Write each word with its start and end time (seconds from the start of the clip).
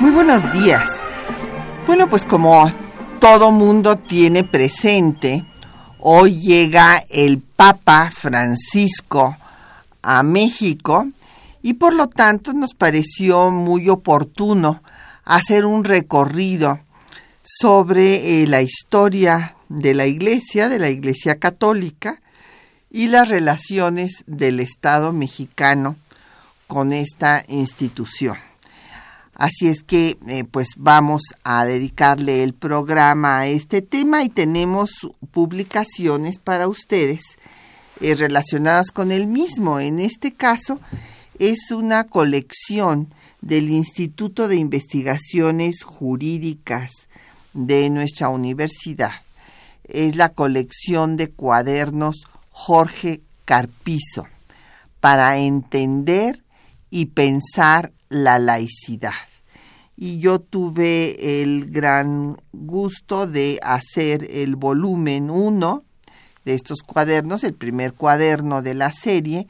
Muy 0.00 0.12
buenos 0.12 0.52
días. 0.52 0.88
Bueno, 1.84 2.08
pues 2.08 2.24
como 2.24 2.70
todo 3.20 3.50
mundo 3.50 3.96
tiene 3.96 4.44
presente, 4.44 5.44
hoy 5.98 6.40
llega 6.40 7.04
el 7.08 7.40
Papa 7.40 8.12
Francisco 8.12 9.36
a 10.02 10.22
México 10.22 11.08
y 11.62 11.74
por 11.74 11.94
lo 11.96 12.06
tanto 12.06 12.52
nos 12.52 12.74
pareció 12.74 13.50
muy 13.50 13.88
oportuno 13.88 14.84
hacer 15.24 15.66
un 15.66 15.82
recorrido 15.82 16.78
sobre 17.42 18.42
eh, 18.42 18.46
la 18.46 18.62
historia 18.62 19.56
de 19.68 19.94
la 19.94 20.06
Iglesia, 20.06 20.68
de 20.68 20.78
la 20.78 20.90
Iglesia 20.90 21.40
Católica 21.40 22.20
y 22.88 23.08
las 23.08 23.28
relaciones 23.28 24.22
del 24.28 24.60
Estado 24.60 25.12
mexicano 25.12 25.96
con 26.68 26.92
esta 26.92 27.42
institución. 27.48 28.47
Así 29.38 29.68
es 29.68 29.84
que 29.84 30.18
eh, 30.26 30.42
pues 30.42 30.70
vamos 30.76 31.22
a 31.44 31.64
dedicarle 31.64 32.42
el 32.42 32.54
programa 32.54 33.38
a 33.38 33.46
este 33.46 33.82
tema 33.82 34.24
y 34.24 34.28
tenemos 34.28 34.90
publicaciones 35.30 36.38
para 36.40 36.66
ustedes 36.66 37.20
eh, 38.00 38.16
relacionadas 38.16 38.90
con 38.90 39.12
el 39.12 39.28
mismo. 39.28 39.78
En 39.78 40.00
este 40.00 40.34
caso 40.34 40.80
es 41.38 41.70
una 41.70 42.02
colección 42.02 43.14
del 43.40 43.70
Instituto 43.70 44.48
de 44.48 44.56
Investigaciones 44.56 45.84
Jurídicas 45.84 46.90
de 47.52 47.90
nuestra 47.90 48.30
universidad. 48.30 49.12
Es 49.84 50.16
la 50.16 50.30
colección 50.30 51.16
de 51.16 51.30
cuadernos 51.30 52.24
Jorge 52.50 53.20
Carpizo 53.44 54.26
para 54.98 55.38
entender 55.38 56.42
y 56.90 57.06
pensar 57.06 57.92
la 58.08 58.40
laicidad. 58.40 59.27
Y 60.00 60.20
yo 60.20 60.38
tuve 60.38 61.42
el 61.42 61.72
gran 61.72 62.36
gusto 62.52 63.26
de 63.26 63.58
hacer 63.64 64.28
el 64.30 64.54
volumen 64.54 65.28
1 65.28 65.82
de 66.44 66.54
estos 66.54 66.82
cuadernos, 66.86 67.42
el 67.42 67.54
primer 67.54 67.94
cuaderno 67.94 68.62
de 68.62 68.74
la 68.74 68.92
serie, 68.92 69.48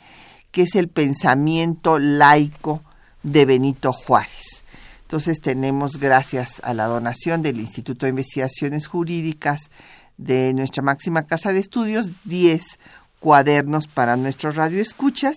que 0.50 0.62
es 0.62 0.74
el 0.74 0.88
pensamiento 0.88 1.98
laico 1.98 2.82
de 3.22 3.44
Benito 3.44 3.92
Juárez. 3.92 4.64
Entonces 5.02 5.42
tenemos, 5.42 6.00
gracias 6.00 6.62
a 6.62 6.72
la 6.72 6.86
donación 6.86 7.42
del 7.42 7.60
Instituto 7.60 8.06
de 8.06 8.10
Investigaciones 8.10 8.86
Jurídicas 8.86 9.70
de 10.16 10.54
nuestra 10.54 10.82
máxima 10.82 11.26
casa 11.26 11.52
de 11.52 11.60
estudios, 11.60 12.10
10 12.24 12.62
cuadernos 13.20 13.86
para 13.86 14.16
nuestros 14.16 14.56
radioescuchas. 14.56 15.37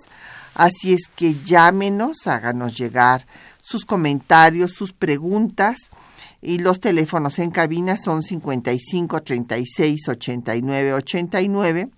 Así 0.56 0.94
es 0.94 1.02
que 1.16 1.36
llámenos, 1.44 2.28
háganos 2.28 2.78
llegar 2.78 3.26
sus 3.72 3.86
comentarios, 3.86 4.72
sus 4.72 4.94
preguntas. 4.94 5.90
Y 6.42 6.58
los 6.58 6.80
teléfonos 6.80 7.40
en 7.40 7.52
cabina 7.52 7.98
son 7.98 8.24
55 8.24 9.22
36 9.22 10.10
89 10.10 10.94
89 10.94 11.90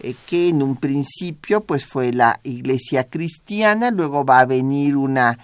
eh, 0.00 0.14
que 0.26 0.48
en 0.48 0.62
un 0.62 0.76
principio 0.76 1.62
pues 1.62 1.84
fue 1.84 2.12
la 2.12 2.38
iglesia 2.42 3.04
cristiana, 3.04 3.90
luego 3.90 4.24
va 4.24 4.40
a 4.40 4.46
venir 4.46 4.96
una 4.96 5.38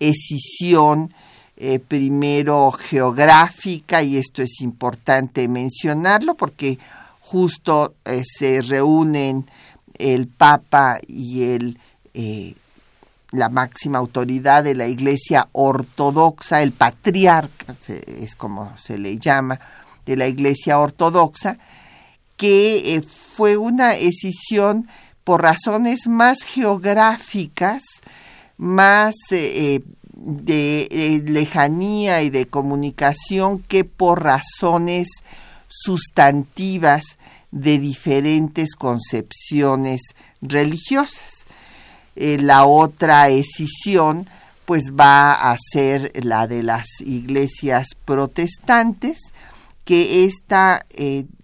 escisión 0.00 1.12
eh, 1.56 1.78
primero 1.78 2.70
geográfica 2.70 4.02
y 4.02 4.16
esto 4.16 4.42
es 4.42 4.60
importante 4.60 5.46
mencionarlo 5.48 6.34
porque 6.34 6.78
justo 7.20 7.94
eh, 8.04 8.22
se 8.24 8.62
reúnen 8.62 9.46
el 9.98 10.28
Papa 10.28 11.00
y 11.06 11.42
el 11.44 11.78
la 13.30 13.48
máxima 13.48 13.98
autoridad 13.98 14.64
de 14.64 14.74
la 14.74 14.86
Iglesia 14.86 15.48
Ortodoxa, 15.52 16.62
el 16.62 16.72
patriarca, 16.72 17.76
es 17.86 18.34
como 18.34 18.76
se 18.78 18.98
le 18.98 19.18
llama, 19.18 19.60
de 20.06 20.16
la 20.16 20.26
Iglesia 20.26 20.78
Ortodoxa, 20.78 21.58
que 22.38 22.94
eh, 22.94 23.02
fue 23.02 23.58
una 23.58 23.96
escisión 23.96 24.88
por 25.24 25.42
razones 25.42 26.06
más 26.06 26.38
geográficas, 26.42 27.82
más 28.56 29.14
eh, 29.30 29.74
eh, 29.74 29.82
de 30.14 31.22
lejanía 31.26 32.22
y 32.22 32.30
de 32.30 32.46
comunicación 32.46 33.58
que 33.58 33.84
por 33.84 34.22
razones 34.22 35.08
sustantivas 35.68 37.02
de 37.50 37.78
diferentes 37.78 38.74
concepciones 38.74 40.00
religiosas. 40.40 41.44
la 42.16 42.64
otra 42.64 43.28
escisión 43.28 44.28
pues 44.64 44.92
va 44.98 45.32
a 45.32 45.56
ser 45.72 46.12
la 46.24 46.46
de 46.46 46.62
las 46.62 46.86
iglesias 47.00 47.88
protestantes, 48.04 49.18
que 49.84 50.24
esta 50.24 50.84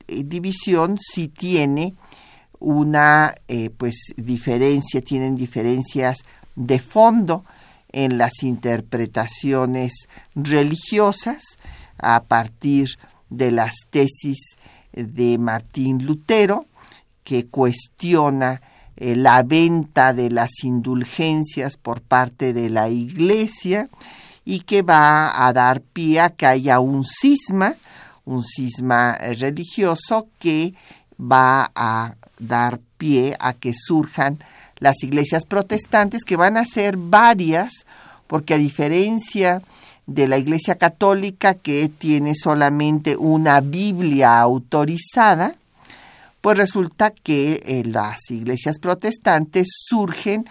división 0.06 0.98
sí 0.98 1.28
tiene 1.28 1.94
una 2.59 3.34
eh, 3.48 3.70
pues 3.70 3.97
diferencia, 4.16 5.03
tienen 5.03 5.37
diferencias 5.37 6.19
de 6.56 6.78
fondo 6.78 7.44
en 7.93 8.19
las 8.19 8.43
interpretaciones 8.43 9.93
religiosas 10.34 11.43
a 11.99 12.25
partir 12.25 12.88
de 13.31 13.50
las 13.50 13.75
tesis 13.90 14.38
de 14.93 15.38
Martín 15.38 16.05
Lutero, 16.05 16.67
que 17.23 17.46
cuestiona 17.46 18.62
eh, 18.96 19.17
la 19.17 19.43
venta 19.43 20.12
de 20.12 20.31
las 20.31 20.50
indulgencias 20.62 21.76
por 21.76 22.00
parte 22.00 22.52
de 22.52 22.70
la 22.70 22.88
Iglesia 22.88 23.88
y 24.44 24.61
que 24.61 24.82
va 24.82 25.46
a 25.46 25.52
dar 25.52 25.81
pie 25.81 26.20
a 26.20 26.31
que 26.31 26.46
haya 26.46 26.81
un 26.81 27.05
cisma 27.05 27.75
un 28.25 28.43
cisma 28.43 29.15
eh, 29.15 29.35
religioso 29.35 30.29
que 30.38 30.75
va 31.21 31.71
a 31.75 32.15
dar 32.38 32.81
pie 32.99 33.37
a 33.38 33.53
que 33.55 33.73
surjan 33.75 34.38
las 34.79 35.03
iglesias 35.03 35.44
protestantes, 35.44 36.25
que 36.25 36.37
van 36.37 36.56
a 36.56 36.65
ser 36.65 36.97
varias, 36.97 37.87
porque 38.26 38.55
a 38.55 38.59
diferencia 38.59 39.62
de 40.06 40.29
la 40.29 40.38
Iglesia 40.38 40.75
Católica, 40.75 41.55
que 41.55 41.88
tiene 41.88 42.35
solamente 42.35 43.17
una 43.17 43.61
Biblia 43.61 44.41
autorizada, 44.41 45.56
pues 46.41 46.59
resulta 46.59 47.11
que 47.11 47.62
eh, 47.65 47.85
las 47.87 48.31
iglesias 48.31 48.79
protestantes 48.79 49.67
surgen 49.71 50.44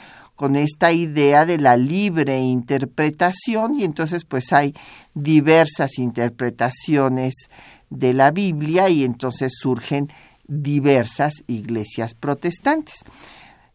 con 0.44 0.58
esta 0.58 0.92
idea 0.92 1.46
de 1.46 1.58
la 1.58 1.78
libre 1.78 2.38
interpretación 2.38 3.80
y 3.80 3.86
entonces 3.86 4.26
pues 4.26 4.52
hay 4.52 4.76
diversas 5.14 5.98
interpretaciones 5.98 7.34
de 7.90 8.14
la 8.14 8.30
Biblia 8.32 8.90
y 8.90 9.06
entonces 9.06 9.54
surgen 9.58 10.10
diversas 10.46 11.32
iglesias 11.48 12.14
protestantes. 12.14 12.96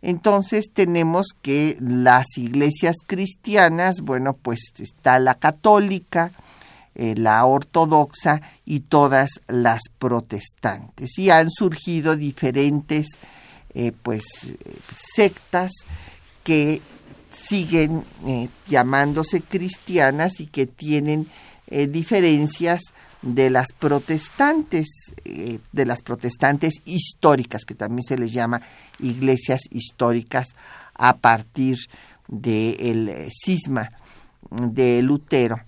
Entonces 0.03 0.67
tenemos 0.71 1.29
que 1.41 1.79
las 1.81 2.37
iglesias 2.37 2.97
cristianas, 3.07 4.03
bueno, 4.03 4.35
pues 4.35 4.61
está 4.79 5.19
la 5.21 5.37
católica, 5.37 6.33
eh, 6.95 7.15
la 7.17 7.47
ortodoxa 7.47 8.43
y 8.67 8.81
todas 8.81 9.31
las 9.47 9.81
protestantes. 9.99 11.19
Y 11.19 11.31
han 11.31 11.49
surgido 11.49 12.15
diferentes 12.15 13.07
eh, 13.73 13.93
pues 14.03 14.25
sectas 15.15 15.71
que 16.49 16.81
siguen 17.31 18.05
eh, 18.27 18.49
llamándose 18.69 19.43
cristianas 19.43 20.41
y 20.41 20.47
que 20.47 20.67
tienen 20.67 21.29
diferencias 21.71 22.81
de 23.23 23.51
las 23.51 23.73
protestantes, 23.73 24.87
eh, 25.25 25.59
de 25.73 25.87
las 25.87 26.03
protestantes 26.03 26.75
históricas, 26.85 27.65
que 27.65 27.75
también 27.75 28.05
se 28.05 28.17
les 28.17 28.33
llama 28.33 28.63
iglesias 29.01 29.63
históricas 29.71 30.49
a 30.95 31.17
partir 31.17 31.77
del 32.29 33.09
eh, 33.09 33.29
cisma 33.33 33.91
de 34.51 35.03
Lutero 35.03 35.61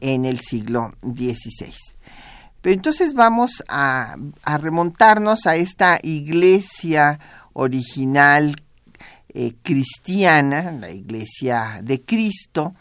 en 0.00 0.24
el 0.24 0.38
siglo 0.38 0.92
XVI. 1.02 1.74
Pero 2.62 2.74
entonces 2.74 3.14
vamos 3.14 3.64
a, 3.68 4.16
remontarnos 4.44 5.46
a 5.46 5.56
esta 5.56 5.98
iglesia 6.02 7.18
original 7.54 8.54
eh, 9.32 9.54
cristiana, 9.62 10.72
la 10.72 10.90
iglesia 10.90 11.80
de 11.82 12.02
Cristo, 12.02 12.74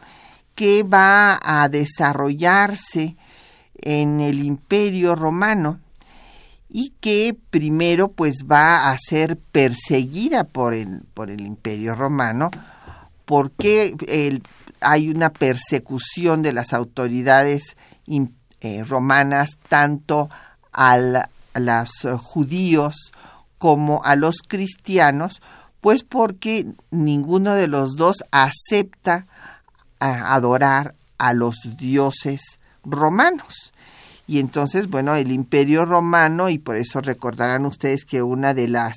que 0.56 0.84
va 0.84 1.40
a 1.42 1.70
desarrollarse 1.70 3.16
en 3.76 4.20
el 4.20 4.44
imperio 4.44 5.16
romano 5.16 5.80
y 6.70 6.94
que 7.00 7.36
primero 7.50 8.12
pues 8.12 8.46
va 8.50 8.92
a 8.92 8.98
ser 8.98 9.38
perseguida 9.38 10.44
por 10.44 10.74
el, 10.74 11.02
por 11.14 11.30
el 11.30 11.42
imperio 11.42 11.96
romano 11.96 12.52
porque 13.26 13.96
hay 14.82 15.10
una 15.10 15.30
persecución 15.30 16.42
de 16.42 16.52
las 16.52 16.74
autoridades 16.74 17.78
eh, 18.62 18.84
romanas 18.84 19.52
tanto 19.68 20.30
a 20.74 20.98
los 20.98 21.90
judíos 22.22 22.96
como 23.60 24.04
a 24.04 24.16
los 24.16 24.38
cristianos, 24.48 25.42
pues 25.82 26.04
porque 26.04 26.66
ninguno 26.92 27.54
de 27.54 27.68
los 27.68 27.96
dos 27.96 28.18
acepta 28.32 29.28
adorar 30.00 30.96
a 31.18 31.34
los 31.34 31.56
dioses 31.78 32.60
romanos. 32.84 33.74
Y 34.28 34.40
entonces, 34.40 34.90
bueno, 34.90 35.16
el 35.16 35.32
imperio 35.32 35.86
romano, 35.86 36.50
y 36.50 36.58
por 36.58 36.78
eso 36.78 37.02
recordarán 37.02 37.66
ustedes 37.66 38.06
que 38.06 38.22
una 38.22 38.54
de 38.54 38.68
las 38.68 38.96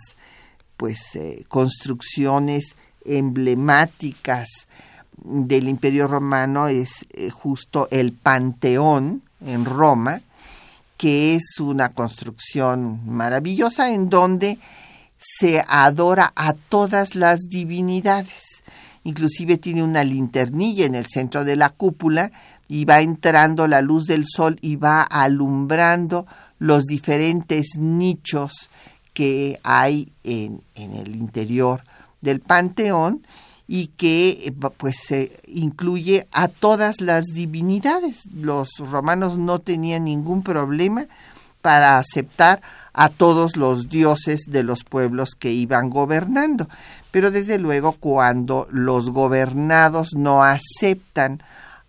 pues 0.77 1.15
eh, 1.15 1.45
construcciones 1.49 2.75
emblemáticas 3.05 4.49
del 5.17 5.69
imperio 5.69 6.07
romano 6.09 6.69
es 6.69 7.07
eh, 7.13 7.31
justo 7.31 7.89
el 7.91 8.13
Panteón 8.13 9.23
en 9.41 9.65
Roma, 9.65 10.21
que 10.97 11.37
es 11.37 11.59
una 11.61 11.91
construcción 11.91 13.01
maravillosa 13.07 13.93
en 13.93 14.09
donde 14.09 14.59
se 15.23 15.65
adora 15.67 16.33
a 16.35 16.53
todas 16.53 17.15
las 17.15 17.41
divinidades. 17.49 18.63
Inclusive 19.05 19.57
tiene 19.57 19.83
una 19.83 20.05
linternilla 20.05 20.87
en 20.87 20.95
el 20.95 21.07
centro 21.07 21.45
de 21.45 21.57
la 21.57 21.71
cúpula 21.71 22.31
y 22.69 22.85
va 22.85 23.01
entrando 23.01 23.67
la 23.67 23.81
luz 23.81 24.07
del 24.07 24.25
sol 24.27 24.59
y 24.61 24.77
va 24.77 25.03
alumbrando 25.03 26.27
los 26.59 26.85
diferentes 26.85 27.77
nichos 27.77 28.71
que 29.13 29.61
hay 29.63 30.13
en, 30.25 30.63
el 30.75 31.17
interior 31.17 31.85
del 32.21 32.41
panteón 32.41 33.27
y 33.67 33.89
que 33.89 34.45
eh, 34.45 34.53
pues 34.53 34.97
se 35.05 35.41
incluye 35.47 36.29
a 36.33 36.49
todas 36.49 37.01
las 37.01 37.27
divinidades. 37.27 38.21
Los 38.33 38.71
romanos 38.79 39.39
no 39.39 39.59
tenían 39.59 40.05
ningún 40.05 40.43
problema 40.43 41.07
para 41.61 41.99
aceptar 41.99 42.63
a 42.95 43.09
todos 43.09 43.57
los 43.57 43.89
dioses 43.89 44.43
de 44.47 44.63
los 44.63 44.85
pueblos 44.85 45.31
que 45.39 45.53
iban 45.53 45.91
gobernando. 45.91 46.69
Pero 47.11 47.31
desde 47.31 47.59
luego 47.59 47.93
cuando 47.93 48.67
los 48.71 49.11
gobernados 49.11 50.11
no 50.15 50.43
aceptan 50.43 51.43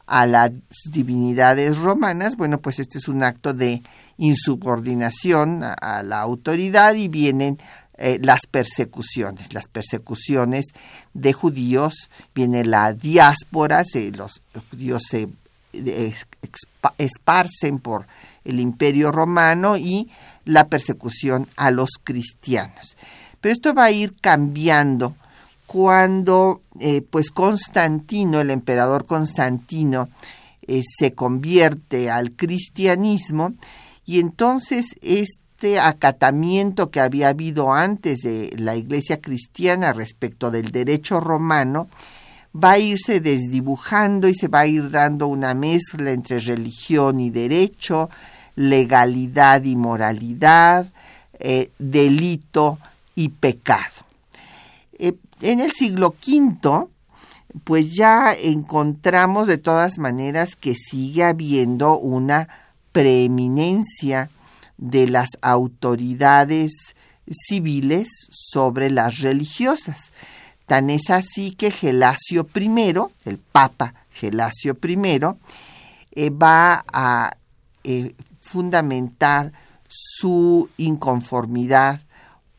a 0.06 0.26
las 0.26 0.52
divinidades 0.92 1.78
romanas, 1.78 2.36
bueno, 2.36 2.60
pues 2.60 2.80
este 2.80 2.98
es 2.98 3.08
un 3.08 3.24
acto 3.24 3.54
de 3.54 3.82
insubordinación 4.18 5.64
a, 5.64 6.04
la 6.04 6.20
autoridad 6.22 6.94
y 6.96 7.08
vienen 7.08 7.58
eh, 7.98 8.20
las 8.22 8.42
persecuciones, 8.50 9.54
las 9.54 9.68
persecuciones 9.68 10.66
de 11.14 11.34
judíos, 11.34 12.10
viene 12.36 12.66
la 12.66 12.94
diáspora, 12.94 13.84
los, 14.16 14.42
judíos 14.70 15.04
se 15.10 15.30
esparcen 16.98 17.80
por 17.80 18.06
el 18.46 18.60
imperio 18.60 19.12
romano 19.12 19.78
y 19.78 20.12
la 20.46 20.68
persecución 20.68 21.48
a 21.56 21.72
los 21.72 21.92
cristianos. 22.04 22.98
Pero 23.42 23.54
esto 23.54 23.74
va 23.74 23.86
a 23.86 23.92
ir 23.92 24.16
cambiando 24.22 25.16
cuando 25.66 26.62
eh, 26.80 27.02
pues 27.02 27.32
Constantino, 27.32 28.42
el 28.42 28.52
emperador 28.52 29.06
Constantino, 29.06 30.10
eh, 30.68 30.82
se 30.98 31.14
convierte 31.14 32.10
al 32.10 32.34
cristianismo 32.34 33.54
y 34.06 34.20
entonces 34.20 34.86
este 35.02 35.80
acatamiento 35.80 36.90
que 36.90 37.00
había 37.00 37.30
habido 37.30 37.74
antes 37.74 38.20
de 38.20 38.54
la 38.58 38.76
iglesia 38.76 39.20
cristiana 39.20 39.94
respecto 39.94 40.52
del 40.52 40.72
derecho 40.72 41.20
romano 41.20 41.90
va 42.56 42.72
a 42.72 42.80
irse 42.80 43.20
desdibujando 43.20 44.28
y 44.28 44.36
se 44.36 44.48
va 44.48 44.62
a 44.62 44.68
ir 44.68 44.90
dando 44.92 45.28
una 45.28 45.54
mezcla 45.54 46.12
entre 46.12 46.40
religión 46.40 47.20
y 47.20 47.30
derecho, 47.30 48.10
legalidad 48.56 49.64
y 49.64 49.76
moralidad, 49.76 50.88
eh, 51.40 51.72
delito 51.80 52.80
y 53.16 53.30
pecado. 53.30 54.04
En 55.42 55.60
el 55.60 55.74
siglo 55.74 56.16
V, 56.26 56.88
pues 57.66 57.94
ya 57.94 58.34
encontramos 58.34 59.48
de 59.48 59.58
todas 59.58 59.98
maneras 59.98 60.56
que 60.56 60.74
sigue 60.74 61.26
habiendo 61.26 61.98
una 61.98 62.48
preeminencia 62.94 64.30
de 64.78 65.08
las 65.08 65.30
autoridades 65.42 66.72
civiles 67.28 68.08
sobre 68.32 68.90
las 68.90 69.20
religiosas. 69.20 70.12
Tan 70.66 70.90
es 70.90 71.10
así 71.10 71.52
que 71.52 71.72
Gelasio 71.72 72.48
I, 72.56 72.94
el 73.26 73.38
Papa 73.38 73.94
Gelasio 74.12 74.78
I, 74.82 75.20
eh, 76.16 76.30
va 76.30 76.86
a 76.92 77.36
eh, 77.84 78.16
fundamentar 78.54 79.52
su 79.90 80.70
inconformidad 80.78 82.02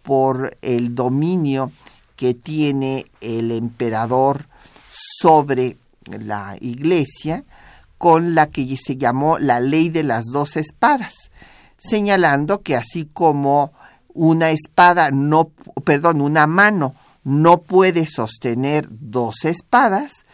por 0.03 0.59
el 0.61 0.97
dominio 0.97 1.71
que 2.17 2.35
tiene 2.35 3.05
el 3.21 3.53
emperador 3.53 4.49
sobre 4.91 5.77
la 6.07 6.57
iglesia, 6.61 7.45
con 7.97 8.35
la 8.35 8.49
que 8.51 8.77
se 8.77 8.97
llamó 8.97 9.39
la 9.39 9.61
ley 9.61 9.89
de 9.89 10.03
las 10.03 10.25
dos 10.25 10.57
espadas, 10.57 11.15
señalando 11.77 12.63
que 12.63 12.75
así 12.75 13.09
como 13.13 13.73
una 14.13 14.51
espada 14.51 15.13
no, 15.13 15.53
perdón, 15.85 16.21
una 16.21 16.49
mano 16.49 16.97
no 17.23 17.59
puede 17.59 18.07
sostener 18.07 18.89
dos 18.91 19.45
espadas, 19.45 20.27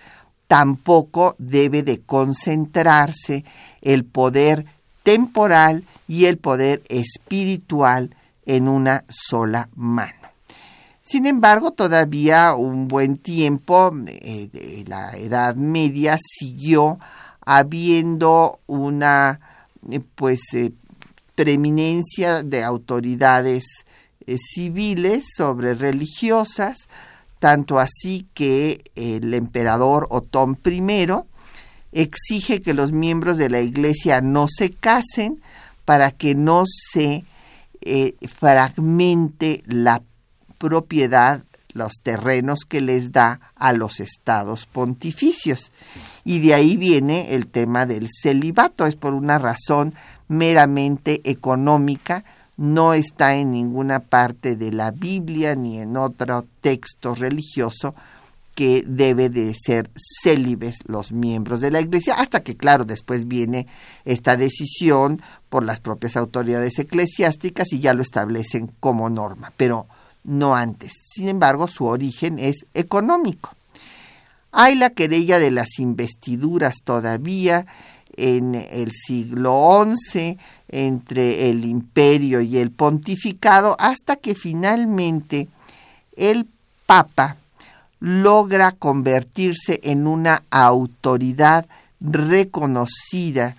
tampoco 0.49 1.37
debe 1.39 1.83
de 1.83 2.01
concentrarse 2.01 3.45
el 3.83 4.07
poder 4.07 4.80
temporal 5.03 5.85
y 6.07 6.27
el 6.27 6.39
poder 6.39 6.83
espiritual 6.89 8.15
en 8.47 8.69
una 8.69 9.05
sola 9.09 9.69
mano. 9.75 10.15
Sin 11.03 11.27
embargo, 11.27 11.73
todavía 11.73 12.55
un 12.55 12.87
buen 12.87 13.19
tiempo, 13.19 13.93
eh, 14.07 14.85
la 14.87 15.11
Edad 15.17 15.57
Media 15.57 16.19
siguió 16.39 16.99
habiendo 17.45 18.61
una 18.69 19.41
eh, 19.91 20.01
pues 20.15 20.41
eh, 20.55 20.73
preeminencia 21.35 22.45
de 22.45 22.63
autoridades 22.63 23.65
civiles 24.37 25.25
sobre 25.37 25.75
religiosas, 25.75 26.77
tanto 27.41 27.81
así 27.81 28.29
que 28.33 28.85
el 28.95 29.35
emperador 29.35 30.07
Otón 30.11 30.57
I 30.65 30.81
exige 31.93 32.61
que 32.63 32.75
los 32.75 32.93
miembros 32.93 33.37
de 33.37 33.51
la 33.51 33.61
iglesia 33.61 34.21
no 34.21 34.47
se 34.49 34.71
casen 34.71 35.41
para 35.85 36.11
que 36.11 36.35
no 36.35 36.65
se 36.67 37.25
fragmente 38.29 39.63
la 39.67 40.03
propiedad 40.59 41.43
los 41.73 41.95
terrenos 42.03 42.61
que 42.69 42.81
les 42.81 43.13
da 43.13 43.41
a 43.57 43.73
los 43.73 44.01
estados 44.01 44.67
pontificios. 44.67 45.73
Y 46.25 46.41
de 46.41 46.55
ahí 46.55 46.77
viene 46.77 47.35
el 47.35 47.47
tema 47.47 47.87
del 47.87 48.09
celibato, 48.23 48.87
es 48.87 48.97
por 48.97 49.15
una 49.15 49.39
razón 49.39 49.95
meramente 50.29 51.21
económica, 51.25 52.25
no 52.57 52.93
está 52.93 53.37
en 53.37 53.53
ninguna 53.53 54.01
parte 54.01 54.55
de 54.55 54.71
la 54.73 54.91
Biblia 54.91 55.55
ni 55.55 55.79
en 55.79 55.97
otro 55.97 56.47
texto 56.61 57.15
religioso 57.15 57.95
que 58.55 58.85
debe 58.87 59.29
de 59.29 59.55
ser 59.55 59.91
célibes 60.23 60.77
los 60.87 61.13
miembros 61.13 61.61
de 61.61 61.71
la 61.71 61.81
Iglesia, 61.81 62.15
hasta 62.15 62.41
que, 62.41 62.57
claro, 62.57 62.85
después 62.85 63.27
viene 63.27 63.67
esta 64.05 64.37
decisión 64.37 65.23
por 65.49 65.65
las 65.65 65.81
propias 65.81 66.17
autoridades 66.17 66.79
eclesiásticas 66.79 67.73
y 67.73 67.81
ya 67.81 67.95
lo 67.95 68.03
establecen 68.03 68.71
como 68.81 69.09
norma, 69.09 69.53
pero 69.57 69.87
no 70.25 70.55
antes. 70.55 70.93
Sin 71.15 71.29
embargo, 71.29 71.69
su 71.69 71.87
origen 71.87 72.39
es 72.39 72.67
económico. 72.75 73.55
Hay 74.53 74.75
la 74.75 74.91
querella 74.91 75.39
de 75.39 75.53
las 75.53 75.79
investiduras 75.79 76.79
todavía 76.85 77.67
en 78.17 78.55
el 78.55 78.91
siglo 78.91 79.87
XI 80.13 80.37
entre 80.69 81.51
el 81.51 81.65
imperio 81.65 82.41
y 82.41 82.59
el 82.59 82.71
pontificado 82.71 83.77
hasta 83.79 84.17
que 84.17 84.35
finalmente 84.35 85.49
el 86.17 86.47
Papa 86.87 87.37
logra 88.01 88.73
convertirse 88.73 89.81
en 89.85 90.07
una 90.07 90.43
autoridad 90.51 91.67
reconocida 92.01 93.57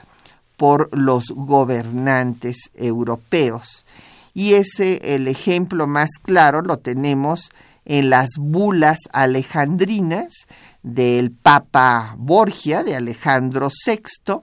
por 0.58 0.90
los 0.98 1.26
gobernantes 1.30 2.58
europeos. 2.76 3.86
Y 4.34 4.54
ese, 4.54 5.16
el 5.16 5.28
ejemplo 5.28 5.88
más 5.88 6.10
claro, 6.22 6.62
lo 6.62 6.78
tenemos 6.78 7.50
en 7.86 8.10
las 8.10 8.30
bulas 8.38 9.00
alejandrinas 9.12 10.30
del 10.84 11.32
Papa 11.32 12.16
Borgia, 12.18 12.84
de 12.84 12.96
Alejandro 12.96 13.70
VI, 13.86 14.42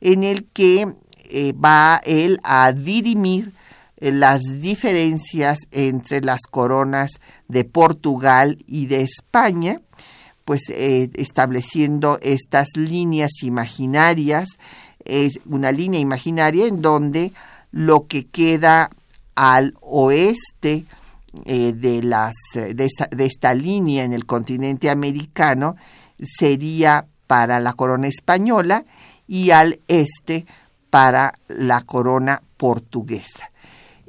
en 0.00 0.24
el 0.24 0.44
que 0.46 0.94
eh, 1.30 1.52
va 1.52 2.00
él 2.04 2.40
a 2.42 2.72
dirimir 2.72 3.52
las 4.00 4.40
diferencias 4.60 5.58
entre 5.70 6.20
las 6.20 6.42
coronas 6.50 7.12
de 7.48 7.64
Portugal 7.64 8.58
y 8.66 8.86
de 8.86 9.02
España, 9.02 9.80
pues 10.44 10.62
eh, 10.70 11.10
estableciendo 11.14 12.18
estas 12.22 12.68
líneas 12.76 13.42
imaginarias, 13.42 14.48
es 15.04 15.40
una 15.46 15.72
línea 15.72 16.00
imaginaria 16.00 16.66
en 16.66 16.80
donde 16.80 17.32
lo 17.70 18.06
que 18.06 18.26
queda 18.26 18.90
al 19.34 19.74
oeste 19.80 20.84
eh, 21.44 21.72
de, 21.72 22.02
las, 22.02 22.34
de 22.54 23.24
esta 23.24 23.54
línea 23.54 24.04
en 24.04 24.12
el 24.12 24.26
continente 24.26 24.90
americano 24.90 25.76
sería 26.20 27.06
para 27.26 27.60
la 27.60 27.74
corona 27.74 28.08
española 28.08 28.84
y 29.26 29.50
al 29.50 29.80
este 29.86 30.46
para 30.90 31.34
la 31.48 31.82
corona 31.82 32.42
portuguesa. 32.56 33.50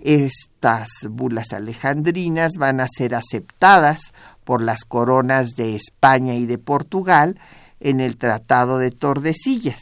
Estas 0.04 0.90
bulas 1.10 1.54
alejandrinas 1.54 2.54
van 2.58 2.80
a 2.80 2.88
ser 2.88 3.16
aceptadas 3.16 4.00
por 4.44 4.62
las 4.62 4.86
coronas 4.86 5.56
de 5.56 5.76
España 5.76 6.36
y 6.36 6.46
de 6.46 6.58
Portugal 6.58 7.40
en 7.80 8.00
el 8.00 8.18
Tratado 8.18 8.78
de 8.78 8.92
Tordesillas. 8.92 9.82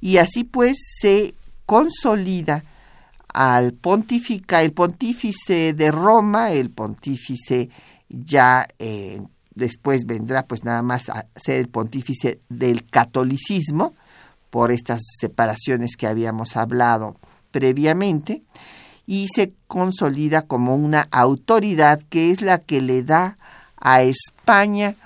Y 0.00 0.18
así 0.18 0.44
pues 0.44 0.76
se 1.00 1.34
consolida 1.66 2.64
al 3.32 3.64
el 3.66 4.72
pontífice 4.72 5.74
de 5.74 5.90
Roma, 5.90 6.50
el 6.50 6.70
pontífice 6.70 7.68
ya 8.08 8.66
eh, 8.78 9.20
después 9.54 10.06
vendrá 10.06 10.46
pues 10.46 10.64
nada 10.64 10.82
más 10.82 11.08
a 11.08 11.26
ser 11.36 11.60
el 11.60 11.68
pontífice 11.68 12.40
del 12.48 12.86
catolicismo, 12.86 13.94
por 14.50 14.72
estas 14.72 15.02
separaciones 15.18 15.96
que 15.96 16.06
habíamos 16.06 16.56
hablado 16.56 17.14
previamente, 17.50 18.42
y 19.08 19.28
se 19.34 19.54
consolida 19.66 20.42
como 20.42 20.76
una 20.76 21.08
autoridad 21.10 22.02
que 22.10 22.30
es 22.30 22.42
la 22.42 22.58
que 22.58 22.82
le 22.82 23.02
da 23.02 23.38
a 23.80 24.02
España 24.02 24.96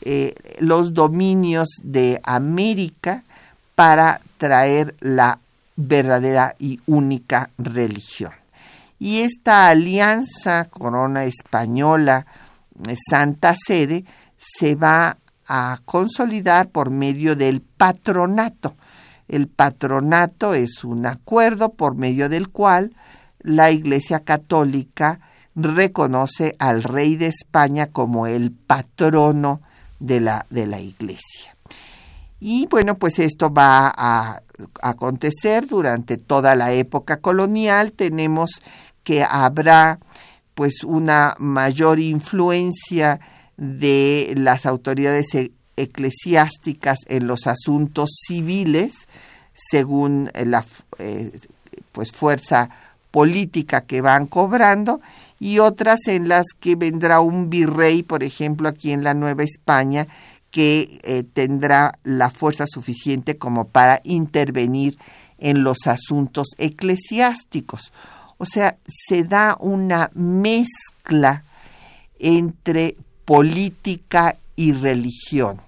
eh, 0.00 0.34
los 0.60 0.94
dominios 0.94 1.68
de 1.82 2.22
América 2.24 3.22
para 3.74 4.22
traer 4.38 4.94
la 5.00 5.40
verdadera 5.76 6.56
y 6.58 6.80
única 6.86 7.50
religión. 7.58 8.32
Y 8.98 9.18
esta 9.18 9.68
alianza 9.68 10.64
corona 10.70 11.24
española 11.24 12.24
eh, 12.88 12.96
Santa 13.10 13.54
Sede 13.66 14.06
se 14.38 14.74
va 14.74 15.18
a 15.46 15.80
consolidar 15.84 16.70
por 16.70 16.90
medio 16.90 17.36
del 17.36 17.60
patronato. 17.60 18.74
El 19.28 19.48
patronato 19.48 20.54
es 20.54 20.82
un 20.82 21.04
acuerdo 21.04 21.74
por 21.74 21.94
medio 21.94 22.30
del 22.30 22.48
cual 22.48 22.94
la 23.40 23.70
Iglesia 23.70 24.20
Católica 24.20 25.20
reconoce 25.54 26.56
al 26.58 26.82
rey 26.82 27.16
de 27.16 27.26
España 27.26 27.86
como 27.86 28.26
el 28.26 28.52
patrono 28.52 29.60
de 29.98 30.20
la, 30.20 30.46
de 30.50 30.66
la 30.66 30.80
Iglesia. 30.80 31.56
Y 32.38 32.66
bueno, 32.66 32.94
pues 32.94 33.18
esto 33.18 33.52
va 33.52 33.92
a 33.94 34.42
acontecer 34.80 35.66
durante 35.66 36.16
toda 36.16 36.54
la 36.54 36.72
época 36.72 37.18
colonial. 37.18 37.92
Tenemos 37.92 38.62
que 39.04 39.22
habrá 39.22 39.98
pues 40.54 40.84
una 40.84 41.34
mayor 41.38 42.00
influencia 42.00 43.20
de 43.56 44.32
las 44.36 44.64
autoridades 44.64 45.34
e-, 45.34 45.52
eclesiásticas 45.76 46.98
en 47.06 47.26
los 47.26 47.46
asuntos 47.46 48.10
civiles 48.26 48.92
según 49.52 50.30
la 50.34 50.64
eh, 50.98 51.32
pues 51.92 52.12
fuerza 52.12 52.70
política 53.10 53.82
que 53.82 54.00
van 54.00 54.26
cobrando 54.26 55.00
y 55.38 55.58
otras 55.58 56.00
en 56.06 56.28
las 56.28 56.44
que 56.60 56.76
vendrá 56.76 57.20
un 57.20 57.50
virrey, 57.50 58.02
por 58.02 58.22
ejemplo, 58.22 58.68
aquí 58.68 58.92
en 58.92 59.02
la 59.02 59.14
Nueva 59.14 59.42
España, 59.42 60.06
que 60.50 61.00
eh, 61.02 61.24
tendrá 61.32 61.98
la 62.02 62.30
fuerza 62.30 62.66
suficiente 62.66 63.38
como 63.38 63.66
para 63.68 64.00
intervenir 64.04 64.98
en 65.38 65.64
los 65.64 65.86
asuntos 65.86 66.48
eclesiásticos. 66.58 67.92
O 68.36 68.46
sea, 68.46 68.76
se 68.86 69.24
da 69.24 69.56
una 69.60 70.10
mezcla 70.14 71.44
entre 72.18 72.96
política 73.24 74.36
y 74.56 74.72
religión, 74.72 75.60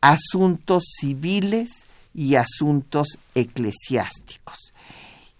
asuntos 0.00 0.84
civiles 1.00 1.70
y 2.14 2.36
asuntos 2.36 3.18
eclesiásticos 3.34 4.71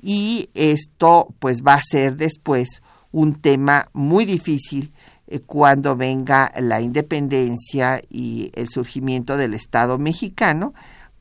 y 0.02 0.50
esto 0.54 1.32
pues 1.38 1.62
va 1.62 1.74
a 1.74 1.82
ser 1.82 2.16
después 2.16 2.82
un 3.12 3.36
tema 3.36 3.86
muy 3.92 4.24
difícil 4.24 4.92
eh, 5.28 5.40
cuando 5.40 5.96
venga 5.96 6.52
la 6.58 6.80
independencia 6.80 8.02
y 8.10 8.50
el 8.54 8.68
surgimiento 8.68 9.36
del 9.36 9.54
Estado 9.54 9.98
mexicano 9.98 10.74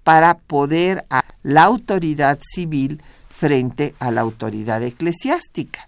para 0.04 0.40
poder 0.40 1.06
a 1.12 1.24
la 1.44 1.64
autoridad 1.64 2.40
civil 2.42 3.04
frente 3.30 3.94
a 4.00 4.10
la 4.10 4.22
autoridad 4.22 4.82
eclesiástica. 4.82 5.88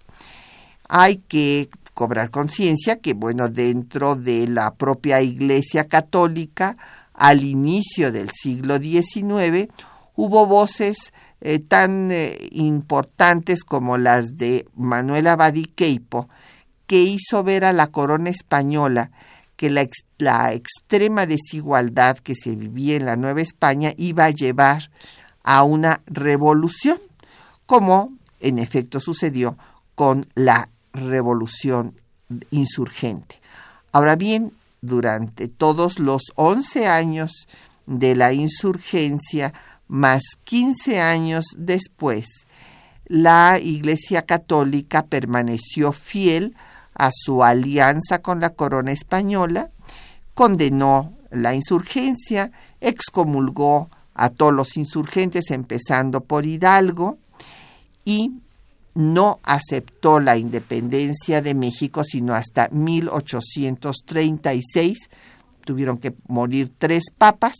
Hay 0.88 1.16
que 1.16 1.68
cobrar 1.94 2.30
conciencia 2.30 3.00
que, 3.00 3.14
bueno, 3.14 3.48
dentro 3.48 4.14
de 4.14 4.46
la 4.46 4.74
propia 4.74 5.20
Iglesia 5.22 5.88
Católica, 5.88 6.76
al 7.14 7.44
inicio 7.44 8.12
del 8.12 8.30
siglo 8.30 8.78
XIX, 8.78 9.68
hubo 10.16 10.46
voces 10.46 11.12
eh, 11.40 11.58
tan 11.58 12.10
eh, 12.10 12.36
importantes 12.52 13.64
como 13.64 13.98
las 13.98 14.36
de 14.36 14.66
Manuel 14.74 15.26
Abadi 15.26 15.64
Queipo, 15.64 16.28
que 16.86 17.02
hizo 17.02 17.42
ver 17.42 17.64
a 17.64 17.72
la 17.72 17.88
corona 17.88 18.30
española 18.30 19.10
que 19.56 19.70
la, 19.70 19.86
la 20.18 20.52
extrema 20.52 21.26
desigualdad 21.26 22.18
que 22.18 22.34
se 22.34 22.56
vivía 22.56 22.96
en 22.96 23.06
la 23.06 23.16
Nueva 23.16 23.40
España 23.40 23.92
iba 23.96 24.24
a 24.24 24.30
llevar 24.30 24.90
a 25.42 25.62
una 25.62 26.00
revolución, 26.06 26.98
como 27.66 28.12
en 28.40 28.58
efecto 28.58 29.00
sucedió 29.00 29.56
con 29.94 30.26
la 30.34 30.68
revolución 30.92 31.94
insurgente. 32.50 33.40
Ahora 33.92 34.16
bien, 34.16 34.52
durante 34.80 35.48
todos 35.48 35.98
los 35.98 36.32
11 36.34 36.86
años 36.86 37.48
de 37.86 38.16
la 38.16 38.32
insurgencia, 38.32 39.52
más 39.88 40.22
15 40.44 41.00
años 41.00 41.46
después, 41.56 42.26
la 43.06 43.58
Iglesia 43.62 44.22
Católica 44.22 45.06
permaneció 45.06 45.92
fiel 45.92 46.54
a 46.94 47.10
su 47.12 47.44
alianza 47.44 48.20
con 48.20 48.40
la 48.40 48.50
corona 48.50 48.92
española, 48.92 49.70
condenó 50.34 51.14
la 51.30 51.54
insurgencia, 51.54 52.52
excomulgó 52.80 53.88
a 54.14 54.30
todos 54.30 54.52
los 54.52 54.76
insurgentes, 54.76 55.50
empezando 55.50 56.22
por 56.22 56.46
Hidalgo, 56.46 57.18
y 58.04 58.32
no 58.94 59.40
aceptó 59.42 60.20
la 60.20 60.36
independencia 60.36 61.42
de 61.42 61.54
México 61.54 62.04
sino 62.04 62.34
hasta 62.34 62.68
1836. 62.70 65.10
Tuvieron 65.64 65.98
que 65.98 66.14
morir 66.28 66.70
tres 66.78 67.06
papas 67.16 67.54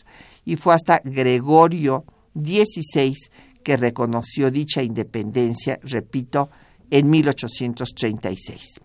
y 0.45 0.55
fue 0.57 0.75
hasta 0.75 1.01
Gregorio 1.05 2.05
16 2.35 3.31
que 3.63 3.77
reconoció 3.77 4.51
dicha 4.51 4.83
independencia, 4.83 5.81
repito, 5.83 6.51
en 6.91 7.11
1836. 7.11 8.81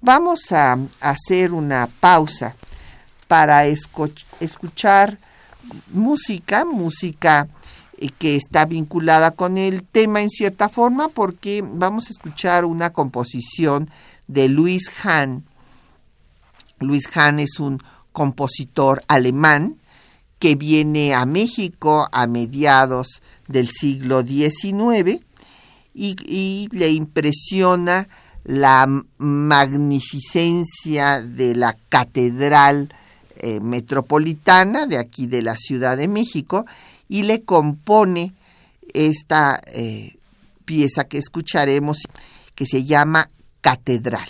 Vamos 0.00 0.52
a 0.52 0.78
hacer 1.00 1.52
una 1.52 1.88
pausa 2.00 2.54
para 3.26 3.64
escuchar 3.64 5.18
música, 5.92 6.64
música 6.64 7.48
eh, 7.98 8.10
que 8.18 8.36
está 8.36 8.66
vinculada 8.66 9.30
con 9.30 9.56
el 9.56 9.84
tema 9.84 10.20
en 10.20 10.28
cierta 10.28 10.68
forma, 10.68 11.08
porque 11.08 11.64
vamos 11.64 12.08
a 12.08 12.12
escuchar 12.12 12.64
una 12.64 12.90
composición 12.90 13.90
de 14.26 14.48
Luis 14.48 14.90
Hahn. 15.02 15.44
Luis 16.80 17.08
Hahn 17.14 17.38
es 17.38 17.58
un 17.58 17.82
compositor 18.12 19.02
alemán 19.08 19.76
que 20.42 20.56
viene 20.56 21.14
a 21.14 21.24
México 21.24 22.08
a 22.10 22.26
mediados 22.26 23.22
del 23.46 23.68
siglo 23.68 24.24
XIX 24.24 25.20
y, 25.94 26.68
le 26.72 26.90
impresiona 26.90 28.08
la 28.42 28.88
magnificencia 29.18 31.22
de 31.22 31.54
la 31.54 31.76
catedral 31.88 32.92
eh, 33.36 33.60
metropolitana 33.60 34.88
de 34.88 34.98
aquí 34.98 35.28
de 35.28 35.42
la 35.42 35.54
Ciudad 35.54 35.96
de 35.96 36.08
México 36.08 36.66
y 37.08 37.22
le 37.22 37.42
compone 37.42 38.34
esta 38.94 39.60
eh, 39.66 40.16
pieza 40.64 41.04
que 41.04 41.18
escucharemos 41.18 41.98
que 42.56 42.66
se 42.66 42.82
llama 42.82 43.30
Catedral. 43.60 44.28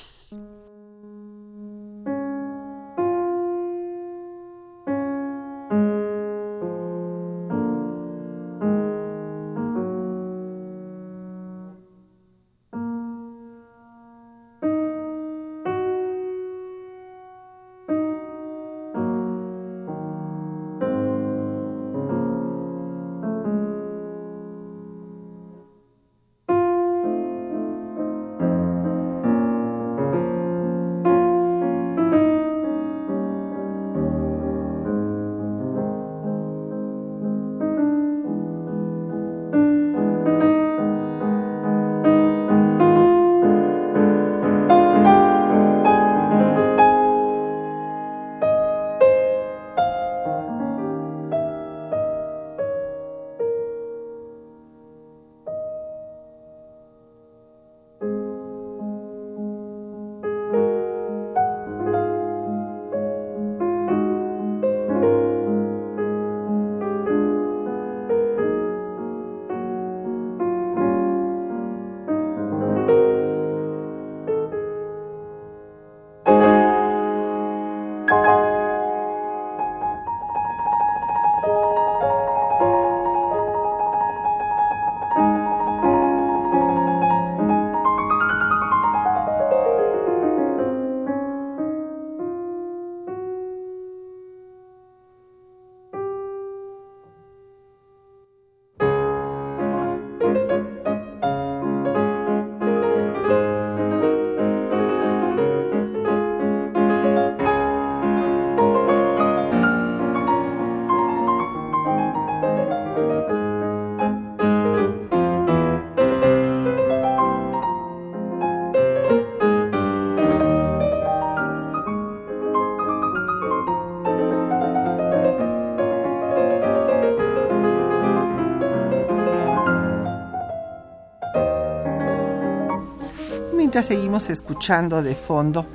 Seguimos 133.82 134.30
escuchando 134.30 135.02
de 135.02 135.14
fondo 135.14 135.66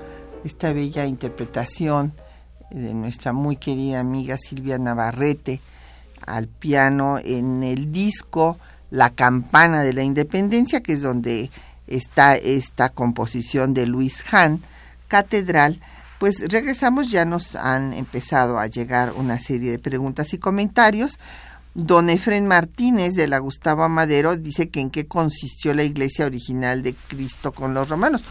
esta 0.45 0.71
bella 0.71 1.05
interpretación 1.05 2.13
de 2.71 2.93
nuestra 2.93 3.33
muy 3.33 3.57
querida 3.57 3.99
amiga 3.99 4.37
Silvia 4.37 4.77
Navarrete 4.77 5.59
al 6.25 6.47
piano 6.47 7.19
en 7.23 7.63
el 7.63 7.91
disco 7.91 8.57
La 8.91 9.09
campana 9.09 9.81
de 9.81 9.93
la 9.93 10.03
independencia, 10.03 10.81
que 10.81 10.93
es 10.93 11.01
donde 11.01 11.49
está 11.87 12.35
esta 12.35 12.89
composición 12.89 13.73
de 13.73 13.85
Luis 13.85 14.23
Hahn, 14.31 14.61
Catedral. 15.09 15.81
Pues 16.19 16.39
regresamos, 16.49 17.11
ya 17.11 17.25
nos 17.25 17.55
han 17.55 17.93
empezado 17.93 18.59
a 18.59 18.67
llegar 18.67 19.13
una 19.17 19.39
serie 19.39 19.71
de 19.71 19.79
preguntas 19.79 20.33
y 20.33 20.37
comentarios. 20.37 21.19
Don 21.77 22.09
Efren 22.09 22.47
Martínez 22.47 23.13
de 23.13 23.27
la 23.27 23.37
Gustavo 23.37 23.83
Amadero 23.83 24.35
dice 24.35 24.69
que 24.69 24.79
en 24.79 24.89
qué 24.89 25.05
consistió 25.05 25.75
la 25.75 25.83
iglesia 25.83 26.25
original 26.25 26.81
de 26.81 26.95
Cristo 26.95 27.51
con 27.51 27.75
los 27.75 27.89
romanos. 27.89 28.23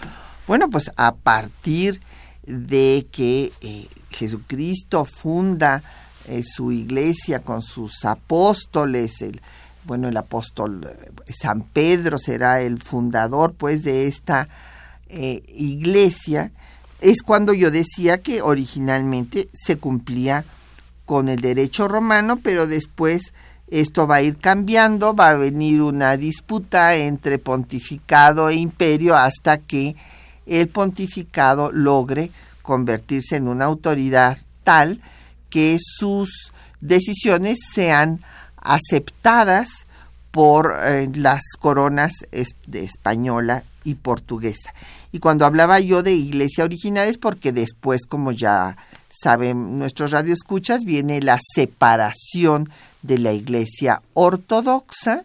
Bueno, 0.48 0.68
pues 0.68 0.90
a 0.96 1.14
partir 1.14 2.00
de 2.44 3.06
que 3.12 3.52
eh, 3.60 3.86
Jesucristo 4.10 5.04
funda 5.04 5.84
eh, 6.26 6.42
su 6.42 6.72
iglesia 6.72 7.38
con 7.38 7.62
sus 7.62 8.04
apóstoles, 8.04 9.22
el, 9.22 9.40
bueno, 9.84 10.08
el 10.08 10.16
apóstol 10.16 10.84
eh, 10.84 11.32
San 11.32 11.62
Pedro 11.62 12.18
será 12.18 12.62
el 12.62 12.82
fundador 12.82 13.54
pues 13.54 13.84
de 13.84 14.08
esta 14.08 14.48
iglesia, 15.08 16.50
es 17.00 17.22
cuando 17.22 17.52
yo 17.52 17.70
decía 17.70 18.18
que 18.18 18.42
originalmente 18.42 19.48
se 19.52 19.76
cumplía 19.76 20.44
con 21.06 21.28
el 21.30 21.40
derecho 21.40 21.88
romano, 21.88 22.38
pero 22.42 22.66
después 22.66 23.32
esto 23.68 24.06
va 24.06 24.16
a 24.16 24.22
ir 24.22 24.36
cambiando, 24.36 25.14
va 25.14 25.30
a 25.30 25.36
venir 25.36 25.80
una 25.82 26.16
disputa 26.16 26.94
entre 26.96 27.38
pontificado 27.38 28.48
e 28.48 28.56
imperio 28.56 29.16
hasta 29.16 29.58
que 29.58 29.96
el 30.46 30.68
pontificado 30.68 31.72
logre 31.72 32.30
convertirse 32.62 33.36
en 33.36 33.48
una 33.48 33.64
autoridad 33.64 34.38
tal 34.62 35.00
que 35.48 35.78
sus 35.80 36.52
decisiones 36.80 37.58
sean 37.72 38.20
aceptadas 38.56 39.68
por 40.30 40.74
eh, 40.84 41.08
las 41.14 41.40
coronas 41.58 42.12
española 42.30 43.62
y 43.84 43.94
portuguesa. 43.94 44.74
Y 45.10 45.18
cuando 45.18 45.46
hablaba 45.46 45.80
yo 45.80 46.02
de 46.02 46.12
iglesia 46.12 46.64
original 46.64 47.08
es 47.08 47.16
porque 47.16 47.52
después, 47.52 48.04
como 48.06 48.32
ya 48.32 48.76
saben 49.22 49.78
nuestros 49.78 50.10
radioescuchas, 50.10 50.84
viene 50.84 51.20
la 51.20 51.38
separación 51.54 52.68
de 53.02 53.18
la 53.18 53.32
iglesia 53.32 54.02
ortodoxa 54.14 55.24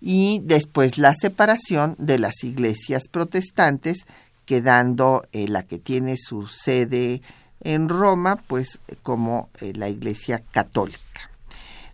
y 0.00 0.40
después 0.44 0.98
la 0.98 1.14
separación 1.14 1.94
de 1.98 2.18
las 2.18 2.42
iglesias 2.42 3.04
protestantes, 3.10 3.98
quedando 4.44 5.22
eh, 5.32 5.46
la 5.48 5.62
que 5.62 5.78
tiene 5.78 6.16
su 6.16 6.46
sede 6.46 7.22
en 7.60 7.88
Roma, 7.88 8.36
pues 8.46 8.80
como 9.02 9.50
eh, 9.60 9.72
la 9.74 9.88
iglesia 9.88 10.42
católica. 10.50 11.30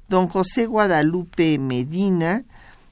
Don 0.09 0.29
José 0.29 0.66
Guadalupe 0.66 1.59
Medina 1.59 2.45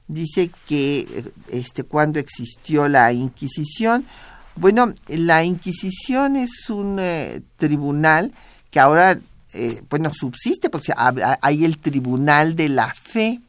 dice 0.07 0.51
que 0.67 0.99
eh, 0.99 1.31
este, 1.49 1.83
cuando 1.83 2.19
existió 2.19 2.87
la 2.87 3.11
Inquisición, 3.13 4.05
bueno, 4.55 4.93
la 5.07 5.43
Inquisición 5.43 6.35
es 6.35 6.69
un 6.69 6.97
eh, 6.99 7.41
tribunal 7.57 8.33
que 8.71 8.79
ahora, 8.79 9.19
eh, 9.53 9.81
bueno, 9.89 10.11
subsiste 10.13 10.69
porque 10.69 10.93
hay 10.95 11.65
el 11.65 11.77
Tribunal 11.77 12.55
de 12.55 12.69
la 12.69 12.93
Fe. 12.93 13.41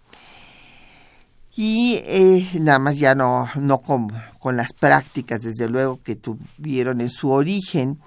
Y 1.54 2.00
eh, 2.04 2.46
nada 2.60 2.78
más 2.78 2.98
ya 2.98 3.14
no, 3.14 3.48
no 3.54 3.78
con, 3.78 4.08
con 4.38 4.56
las 4.56 4.72
prácticas, 4.72 5.40
desde 5.42 5.68
luego, 5.68 6.02
que 6.02 6.16
tuvieron 6.16 7.00
en 7.00 7.08
su 7.08 7.30
origen, 7.30 7.98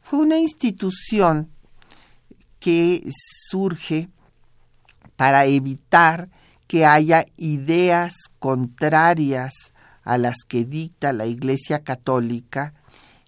fue 0.00 0.18
una 0.18 0.38
institución 0.38 1.48
que 2.60 3.02
surge 3.48 4.08
para 5.16 5.46
evitar 5.46 6.28
que 6.66 6.84
haya 6.84 7.24
ideas 7.36 8.14
contrarias 8.38 9.54
a 10.08 10.16
las 10.16 10.36
que 10.48 10.64
dicta 10.64 11.12
la 11.12 11.26
Iglesia 11.26 11.80
Católica 11.80 12.72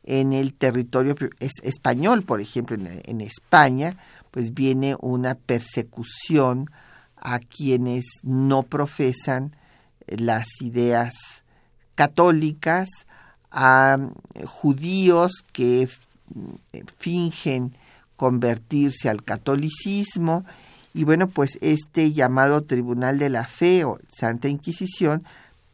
en 0.03 0.33
el 0.33 0.55
territorio 0.55 1.15
español, 1.39 2.23
por 2.23 2.41
ejemplo, 2.41 2.75
en, 2.75 3.21
España, 3.21 3.99
pues 4.31 4.55
viene 4.55 4.97
una 4.99 5.35
persecución 5.35 6.71
a 7.17 7.39
quienes 7.39 8.07
no 8.23 8.63
profesan 8.63 9.55
las 10.07 10.47
ideas 10.63 11.13
católicas, 11.97 12.89
a 13.51 13.99
judíos 14.47 15.33
que 15.53 15.87
fingen 16.97 17.77
convertirse 18.17 19.11
al 19.11 19.23
catolicismo 19.23 20.47
y 20.95 21.05
bueno, 21.05 21.29
pues 21.29 21.59
este 21.61 22.15
llamado 22.15 22.63
Tribunal 22.63 23.19
de 23.19 23.29
la 23.29 23.47
Fe 23.47 23.85
o 23.85 23.99
Santa 24.11 24.49
Inquisición 24.49 25.25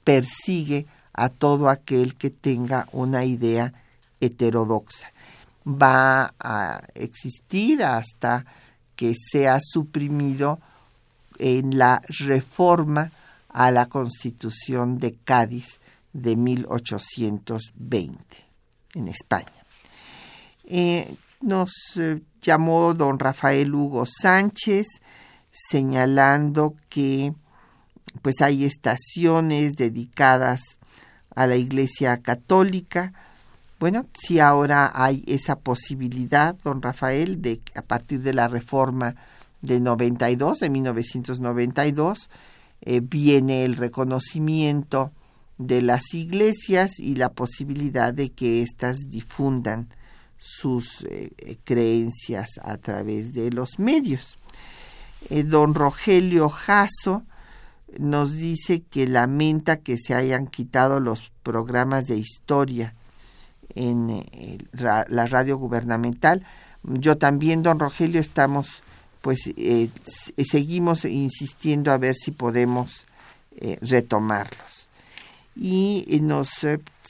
persigue 0.03 0.87
a 1.17 1.29
todo 1.31 1.69
aquel 1.69 2.15
que 2.15 2.31
tenga 2.31 2.89
una 2.93 3.25
idea 3.25 3.73
heterodoxa. 4.21 5.11
Va 5.67 6.35
a 6.39 6.83
existir 6.95 7.83
hasta 7.83 8.45
que 8.95 9.15
sea 9.33 9.59
suprimido 9.61 10.61
en 11.39 11.77
la 11.77 12.01
reforma 12.09 13.11
a 13.49 13.71
la 13.71 13.87
Constitución 13.87 14.99
de 14.99 15.15
Cádiz 15.15 15.81
de 16.13 16.37
1820 16.37 18.19
en 18.95 19.09
España. 19.09 19.47
Eh, 20.65 21.17
nos 21.41 21.71
eh, 21.97 22.21
llamó 22.43 22.95
don 22.95 23.19
Rafael 23.19 23.75
Hugo 23.75 24.05
Sánchez 24.07 24.87
señalando 25.51 26.75
que 26.89 27.33
pues 28.23 28.41
hay 28.41 28.65
estaciones 28.65 29.75
dedicadas 29.75 30.61
a 31.37 31.47
la 31.47 31.55
Iglesia 31.55 32.17
Católica. 32.17 33.13
Bueno, 33.79 34.07
si 34.15 34.41
ahora 34.41 34.91
hay 34.93 35.23
esa 35.27 35.57
posibilidad, 35.57 36.57
don 36.65 36.83
Rafael, 36.83 37.41
de 37.41 37.61
a 37.77 37.83
partir 37.83 38.23
de 38.23 38.35
la 38.35 38.49
reforma 38.49 39.15
de 39.63 39.79
92, 39.79 40.59
de 40.59 40.71
1992, 40.71 42.31
eh, 42.81 43.01
viene 43.03 43.65
el 43.65 43.77
reconocimiento 43.77 45.13
de 45.59 45.83
las 45.83 46.15
iglesias 46.15 46.99
y 46.99 47.15
la 47.17 47.31
posibilidad 47.31 48.13
de 48.13 48.31
que 48.31 48.63
éstas 48.63 49.09
difundan 49.09 49.89
sus 50.39 51.03
eh, 51.03 51.59
creencias 51.65 52.49
a 52.63 52.77
través 52.79 53.33
de 53.33 53.51
los 53.51 53.79
medios. 53.79 54.39
Eh, 55.29 55.43
don 55.43 55.75
Rogelio 55.75 56.49
Jasso 56.49 57.25
nos 57.99 58.33
dice 58.33 58.83
que 58.83 59.07
lamenta 59.07 59.79
que 59.79 59.97
se 59.99 60.15
hayan 60.15 60.47
quitado 60.47 61.01
los 61.01 61.33
programas 61.43 62.05
de 62.05 62.17
historia 62.17 62.95
en 63.75 64.11
eh, 64.11 64.59
la 64.73 65.27
radio 65.27 65.59
gubernamental. 65.59 66.45
Yo 66.83 67.17
también, 67.17 67.63
don 67.63 67.79
Rogelio, 67.79 68.21
estamos, 68.21 68.83
pues, 69.21 69.41
seguimos 70.51 71.05
insistiendo 71.05 71.91
a 71.93 71.99
ver 71.99 72.15
si 72.15 72.31
podemos 72.31 73.07
retomarlos. 73.81 74.89
Y 75.57 76.19
nos 76.23 76.51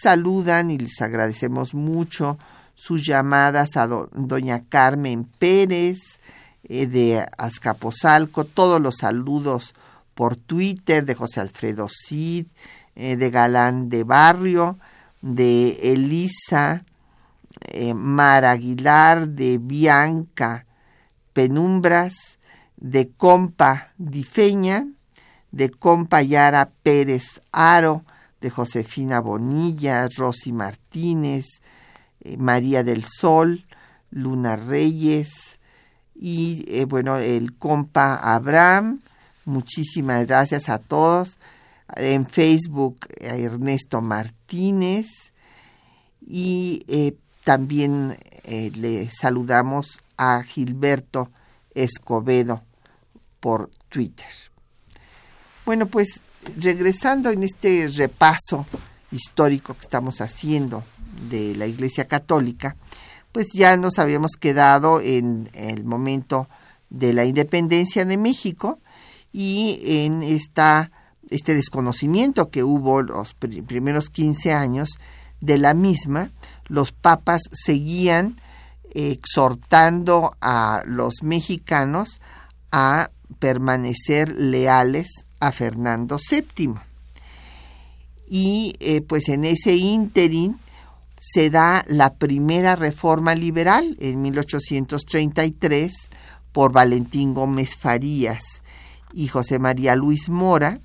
saludan 0.00 0.70
y 0.70 0.78
les 0.78 1.00
agradecemos 1.00 1.74
mucho 1.74 2.38
sus 2.76 3.04
llamadas 3.04 3.76
a 3.76 3.86
doña 3.86 4.62
Carmen 4.68 5.24
Pérez 5.24 6.20
eh, 6.68 6.86
de 6.86 7.26
Azcapotzalco, 7.38 8.44
todos 8.44 8.80
los 8.80 8.96
saludos 8.98 9.74
por 10.16 10.34
Twitter 10.36 11.04
de 11.04 11.14
José 11.14 11.40
Alfredo 11.40 11.88
Cid, 11.90 12.46
eh, 12.96 13.16
de 13.16 13.30
Galán 13.30 13.90
de 13.90 14.02
Barrio, 14.02 14.78
de 15.20 15.92
Elisa 15.92 16.84
eh, 17.68 17.92
Mar 17.92 18.46
Aguilar, 18.46 19.28
de 19.28 19.58
Bianca 19.58 20.64
Penumbras, 21.34 22.14
de 22.78 23.10
Compa 23.10 23.92
Difeña, 23.98 24.88
de 25.52 25.68
Compa 25.70 26.22
Yara 26.22 26.70
Pérez 26.82 27.42
Aro, 27.52 28.02
de 28.40 28.48
Josefina 28.48 29.20
Bonilla, 29.20 30.08
Rosy 30.16 30.52
Martínez, 30.52 31.44
eh, 32.20 32.38
María 32.38 32.82
del 32.82 33.04
Sol, 33.04 33.66
Luna 34.10 34.56
Reyes 34.56 35.58
y 36.14 36.84
bueno, 36.86 37.18
el 37.18 37.58
compa 37.58 38.14
Abraham. 38.14 39.00
Muchísimas 39.46 40.26
gracias 40.26 40.68
a 40.68 40.78
todos. 40.78 41.38
En 41.96 42.26
Facebook 42.26 42.98
a 43.22 43.36
Ernesto 43.36 44.02
Martínez 44.02 45.06
y 46.20 46.84
eh, 46.88 47.14
también 47.44 48.18
le 48.48 49.08
saludamos 49.10 50.00
a 50.16 50.42
Gilberto 50.42 51.30
Escobedo 51.74 52.62
por 53.38 53.70
Twitter. 53.88 54.26
Bueno, 55.64 55.86
pues 55.86 56.20
regresando 56.58 57.30
en 57.30 57.44
este 57.44 57.88
repaso 57.88 58.66
histórico 59.12 59.74
que 59.74 59.82
estamos 59.82 60.20
haciendo 60.20 60.82
de 61.30 61.54
la 61.54 61.66
Iglesia 61.66 62.08
Católica, 62.08 62.76
pues 63.32 63.46
ya 63.54 63.76
nos 63.76 63.98
habíamos 63.98 64.32
quedado 64.32 65.00
en 65.00 65.48
el 65.52 65.84
momento 65.84 66.48
de 66.90 67.12
la 67.12 67.24
independencia 67.24 68.04
de 68.04 68.16
México 68.16 68.80
y 69.38 69.82
en 69.84 70.22
esta, 70.22 70.90
este 71.28 71.54
desconocimiento 71.54 72.48
que 72.48 72.64
hubo 72.64 73.02
los 73.02 73.34
primeros 73.34 74.08
15 74.08 74.54
años 74.54 74.88
de 75.42 75.58
la 75.58 75.74
misma, 75.74 76.30
los 76.68 76.92
papas 76.92 77.42
seguían 77.52 78.40
exhortando 78.94 80.34
a 80.40 80.84
los 80.86 81.22
mexicanos 81.22 82.22
a 82.72 83.10
permanecer 83.38 84.30
leales 84.30 85.26
a 85.38 85.52
Fernando 85.52 86.16
VII. 86.16 86.72
Y 88.26 88.74
eh, 88.80 89.02
pues 89.02 89.28
en 89.28 89.44
ese 89.44 89.74
ínterin 89.74 90.58
se 91.20 91.50
da 91.50 91.84
la 91.88 92.14
primera 92.14 92.74
reforma 92.74 93.34
liberal 93.34 93.98
en 94.00 94.22
1833 94.22 95.92
por 96.52 96.72
Valentín 96.72 97.34
Gómez 97.34 97.76
Farías 97.76 98.62
y 99.16 99.28
José 99.28 99.58
María 99.58 99.96
Luis 99.96 100.28
Mora. 100.28 100.78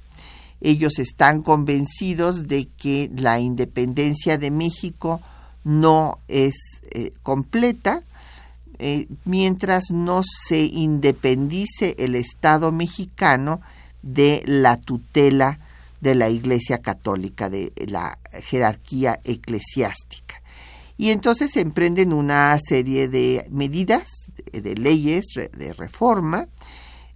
Ellos 0.62 1.00
están 1.00 1.41
convencidos 1.41 2.48
de 2.48 2.70
que 2.78 3.12
la 3.15 3.39
independencia 3.39 4.38
de 4.38 4.52
México 4.52 5.20
no 5.65 6.20
es 6.28 6.56
eh, 6.91 7.12
completa 7.24 8.04
eh, 8.80 9.08
mientras 9.26 9.91
no 9.91 10.22
se 10.24 10.63
independice 10.63 11.96
el 12.00 12.15
Estado 12.15 12.72
mexicano 12.72 13.60
de 14.02 14.44
la 14.46 14.78
tutela 14.78 15.60
de 16.00 16.15
la 16.15 16.30
Iglesia 16.30 16.80
Católica, 16.80 17.50
de 17.50 17.74
la 17.88 18.17
jerarquía 18.44 19.20
eclesiástica. 19.24 20.41
Y 20.98 21.10
entonces 21.10 21.58
emprenden 21.58 22.13
una 22.13 22.58
serie 22.60 23.08
de 23.08 23.46
medidas, 23.50 24.08
de, 24.52 24.76
leyes, 24.76 25.26
de 25.36 25.74
reforma, 25.74 26.48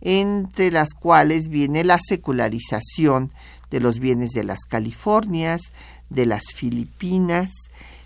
entre 0.02 0.72
las 0.72 0.94
cuales 0.94 1.48
viene 1.48 1.84
la 1.84 2.00
secularización 2.00 3.32
de 3.70 3.80
los 3.80 4.00
bienes 4.00 4.32
de 4.32 4.44
las 4.44 4.62
Californias, 4.68 5.62
de 6.10 6.26
las 6.26 6.44
Filipinas, 6.54 7.50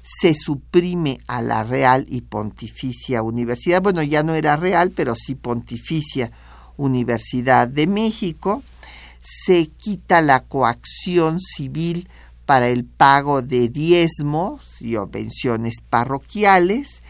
se 0.02 0.34
suprime 0.34 1.20
a 1.28 1.42
la 1.42 1.64
Real 1.64 2.06
y 2.10 2.22
Pontificia 2.22 3.22
Universidad, 3.22 3.82
bueno, 3.82 4.02
ya 4.02 4.24
no 4.24 4.34
era 4.34 4.56
real, 4.56 4.92
pero 4.92 5.14
sí 5.16 5.36
Pontificia 5.36 6.32
Universidad 6.78 7.68
de 7.68 7.86
México, 7.86 8.64
se 9.22 9.68
quita 9.68 10.22
la 10.22 10.42
coacción 10.42 11.40
civil 11.40 12.08
para 12.46 12.70
el 12.70 12.86
pago 12.86 13.42
de 13.42 13.70
diezmos 13.70 14.82
y 14.82 14.96
pensiones 15.12 15.76
parroquiales 15.88 17.04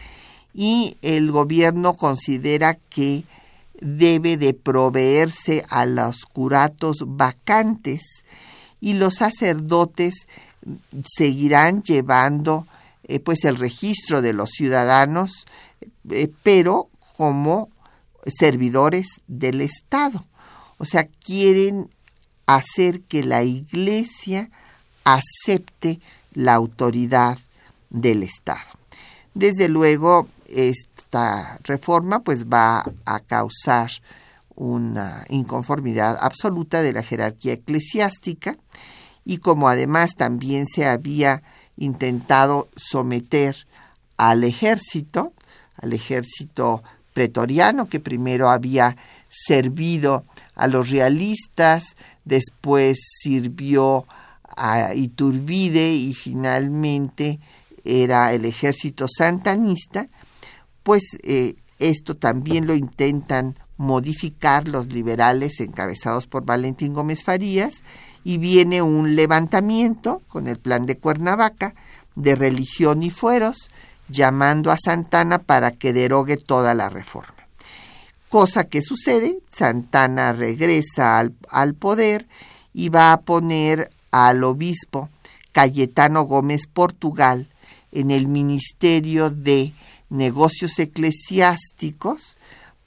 y 0.52 0.96
el 1.00 1.30
gobierno 1.30 1.94
considera 1.94 2.74
que 2.74 3.24
debe 3.80 4.36
de 4.36 4.54
proveerse 4.54 5.64
a 5.68 5.86
los 5.86 6.22
curatos 6.32 6.98
vacantes 7.06 8.02
y 8.80 8.94
los 8.94 9.14
sacerdotes 9.16 10.26
seguirán 11.06 11.82
llevando 11.82 12.66
eh, 13.04 13.20
pues 13.20 13.44
el 13.44 13.56
registro 13.56 14.22
de 14.22 14.32
los 14.32 14.50
ciudadanos 14.50 15.46
eh, 16.10 16.30
pero 16.42 16.88
como 17.16 17.70
servidores 18.26 19.06
del 19.26 19.60
Estado. 19.60 20.24
O 20.78 20.84
sea, 20.84 21.06
quieren 21.06 21.90
hacer 22.46 23.02
que 23.02 23.22
la 23.22 23.42
Iglesia 23.42 24.50
acepte 25.04 26.00
la 26.32 26.54
autoridad 26.54 27.38
del 27.90 28.22
Estado. 28.22 28.60
Desde 29.34 29.68
luego, 29.68 30.28
esta 30.50 31.58
reforma 31.64 32.20
pues 32.20 32.46
va 32.46 32.84
a 33.04 33.20
causar 33.20 33.90
una 34.54 35.24
inconformidad 35.28 36.18
absoluta 36.20 36.82
de 36.82 36.92
la 36.92 37.02
jerarquía 37.02 37.54
eclesiástica 37.54 38.58
y 39.24 39.38
como 39.38 39.68
además 39.68 40.14
también 40.16 40.66
se 40.66 40.86
había 40.86 41.42
intentado 41.76 42.68
someter 42.76 43.56
al 44.16 44.44
ejército, 44.44 45.32
al 45.76 45.92
ejército 45.92 46.82
pretoriano 47.14 47.88
que 47.88 48.00
primero 48.00 48.50
había 48.50 48.96
servido 49.28 50.24
a 50.54 50.66
los 50.66 50.90
realistas, 50.90 51.96
después 52.24 52.98
sirvió 53.22 54.06
a 54.56 54.94
Iturbide 54.94 55.92
y 55.92 56.12
finalmente 56.12 57.40
era 57.84 58.32
el 58.32 58.44
ejército 58.44 59.06
santanista, 59.08 60.08
pues 60.82 61.02
eh, 61.22 61.54
esto 61.78 62.16
también 62.16 62.66
lo 62.66 62.74
intentan 62.74 63.56
modificar 63.76 64.68
los 64.68 64.92
liberales 64.92 65.60
encabezados 65.60 66.26
por 66.26 66.44
Valentín 66.44 66.92
Gómez 66.92 67.24
Farías 67.24 67.82
y 68.24 68.38
viene 68.38 68.82
un 68.82 69.16
levantamiento 69.16 70.20
con 70.28 70.46
el 70.46 70.58
plan 70.58 70.84
de 70.84 70.98
Cuernavaca 70.98 71.74
de 72.14 72.36
religión 72.36 73.02
y 73.02 73.10
fueros 73.10 73.70
llamando 74.08 74.70
a 74.70 74.76
Santana 74.76 75.38
para 75.38 75.70
que 75.70 75.92
derogue 75.92 76.36
toda 76.36 76.74
la 76.74 76.90
reforma. 76.90 77.34
Cosa 78.28 78.64
que 78.64 78.82
sucede, 78.82 79.38
Santana 79.50 80.32
regresa 80.32 81.18
al, 81.18 81.34
al 81.48 81.74
poder 81.74 82.28
y 82.74 82.90
va 82.90 83.12
a 83.12 83.20
poner 83.22 83.90
al 84.10 84.44
obispo 84.44 85.08
Cayetano 85.52 86.22
Gómez 86.22 86.66
Portugal 86.72 87.48
en 87.92 88.10
el 88.10 88.28
Ministerio 88.28 89.30
de 89.30 89.72
Negocios 90.10 90.78
Eclesiásticos 90.78 92.36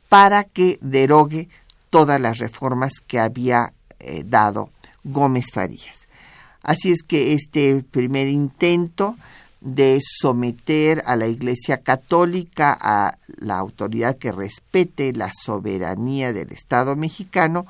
para 0.09 0.43
que 0.43 0.77
derogue 0.81 1.49
todas 1.89 2.21
las 2.21 2.37
reformas 2.37 2.93
que 3.07 3.19
había 3.19 3.73
eh, 3.99 4.23
dado 4.25 4.69
Gómez 5.03 5.45
Farías. 5.51 6.07
Así 6.61 6.91
es 6.91 7.03
que 7.03 7.33
este 7.33 7.83
primer 7.83 8.27
intento 8.27 9.17
de 9.63 9.99
someter 10.01 11.01
a 11.05 11.15
la 11.15 11.27
Iglesia 11.27 11.81
Católica 11.81 12.77
a 12.79 13.17
la 13.37 13.57
autoridad 13.57 14.17
que 14.17 14.31
respete 14.31 15.13
la 15.13 15.31
soberanía 15.33 16.33
del 16.33 16.51
Estado 16.51 16.95
mexicano, 16.95 17.65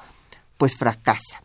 pues 0.58 0.76
fracasa. 0.76 1.44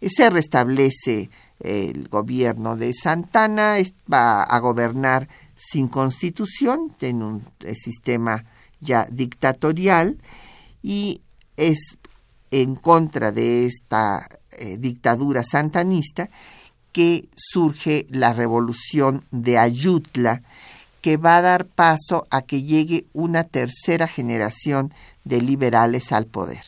Se 0.00 0.30
restablece 0.30 1.30
el 1.60 2.08
gobierno 2.08 2.76
de 2.76 2.92
Santana, 2.94 3.76
va 4.12 4.42
a 4.42 4.58
gobernar 4.58 5.28
sin 5.70 5.88
constitución, 5.88 6.92
en 7.00 7.22
un 7.22 7.44
sistema 7.74 8.44
ya 8.80 9.06
dictatorial, 9.10 10.18
y 10.82 11.20
es 11.56 11.78
en 12.50 12.74
contra 12.74 13.32
de 13.32 13.66
esta 13.66 14.28
eh, 14.50 14.76
dictadura 14.78 15.42
santanista 15.44 16.28
que 16.92 17.28
surge 17.36 18.06
la 18.10 18.34
revolución 18.34 19.24
de 19.30 19.58
Ayutla, 19.58 20.42
que 21.00 21.16
va 21.16 21.38
a 21.38 21.42
dar 21.42 21.64
paso 21.66 22.26
a 22.30 22.42
que 22.42 22.62
llegue 22.62 23.06
una 23.12 23.44
tercera 23.44 24.06
generación 24.06 24.92
de 25.24 25.40
liberales 25.40 26.12
al 26.12 26.26
poder. 26.26 26.62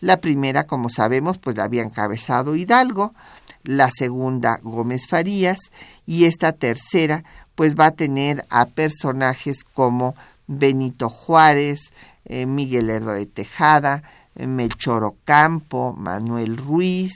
La 0.00 0.20
primera, 0.20 0.66
como 0.66 0.88
sabemos, 0.88 1.38
pues 1.38 1.56
la 1.56 1.64
había 1.64 1.82
encabezado 1.82 2.56
Hidalgo, 2.56 3.14
la 3.62 3.90
segunda 3.90 4.58
Gómez 4.62 5.06
Farías 5.08 5.58
y 6.06 6.24
esta 6.24 6.52
tercera 6.52 7.24
pues 7.60 7.76
va 7.76 7.88
a 7.88 7.90
tener 7.90 8.46
a 8.48 8.64
personajes 8.64 9.64
como 9.64 10.16
Benito 10.46 11.10
Juárez, 11.10 11.92
eh, 12.24 12.46
Miguel 12.46 12.88
Herdo 12.88 13.12
de 13.12 13.26
Tejada, 13.26 14.02
eh, 14.34 14.46
Melchor 14.46 15.04
Ocampo, 15.04 15.94
Manuel 15.94 16.56
Ruiz, 16.56 17.12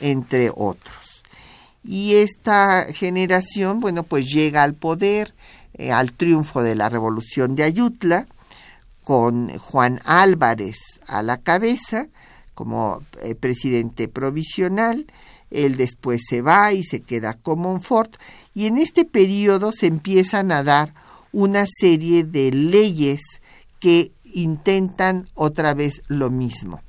entre 0.00 0.50
otros. 0.52 1.22
Y 1.84 2.16
esta 2.16 2.92
generación, 2.92 3.78
bueno, 3.78 4.02
pues 4.02 4.26
llega 4.26 4.64
al 4.64 4.74
poder, 4.74 5.34
eh, 5.74 5.92
al 5.92 6.10
triunfo 6.10 6.64
de 6.64 6.74
la 6.74 6.88
revolución 6.88 7.54
de 7.54 7.62
Ayutla, 7.62 8.26
con 9.04 9.56
Juan 9.56 10.00
Álvarez 10.04 10.78
a 11.06 11.22
la 11.22 11.36
cabeza 11.36 12.08
como 12.54 13.04
presidente 13.38 14.08
provisional. 14.08 15.06
Él 15.50 15.76
después 15.76 16.22
se 16.28 16.42
va 16.42 16.72
y 16.72 16.84
se 16.84 17.00
queda 17.00 17.34
con 17.34 17.60
Montfort. 17.60 18.16
Y 18.54 18.66
en 18.66 18.78
este 18.78 19.04
periodo 19.04 19.72
se 19.72 19.86
empiezan 19.86 20.52
a 20.52 20.62
dar 20.62 20.94
una 21.32 21.66
serie 21.80 22.24
de 22.24 22.50
leyes 22.50 23.20
que 23.80 24.12
intentan 24.24 25.28
otra 25.34 25.74
vez 25.74 26.02
lo 26.08 26.30
mismo, 26.30 26.80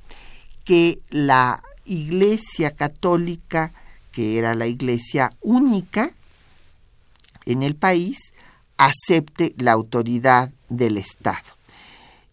que 0.64 1.00
la 1.10 1.62
Iglesia 1.84 2.70
Católica 2.70 3.72
que 4.18 4.36
era 4.36 4.56
la 4.56 4.66
iglesia 4.66 5.32
única 5.42 6.10
en 7.46 7.62
el 7.62 7.76
país, 7.76 8.18
acepte 8.76 9.54
la 9.58 9.70
autoridad 9.70 10.50
del 10.68 10.98
Estado. 10.98 11.54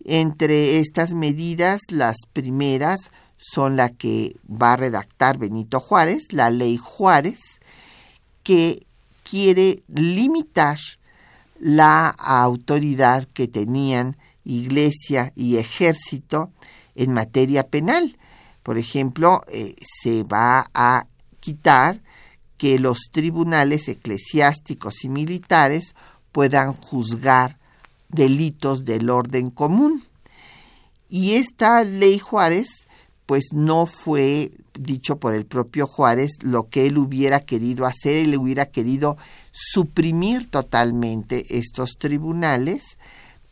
Entre 0.04 0.80
estas 0.80 1.14
medidas, 1.14 1.82
las 1.92 2.16
primeras 2.34 3.12
son 3.52 3.76
la 3.76 3.90
que 3.90 4.36
va 4.50 4.74
a 4.74 4.78
redactar 4.78 5.38
Benito 5.38 5.80
Juárez, 5.80 6.24
la 6.32 6.50
ley 6.50 6.78
Juárez, 6.78 7.40
que 8.44 8.86
quiere 9.24 9.84
limitar 9.88 10.80
la 11.60 12.10
autoridad 12.10 13.28
que 13.34 13.48
tenían 13.48 14.18
iglesia 14.44 15.32
y 15.36 15.58
ejército 15.58 16.52
en 16.96 17.14
materia 17.14 17.68
penal. 17.68 18.18
Por 18.64 18.78
ejemplo, 18.78 19.42
eh, 19.48 19.76
se 20.02 20.24
va 20.24 20.70
a 20.74 21.08
quitar 21.40 22.02
que 22.58 22.80
los 22.80 23.10
tribunales 23.12 23.88
eclesiásticos 23.88 25.04
y 25.04 25.10
militares 25.10 25.94
puedan 26.32 26.74
juzgar 26.74 27.58
delitos 28.10 28.86
del 28.86 29.10
orden 29.10 29.52
común. 29.52 30.04
Y 31.10 31.34
esta 31.34 31.84
ley 31.84 32.18
Juárez, 32.18 32.85
pues 33.26 33.46
no 33.54 33.86
fue 33.86 34.52
dicho 34.80 35.18
por 35.18 35.34
el 35.34 35.46
propio 35.46 35.88
Juárez 35.88 36.32
lo 36.42 36.70
que 36.70 36.86
él 36.86 36.98
hubiera 36.98 37.40
querido 37.40 37.86
hacer, 37.86 38.18
él 38.18 38.38
hubiera 38.38 38.68
querido 38.68 39.18
suprimir 39.52 40.50
totalmente 40.50 41.58
estos 41.58 41.92
tribunales, 41.98 42.98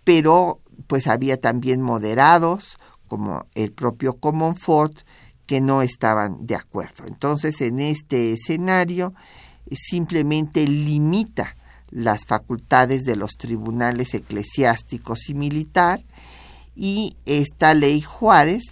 pero 0.03 0.59
pues 0.87 1.07
había 1.07 1.37
también 1.37 1.81
moderados, 1.81 2.77
como 3.07 3.45
el 3.55 3.71
propio 3.71 4.17
Comonfort, 4.17 4.99
que 5.45 5.61
no 5.61 5.81
estaban 5.81 6.45
de 6.45 6.55
acuerdo. 6.55 7.05
Entonces, 7.07 7.61
en 7.61 7.79
este 7.79 8.33
escenario, 8.33 9.13
simplemente 9.71 10.65
limita 10.67 11.55
las 11.89 12.25
facultades 12.25 13.03
de 13.03 13.15
los 13.15 13.33
tribunales 13.37 14.13
eclesiásticos 14.13 15.29
y 15.29 15.33
militar 15.35 16.01
y 16.75 17.15
esta 17.25 17.73
ley 17.73 18.01
Juárez 18.01 18.63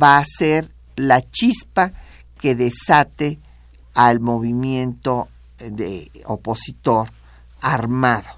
va 0.00 0.18
a 0.18 0.24
ser 0.24 0.70
la 0.96 1.20
chispa 1.22 1.92
que 2.38 2.54
desate 2.54 3.38
al 3.94 4.20
movimiento 4.20 5.28
de 5.58 6.10
opositor 6.24 7.08
armado. 7.60 8.28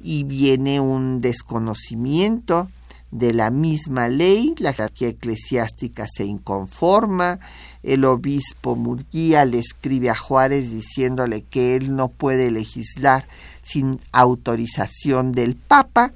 Y 0.00 0.24
viene 0.24 0.80
un 0.80 1.20
desconocimiento 1.20 2.68
de 3.10 3.32
la 3.32 3.50
misma 3.50 4.08
ley, 4.08 4.54
la 4.58 4.72
jerarquía 4.72 5.08
eclesiástica 5.08 6.06
se 6.12 6.24
inconforma, 6.24 7.38
el 7.82 8.04
obispo 8.04 8.76
Murguía 8.76 9.44
le 9.44 9.58
escribe 9.58 10.10
a 10.10 10.14
Juárez 10.14 10.70
diciéndole 10.70 11.42
que 11.42 11.76
él 11.76 11.94
no 11.94 12.08
puede 12.08 12.50
legislar 12.50 13.26
sin 13.62 14.00
autorización 14.12 15.32
del 15.32 15.54
Papa, 15.54 16.12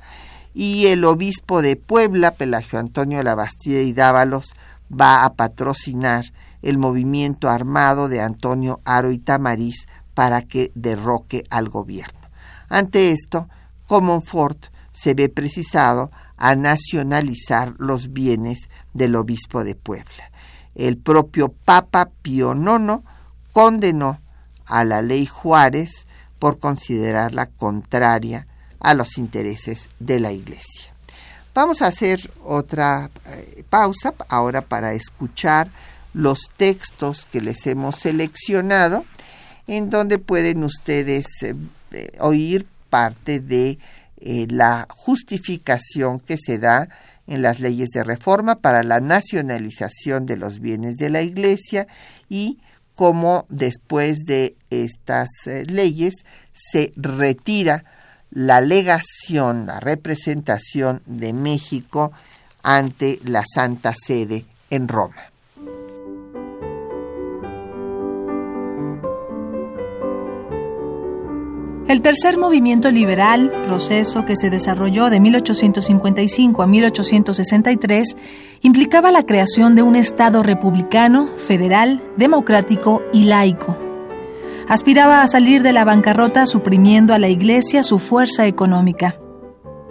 y 0.52 0.88
el 0.88 1.04
obispo 1.04 1.62
de 1.62 1.76
Puebla, 1.76 2.32
Pelagio 2.32 2.78
Antonio 2.78 3.22
Labastida 3.22 3.80
y 3.82 3.92
Dávalos, 3.92 4.54
va 4.90 5.24
a 5.24 5.34
patrocinar 5.34 6.24
el 6.62 6.78
movimiento 6.78 7.48
armado 7.48 8.08
de 8.08 8.20
Antonio 8.20 8.80
Aro 8.84 9.10
y 9.10 9.18
Tamariz 9.18 9.86
para 10.14 10.42
que 10.42 10.72
derroque 10.74 11.44
al 11.50 11.68
gobierno. 11.68 12.20
Ante 12.68 13.12
esto, 13.12 13.48
Comonfort 13.86 14.66
se 14.92 15.14
ve 15.14 15.28
precisado 15.28 16.10
a 16.36 16.54
nacionalizar 16.54 17.74
los 17.78 18.12
bienes 18.12 18.68
del 18.92 19.16
obispo 19.16 19.64
de 19.64 19.74
Puebla. 19.74 20.30
El 20.74 20.98
propio 20.98 21.52
Papa 21.52 22.10
Pío 22.22 22.54
IX 22.54 23.02
condenó 23.52 24.20
a 24.66 24.84
la 24.84 25.02
ley 25.02 25.26
Juárez 25.26 26.06
por 26.38 26.58
considerarla 26.58 27.46
contraria 27.46 28.46
a 28.78 28.94
los 28.94 29.18
intereses 29.18 29.88
de 29.98 30.20
la 30.20 30.32
Iglesia. 30.32 30.89
Vamos 31.52 31.82
a 31.82 31.88
hacer 31.88 32.30
otra 32.44 33.10
eh, 33.26 33.64
pausa 33.68 34.14
ahora 34.28 34.60
para 34.62 34.92
escuchar 34.92 35.68
los 36.14 36.48
textos 36.56 37.26
que 37.30 37.40
les 37.40 37.66
hemos 37.66 37.96
seleccionado, 37.96 39.04
en 39.66 39.90
donde 39.90 40.18
pueden 40.18 40.62
ustedes 40.62 41.26
eh, 41.42 41.56
eh, 41.90 42.12
oír 42.20 42.66
parte 42.88 43.40
de 43.40 43.78
la 44.22 44.86
justificación 44.90 46.20
que 46.20 46.36
se 46.36 46.58
da 46.58 46.88
en 47.26 47.40
las 47.40 47.58
leyes 47.58 47.88
de 47.88 48.04
reforma 48.04 48.56
para 48.56 48.82
la 48.82 49.00
nacionalización 49.00 50.26
de 50.26 50.36
los 50.36 50.60
bienes 50.60 50.96
de 50.96 51.08
la 51.08 51.22
Iglesia 51.22 51.86
y 52.28 52.58
cómo 52.94 53.46
después 53.48 54.26
de 54.26 54.56
estas 54.68 55.30
leyes 55.68 56.12
se 56.52 56.92
retira 56.96 57.84
la 58.30 58.60
legación, 58.60 59.66
la 59.66 59.80
representación 59.80 61.02
de 61.06 61.32
México 61.32 62.12
ante 62.62 63.18
la 63.24 63.44
Santa 63.46 63.94
Sede 63.94 64.44
en 64.70 64.88
Roma. 64.88 65.16
El 71.88 72.02
tercer 72.02 72.38
movimiento 72.38 72.88
liberal, 72.92 73.50
proceso 73.66 74.24
que 74.24 74.36
se 74.36 74.48
desarrolló 74.48 75.10
de 75.10 75.18
1855 75.18 76.62
a 76.62 76.66
1863, 76.68 78.16
implicaba 78.60 79.10
la 79.10 79.26
creación 79.26 79.74
de 79.74 79.82
un 79.82 79.96
Estado 79.96 80.44
republicano, 80.44 81.26
federal, 81.26 82.00
democrático 82.16 83.02
y 83.12 83.24
laico 83.24 83.89
aspiraba 84.70 85.22
a 85.22 85.26
salir 85.26 85.64
de 85.64 85.72
la 85.72 85.84
bancarrota 85.84 86.46
suprimiendo 86.46 87.12
a 87.12 87.18
la 87.18 87.28
Iglesia 87.28 87.82
su 87.82 87.98
fuerza 87.98 88.46
económica. 88.46 89.18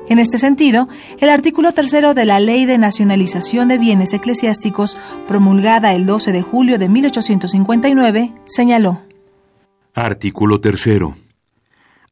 En 0.08 0.20
este 0.20 0.38
sentido, 0.38 0.88
el 1.20 1.30
artículo 1.30 1.74
tercero 1.74 2.14
de 2.14 2.26
la 2.26 2.40
Ley 2.40 2.66
de 2.66 2.78
Nacionalización 2.78 3.68
de 3.68 3.78
Bienes 3.78 4.14
Eclesiásticos, 4.14 4.98
promulgada 5.28 5.94
el 5.94 6.06
12 6.06 6.32
de 6.32 6.42
julio 6.42 6.80
de 6.80 6.88
1859, 6.88 8.34
señaló. 8.46 9.02
Artículo 9.94 10.62
tercero. 10.62 11.18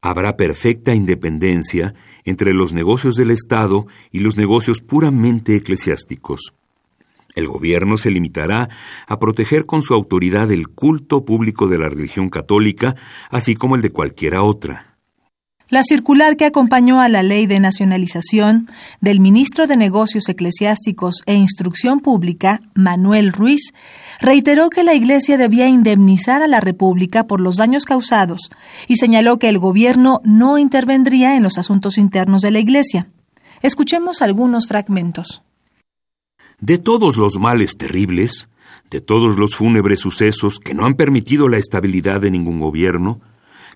Habrá 0.02 0.36
perfecta 0.36 0.94
independencia 0.94 1.94
entre 2.24 2.52
los 2.52 2.74
negocios 2.74 3.14
del 3.14 3.30
Estado 3.30 3.86
y 4.12 4.18
los 4.18 4.36
negocios 4.36 4.82
puramente 4.82 5.56
eclesiásticos. 5.56 6.52
El 7.38 7.46
gobierno 7.46 7.96
se 7.96 8.10
limitará 8.10 8.68
a 9.06 9.18
proteger 9.20 9.64
con 9.64 9.82
su 9.82 9.94
autoridad 9.94 10.50
el 10.50 10.68
culto 10.68 11.24
público 11.24 11.68
de 11.68 11.78
la 11.78 11.88
religión 11.88 12.30
católica, 12.30 12.96
así 13.30 13.54
como 13.54 13.76
el 13.76 13.82
de 13.82 13.90
cualquiera 13.90 14.42
otra. 14.42 14.96
La 15.68 15.84
circular 15.84 16.36
que 16.36 16.46
acompañó 16.46 17.00
a 17.00 17.08
la 17.08 17.22
ley 17.22 17.46
de 17.46 17.60
nacionalización 17.60 18.68
del 19.00 19.20
ministro 19.20 19.68
de 19.68 19.76
Negocios 19.76 20.28
Eclesiásticos 20.28 21.22
e 21.26 21.34
Instrucción 21.34 22.00
Pública, 22.00 22.58
Manuel 22.74 23.32
Ruiz, 23.32 23.72
reiteró 24.18 24.68
que 24.68 24.82
la 24.82 24.94
Iglesia 24.94 25.36
debía 25.36 25.68
indemnizar 25.68 26.42
a 26.42 26.48
la 26.48 26.60
República 26.60 27.28
por 27.28 27.40
los 27.40 27.56
daños 27.56 27.84
causados 27.84 28.50
y 28.88 28.96
señaló 28.96 29.38
que 29.38 29.48
el 29.48 29.58
gobierno 29.58 30.22
no 30.24 30.58
intervendría 30.58 31.36
en 31.36 31.44
los 31.44 31.56
asuntos 31.56 31.98
internos 31.98 32.42
de 32.42 32.50
la 32.50 32.58
Iglesia. 32.58 33.06
Escuchemos 33.62 34.22
algunos 34.22 34.66
fragmentos. 34.66 35.42
De 36.60 36.78
todos 36.78 37.16
los 37.16 37.38
males 37.38 37.76
terribles, 37.76 38.48
de 38.90 39.00
todos 39.00 39.38
los 39.38 39.54
fúnebres 39.54 40.00
sucesos 40.00 40.58
que 40.58 40.74
no 40.74 40.86
han 40.86 40.94
permitido 40.94 41.48
la 41.48 41.56
estabilidad 41.56 42.20
de 42.20 42.30
ningún 42.30 42.58
gobierno, 42.58 43.20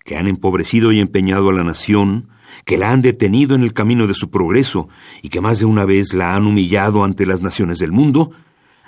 que 0.04 0.16
han 0.16 0.26
empobrecido 0.26 0.90
y 0.90 0.98
empeñado 0.98 1.50
a 1.50 1.52
la 1.52 1.62
nación, 1.62 2.28
que 2.64 2.78
la 2.78 2.90
han 2.90 3.02
detenido 3.02 3.54
en 3.54 3.62
el 3.62 3.72
camino 3.72 4.06
de 4.06 4.14
su 4.14 4.30
progreso 4.30 4.88
y 5.22 5.28
que 5.28 5.40
más 5.40 5.60
de 5.60 5.64
una 5.64 5.84
vez 5.84 6.12
la 6.12 6.34
han 6.34 6.46
humillado 6.46 7.04
ante 7.04 7.24
las 7.24 7.40
naciones 7.40 7.78
del 7.78 7.92
mundo, 7.92 8.32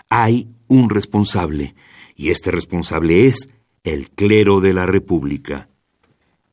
hay 0.09 0.49
un 0.67 0.91
responsable, 0.91 1.75
y 2.17 2.31
este 2.31 2.51
responsable 2.51 3.27
es 3.27 3.49
el 3.85 4.11
clero 4.11 4.61
de 4.61 4.73
la 4.73 4.87
República. 4.87 5.69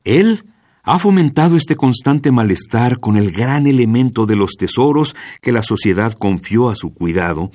Él 0.04 0.44
ha 0.84 0.98
fomentado 0.98 1.56
este 1.56 1.76
constante 1.76 2.32
malestar 2.32 2.98
con 2.98 3.16
el 3.16 3.30
gran 3.30 3.66
elemento 3.66 4.26
de 4.26 4.34
los 4.34 4.52
tesoros 4.52 5.14
que 5.40 5.52
la 5.52 5.62
sociedad 5.62 6.12
confió 6.12 6.68
a 6.68 6.74
su 6.74 6.92
cuidado 6.92 7.52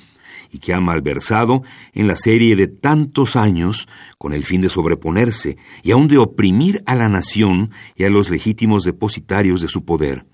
y 0.49 0.59
que 0.59 0.73
ha 0.73 0.79
malversado 0.79 1.61
en 1.93 2.07
la 2.07 2.15
serie 2.15 2.55
de 2.55 2.67
tantos 2.67 3.35
años 3.35 3.89
con 4.17 4.31
el 4.31 4.43
fin 4.45 4.61
de 4.61 4.69
sobreponerse 4.69 5.57
y 5.83 5.91
aun 5.91 6.07
de 6.07 6.17
oprimir 6.17 6.83
a 6.85 6.95
la 6.95 7.09
nación 7.09 7.71
y 7.95 8.05
a 8.05 8.09
los 8.09 8.29
legítimos 8.29 8.83
depositarios 8.83 9.61
de 9.61 9.67
su 9.67 9.83
poder. 9.83 10.25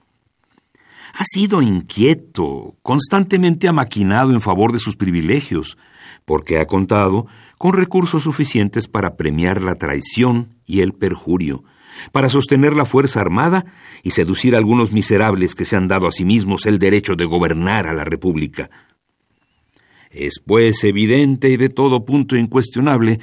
Ha 1.15 1.25
sido 1.25 1.63
inquieto, 1.63 2.75
constantemente 2.84 3.67
ha 3.67 3.71
maquinado 3.71 4.32
en 4.32 4.41
favor 4.41 4.71
de 4.71 4.79
sus 4.79 4.95
privilegios, 4.95 5.77
porque 6.25 6.60
ha 6.60 6.65
contado 6.65 7.27
con 7.58 7.73
recursos 7.73 8.23
suficientes 8.23 8.88
para 8.88 9.15
premiar 9.15 9.62
la 9.62 9.75
traición 9.75 10.56
y 10.65 10.82
el 10.82 10.93
perjurio, 10.93 11.63
para 12.12 12.29
sostener 12.29 12.75
la 12.75 12.86
fuerza 12.86 13.21
armada 13.21 13.65
y 14.03 14.12
seducir 14.12 14.56
a 14.56 14.58
algunos 14.58 14.91
miserables 14.91 15.56
que 15.56 15.65
se 15.65 15.75
han 15.75 15.88
dado 15.88 16.08
a 16.08 16.12
sí 16.12 16.25
mismos 16.25 16.65
el 16.65 16.79
derecho 16.79 17.15
de 17.15 17.25
gobernar 17.25 17.88
a 17.88 17.93
la 17.93 18.03
República. 18.03 18.69
Es 20.10 20.39
pues 20.45 20.84
evidente 20.84 21.49
y 21.49 21.58
de 21.58 21.69
todo 21.69 22.06
punto 22.06 22.36
incuestionable 22.36 23.19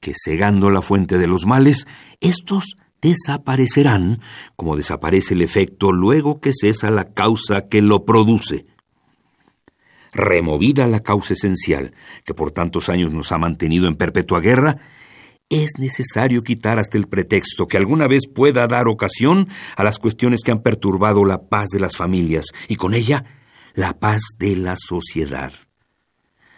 que, 0.00 0.12
cegando 0.14 0.70
la 0.70 0.82
fuente 0.82 1.18
de 1.18 1.28
los 1.28 1.46
males, 1.46 1.86
estos 2.20 2.74
desaparecerán 3.00 4.20
como 4.56 4.76
desaparece 4.76 5.34
el 5.34 5.42
efecto 5.42 5.92
luego 5.92 6.40
que 6.40 6.52
cesa 6.52 6.90
la 6.90 7.12
causa 7.12 7.68
que 7.68 7.82
lo 7.82 8.04
produce. 8.04 8.66
Removida 10.12 10.86
la 10.86 11.00
causa 11.00 11.34
esencial, 11.34 11.94
que 12.24 12.34
por 12.34 12.50
tantos 12.50 12.88
años 12.88 13.12
nos 13.12 13.32
ha 13.32 13.38
mantenido 13.38 13.88
en 13.88 13.96
perpetua 13.96 14.40
guerra, 14.40 14.78
es 15.48 15.72
necesario 15.78 16.42
quitar 16.42 16.78
hasta 16.78 16.96
el 16.96 17.08
pretexto 17.08 17.66
que 17.66 17.76
alguna 17.76 18.08
vez 18.08 18.22
pueda 18.26 18.66
dar 18.66 18.88
ocasión 18.88 19.48
a 19.76 19.84
las 19.84 19.98
cuestiones 19.98 20.42
que 20.42 20.50
han 20.50 20.62
perturbado 20.62 21.24
la 21.24 21.48
paz 21.48 21.68
de 21.72 21.80
las 21.80 21.96
familias 21.96 22.46
y 22.68 22.76
con 22.76 22.94
ella 22.94 23.24
la 23.74 23.98
paz 23.98 24.22
de 24.38 24.56
la 24.56 24.76
sociedad. 24.76 25.52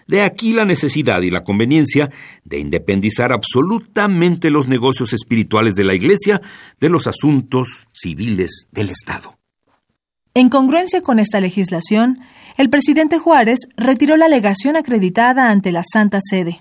De 0.06 0.20
aquí 0.20 0.52
la 0.52 0.64
necesidad 0.64 1.22
y 1.22 1.30
la 1.30 1.42
conveniencia 1.42 2.10
de 2.44 2.58
independizar 2.58 3.32
absolutamente 3.32 4.50
los 4.50 4.68
negocios 4.68 5.12
espirituales 5.12 5.74
de 5.74 5.84
la 5.84 5.94
Iglesia 5.94 6.42
de 6.78 6.88
los 6.90 7.06
asuntos 7.06 7.88
civiles 7.92 8.68
del 8.70 8.90
Estado. 8.90 9.38
En 10.34 10.48
congruencia 10.48 11.00
con 11.00 11.20
esta 11.20 11.40
legislación, 11.40 12.18
el 12.58 12.68
presidente 12.68 13.18
Juárez 13.18 13.60
retiró 13.76 14.16
la 14.16 14.26
alegación 14.26 14.76
acreditada 14.76 15.50
ante 15.50 15.72
la 15.72 15.84
Santa 15.84 16.18
Sede. 16.20 16.60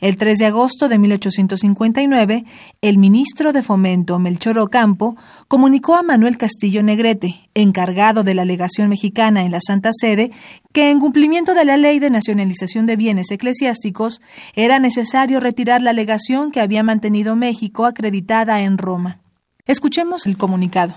El 0.00 0.16
3 0.16 0.38
de 0.38 0.46
agosto 0.46 0.88
de 0.88 0.98
1859, 0.98 2.44
el 2.82 2.98
ministro 2.98 3.52
de 3.52 3.62
Fomento, 3.62 4.18
Melchor 4.18 4.58
Ocampo, 4.58 5.16
comunicó 5.48 5.94
a 5.94 6.02
Manuel 6.02 6.36
Castillo 6.36 6.82
Negrete, 6.82 7.48
encargado 7.54 8.22
de 8.22 8.34
la 8.34 8.44
legación 8.44 8.88
mexicana 8.90 9.44
en 9.44 9.52
la 9.52 9.60
Santa 9.60 9.90
Sede, 9.92 10.32
que 10.72 10.90
en 10.90 11.00
cumplimiento 11.00 11.54
de 11.54 11.64
la 11.64 11.76
ley 11.76 11.98
de 11.98 12.10
nacionalización 12.10 12.84
de 12.86 12.96
bienes 12.96 13.30
eclesiásticos, 13.30 14.20
era 14.54 14.78
necesario 14.78 15.40
retirar 15.40 15.80
la 15.80 15.92
legación 15.94 16.50
que 16.50 16.60
había 16.60 16.82
mantenido 16.82 17.36
México 17.36 17.86
acreditada 17.86 18.60
en 18.60 18.76
Roma. 18.78 19.20
Escuchemos 19.66 20.26
el 20.26 20.36
comunicado. 20.36 20.94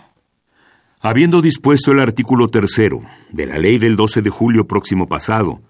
Habiendo 1.01 1.41
dispuesto 1.41 1.93
el 1.93 2.01
artículo 2.01 2.49
tercero 2.49 3.03
de 3.31 3.45
la 3.45 3.57
ley 3.57 3.77
del 3.77 3.95
12 3.95 4.21
de 4.21 4.29
julio 4.29 4.67
próximo 4.67 5.07
pasado, 5.07 5.61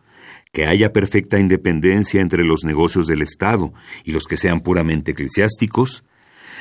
que 0.52 0.66
haya 0.66 0.92
perfecta 0.92 1.40
independencia 1.40 2.22
entre 2.22 2.44
los 2.44 2.64
negocios 2.64 3.08
del 3.08 3.22
Estado 3.22 3.74
y 4.04 4.12
los 4.12 4.26
que 4.26 4.38
sean 4.38 4.62
puramente 4.62 5.12
eclesiásticos, 5.12 6.04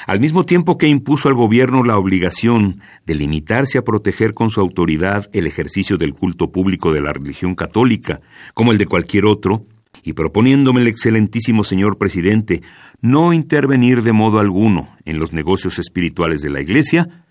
al 0.06 0.20
mismo 0.20 0.44
tiempo 0.44 0.78
que 0.78 0.88
impuso 0.88 1.28
al 1.28 1.34
gobierno 1.34 1.82
la 1.82 1.98
obligación 1.98 2.80
de 3.06 3.14
limitarse 3.14 3.78
a 3.78 3.84
proteger 3.84 4.34
con 4.34 4.50
su 4.50 4.60
autoridad 4.60 5.28
el 5.32 5.46
ejercicio 5.46 5.96
del 5.96 6.14
culto 6.14 6.52
público 6.52 6.92
de 6.92 7.00
la 7.00 7.12
religión 7.12 7.54
católica, 7.54 8.20
como 8.54 8.72
el 8.72 8.78
de 8.78 8.86
cualquier 8.86 9.26
otro, 9.26 9.64
y 10.04 10.12
proponiéndome 10.12 10.80
el 10.80 10.86
excelentísimo 10.86 11.64
señor 11.64 11.98
presidente 11.98 12.62
no 13.00 13.32
intervenir 13.32 14.02
de 14.02 14.12
modo 14.12 14.38
alguno 14.38 14.96
en 15.04 15.18
los 15.18 15.32
negocios 15.32 15.78
espirituales 15.78 16.40
de 16.40 16.50
la 16.50 16.60
Iglesia, 16.60 17.24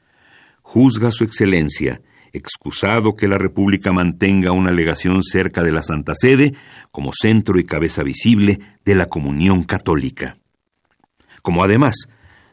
juzga 0.62 1.12
su 1.12 1.24
excelencia 1.24 2.01
excusado 2.38 3.15
que 3.15 3.27
la 3.27 3.38
República 3.38 3.91
mantenga 3.91 4.51
una 4.51 4.71
legación 4.71 5.21
cerca 5.23 5.63
de 5.63 5.71
la 5.71 5.83
Santa 5.83 6.13
Sede 6.15 6.53
como 6.91 7.11
centro 7.13 7.59
y 7.59 7.65
cabeza 7.65 8.03
visible 8.03 8.59
de 8.85 8.95
la 8.95 9.07
comunión 9.07 9.63
católica. 9.63 10.38
Como 11.41 11.63
además 11.63 12.07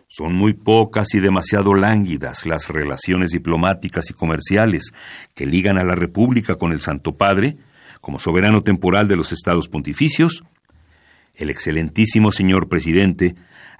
son 0.09 0.35
muy 0.35 0.53
pocas 0.53 1.14
y 1.14 1.20
demasiado 1.20 1.74
lánguidas 1.74 2.47
las 2.47 2.68
relaciones 2.68 3.30
diplomáticas 3.30 4.11
y 4.11 4.14
comerciales 4.14 4.93
que 5.35 5.47
ligan 5.47 5.78
a 5.78 5.85
la 5.85 5.95
República 5.95 6.55
con 6.55 6.72
el 6.72 6.80
Santo 6.80 7.16
Padre, 7.16 7.57
como 8.01 8.18
soberano 8.18 8.62
temporal 8.62 9.09
de 9.09 9.16
los 9.16 9.32
estados 9.32 9.68
pontificios, 9.68 10.45
el 11.35 11.51
excelentísimo 11.51 12.30
señor 12.30 12.68
presidente 12.68 13.35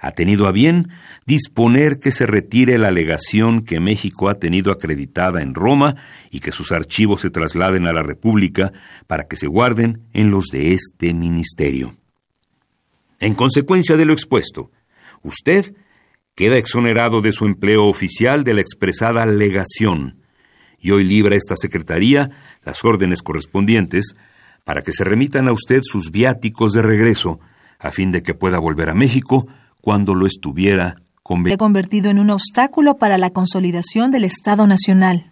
ha 0.05 0.11
tenido 0.11 0.45
a 0.45 0.51
bien 0.51 0.89
disponer 1.25 1.97
que 1.97 2.11
se 2.11 2.27
retire 2.27 2.77
la 2.77 2.89
alegación 2.89 3.65
que 3.65 3.79
México 3.79 4.29
ha 4.29 4.35
tenido 4.35 4.71
acreditada 4.71 5.41
en 5.41 5.55
Roma 5.55 5.95
y 6.29 6.41
que 6.41 6.51
sus 6.51 6.71
archivos 6.71 7.21
se 7.21 7.31
trasladen 7.31 7.87
a 7.87 7.91
la 7.91 8.03
República 8.03 8.71
para 9.07 9.23
que 9.23 9.35
se 9.35 9.47
guarden 9.47 10.03
en 10.13 10.29
los 10.29 10.45
de 10.51 10.73
este 10.73 11.15
ministerio. 11.15 11.95
En 13.19 13.33
consecuencia 13.33 13.97
de 13.97 14.05
lo 14.05 14.13
expuesto, 14.13 14.69
usted 15.23 15.73
queda 16.35 16.57
exonerado 16.57 17.21
de 17.21 17.31
su 17.31 17.47
empleo 17.47 17.85
oficial 17.85 18.43
de 18.43 18.53
la 18.53 18.61
expresada 18.61 19.25
legación 19.25 20.19
y 20.79 20.91
hoy 20.91 21.03
libra 21.03 21.35
esta 21.35 21.55
Secretaría 21.55 22.29
las 22.63 22.85
órdenes 22.85 23.23
correspondientes 23.23 24.15
para 24.65 24.83
que 24.83 24.91
se 24.91 25.03
remitan 25.03 25.47
a 25.47 25.51
usted 25.51 25.81
sus 25.81 26.11
viáticos 26.11 26.73
de 26.73 26.83
regreso 26.83 27.39
a 27.79 27.89
fin 27.89 28.11
de 28.11 28.21
que 28.21 28.35
pueda 28.35 28.59
volver 28.59 28.91
a 28.91 28.93
México 28.93 29.47
cuando 29.85 30.15
lo 30.15 30.25
estuviera 30.25 30.95
convertido 31.21 32.09
en 32.09 32.17
un 32.17 32.31
obstáculo 32.31 32.97
para 32.97 33.19
la 33.19 33.29
consolidación 33.29 34.09
del 34.09 34.23
Estado 34.23 34.65
Nacional. 34.65 35.31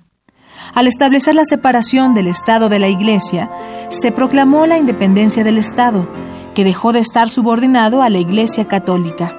Al 0.76 0.86
establecer 0.86 1.34
la 1.34 1.43
separación 1.43 2.14
del 2.14 2.28
Estado 2.28 2.70
de 2.70 2.78
la 2.78 2.88
Iglesia, 2.88 3.49
se 3.89 4.12
proclamó 4.12 4.68
la 4.68 4.78
independencia 4.78 5.43
del 5.43 5.58
Estado, 5.58 6.08
que 6.54 6.64
dejó 6.64 6.93
de 6.93 6.99
estar 6.99 7.32
subordinado 7.32 8.04
a 8.04 8.12
la 8.12 8.20
Iglesia 8.20 8.66
Católica. 8.66 9.36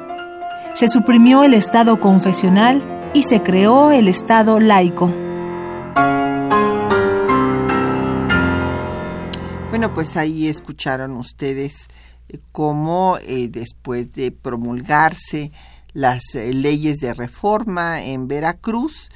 Se 0.74 0.88
suprimió 0.88 1.44
el 1.44 1.54
Estado 1.54 2.00
confesional 2.00 2.82
y 3.14 3.22
se 3.22 3.40
creó 3.40 3.92
el 3.92 4.08
Estado 4.08 4.58
laico. 4.58 5.14
Bueno, 9.70 9.94
pues 9.94 10.16
ahí 10.16 10.48
escucharon 10.48 11.12
ustedes 11.12 11.86
eh, 12.34 12.40
cómo 12.52 13.18
eh, 13.22 13.48
después 13.48 14.12
de 14.12 14.30
promulgarse 14.30 15.52
las 15.92 16.34
eh, 16.34 16.52
leyes 16.52 16.98
de 16.98 17.14
reforma 17.14 18.02
en 18.02 18.28
Veracruz 18.28 19.10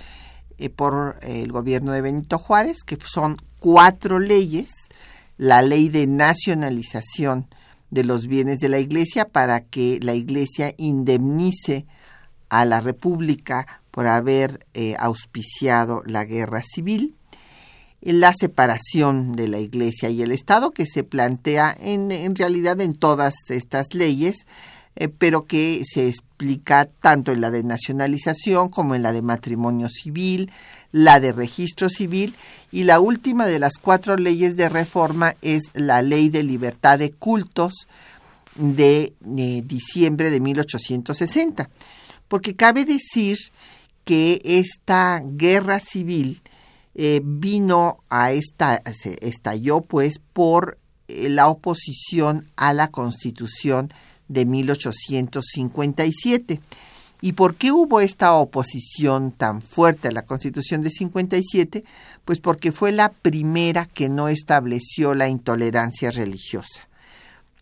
por 0.75 1.19
el 1.23 1.53
gobierno 1.53 1.93
de 1.93 2.01
Benito 2.01 2.37
Juárez, 2.37 2.79
que 2.85 2.99
son 3.05 3.37
cuatro 3.61 4.19
leyes, 4.19 4.71
la 5.37 5.63
ley 5.63 5.89
de 5.89 6.09
nacionalización 6.09 7.47
de 7.91 8.03
los 8.03 8.27
bienes 8.27 8.59
de 8.59 8.69
la 8.69 8.81
Iglesia 8.81 9.29
para 9.29 9.61
que 9.61 10.01
la 10.03 10.15
Iglesia 10.15 10.75
indemnice 10.77 11.87
a 12.49 12.65
la 12.65 12.81
República 12.81 13.83
por 13.93 14.09
haber 14.09 14.67
auspiciado 14.99 16.03
la 16.07 16.25
guerra 16.25 16.61
civil, 16.63 17.18
la 18.01 18.33
separación 18.33 19.35
de 19.35 19.49
la 19.49 19.59
Iglesia 19.59 20.11
y 20.11 20.23
el 20.23 20.31
Estado 20.31 20.71
que 20.71 20.87
se 20.87 21.05
plantea 21.05 21.77
en, 21.81 22.13
en 22.13 22.37
realidad 22.37 22.81
en 22.81 22.95
todas 22.95 23.35
estas 23.49 23.95
leyes, 23.95 24.47
eh, 24.97 25.09
pero 25.09 25.47
que 25.47 25.83
se 25.85 26.09
explica 26.09 26.87
tanto 26.87 27.33
en 27.33 27.41
la 27.41 27.51
de 27.51 27.63
nacionalización 27.63 28.69
como 28.69 28.95
en 28.95 29.03
la 29.03 29.13
de 29.13 29.23
matrimonio 29.23 29.89
civil, 29.89 30.51
la 30.93 31.21
de 31.21 31.33
registro 31.33 31.89
civil 31.89 32.35
y 32.71 32.85
la 32.85 33.01
última 33.01 33.47
de 33.47 33.59
las 33.59 33.75
cuatro 33.81 34.17
leyes 34.17 34.57
de 34.57 34.69
reforma 34.69 35.35
es 35.43 35.63
la 35.75 36.03
Ley 36.03 36.31
de 36.31 36.43
Libertad 36.43 36.99
de 36.99 37.11
Cultos 37.13 37.89
de 38.55 39.13
eh, 39.37 39.63
diciembre 39.65 40.31
de 40.31 40.41
1860. 40.41 41.69
Porque 42.27 42.57
cabe 42.57 42.85
decir 42.85 43.39
que 44.05 44.41
esta 44.45 45.23
guerra 45.25 45.81
civil 45.81 46.43
eh, 47.01 47.21
vino 47.23 48.03
a 48.09 48.33
esta, 48.33 48.83
estalló 49.21 49.83
pues 49.83 50.19
por 50.19 50.79
eh, 51.07 51.29
la 51.29 51.47
oposición 51.47 52.51
a 52.57 52.73
la 52.73 52.89
constitución 52.89 53.93
de 54.27 54.47
1857. 54.47 56.61
¿Y 57.21 57.35
por 57.35 57.55
qué 57.55 57.71
hubo 57.71 58.01
esta 58.01 58.35
oposición 58.35 59.31
tan 59.31 59.63
fuerte 59.63 60.09
a 60.09 60.13
la 60.13 60.23
Constitución 60.23 60.83
de 60.83 60.91
57? 60.91 61.85
Pues 62.25 62.41
porque 62.41 62.73
fue 62.73 62.91
la 62.91 63.13
primera 63.13 63.87
que 63.87 64.09
no 64.09 64.27
estableció 64.27 65.15
la 65.15 65.29
intolerancia 65.29 66.11
religiosa. 66.11 66.89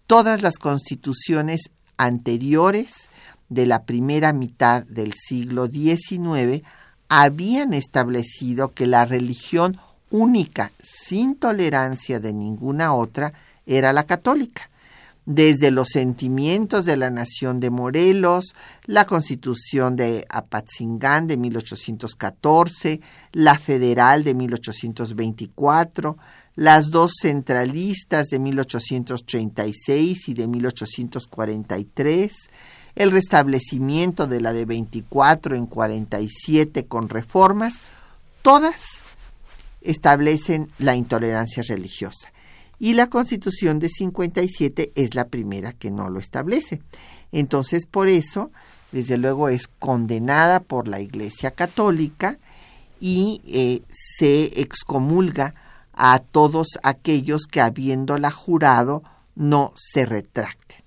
Todas 0.06 0.40
las 0.40 0.56
constituciones 0.56 1.60
anteriores 1.98 3.10
de 3.50 3.66
la 3.66 3.84
primera 3.84 4.32
mitad 4.32 4.84
del 4.84 5.12
siglo 5.12 5.66
XIX 5.66 6.64
habían 7.08 7.74
establecido 7.74 8.72
que 8.72 8.86
la 8.86 9.04
religión 9.04 9.78
única, 10.10 10.72
sin 10.82 11.36
tolerancia 11.36 12.20
de 12.20 12.32
ninguna 12.32 12.94
otra, 12.94 13.32
era 13.66 13.92
la 13.92 14.04
católica. 14.04 14.68
Desde 15.24 15.72
los 15.72 15.88
sentimientos 15.88 16.84
de 16.84 16.96
la 16.96 17.10
nación 17.10 17.58
de 17.58 17.70
Morelos, 17.70 18.54
la 18.84 19.06
constitución 19.06 19.96
de 19.96 20.24
Apatzingán 20.28 21.26
de 21.26 21.36
1814, 21.36 23.00
la 23.32 23.58
federal 23.58 24.22
de 24.22 24.34
1824, 24.34 26.16
las 26.54 26.90
dos 26.90 27.12
centralistas 27.20 28.28
de 28.28 28.38
1836 28.38 30.28
y 30.28 30.34
de 30.34 30.46
1843, 30.46 32.32
el 32.96 33.10
restablecimiento 33.10 34.26
de 34.26 34.40
la 34.40 34.52
de 34.52 34.64
24 34.64 35.54
en 35.54 35.66
47 35.66 36.86
con 36.86 37.08
reformas, 37.08 37.74
todas 38.42 38.82
establecen 39.82 40.70
la 40.78 40.96
intolerancia 40.96 41.62
religiosa. 41.62 42.32
Y 42.78 42.94
la 42.94 43.08
constitución 43.08 43.78
de 43.78 43.88
57 43.88 44.92
es 44.94 45.14
la 45.14 45.28
primera 45.28 45.72
que 45.72 45.90
no 45.90 46.10
lo 46.10 46.18
establece. 46.18 46.82
Entonces, 47.32 47.86
por 47.86 48.08
eso, 48.08 48.50
desde 48.92 49.18
luego, 49.18 49.48
es 49.48 49.68
condenada 49.78 50.60
por 50.60 50.88
la 50.88 51.00
Iglesia 51.00 51.50
Católica 51.50 52.38
y 53.00 53.40
eh, 53.46 53.82
se 53.90 54.60
excomulga 54.60 55.54
a 55.92 56.18
todos 56.18 56.78
aquellos 56.82 57.42
que 57.50 57.60
habiéndola 57.60 58.30
jurado 58.30 59.02
no 59.34 59.72
se 59.76 60.04
retracten. 60.04 60.78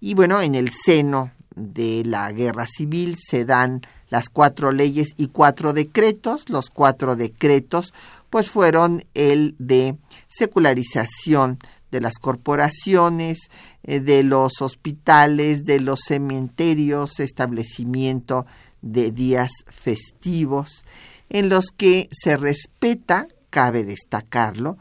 Y 0.00 0.14
bueno, 0.14 0.40
en 0.40 0.54
el 0.54 0.70
seno 0.70 1.32
de 1.58 2.02
la 2.04 2.32
guerra 2.32 2.66
civil 2.66 3.16
se 3.18 3.44
dan 3.44 3.82
las 4.10 4.28
cuatro 4.30 4.72
leyes 4.72 5.08
y 5.16 5.28
cuatro 5.28 5.72
decretos. 5.72 6.48
Los 6.48 6.70
cuatro 6.70 7.16
decretos 7.16 7.92
pues 8.30 8.50
fueron 8.50 9.04
el 9.14 9.54
de 9.58 9.96
secularización 10.28 11.58
de 11.90 12.00
las 12.00 12.18
corporaciones, 12.18 13.38
eh, 13.82 14.00
de 14.00 14.22
los 14.22 14.60
hospitales, 14.60 15.64
de 15.64 15.80
los 15.80 16.00
cementerios, 16.06 17.20
establecimiento 17.20 18.46
de 18.82 19.10
días 19.10 19.50
festivos, 19.66 20.84
en 21.30 21.48
los 21.48 21.66
que 21.68 22.08
se 22.12 22.36
respeta, 22.36 23.26
cabe 23.50 23.84
destacarlo, 23.84 24.78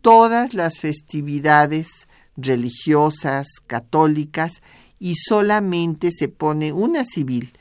todas 0.00 0.54
las 0.54 0.78
festividades 0.80 1.88
religiosas, 2.36 3.46
católicas 3.66 4.52
y 4.98 5.14
solamente 5.16 6.10
se 6.10 6.28
pone 6.28 6.72
una 6.72 7.04
civil, 7.04 7.52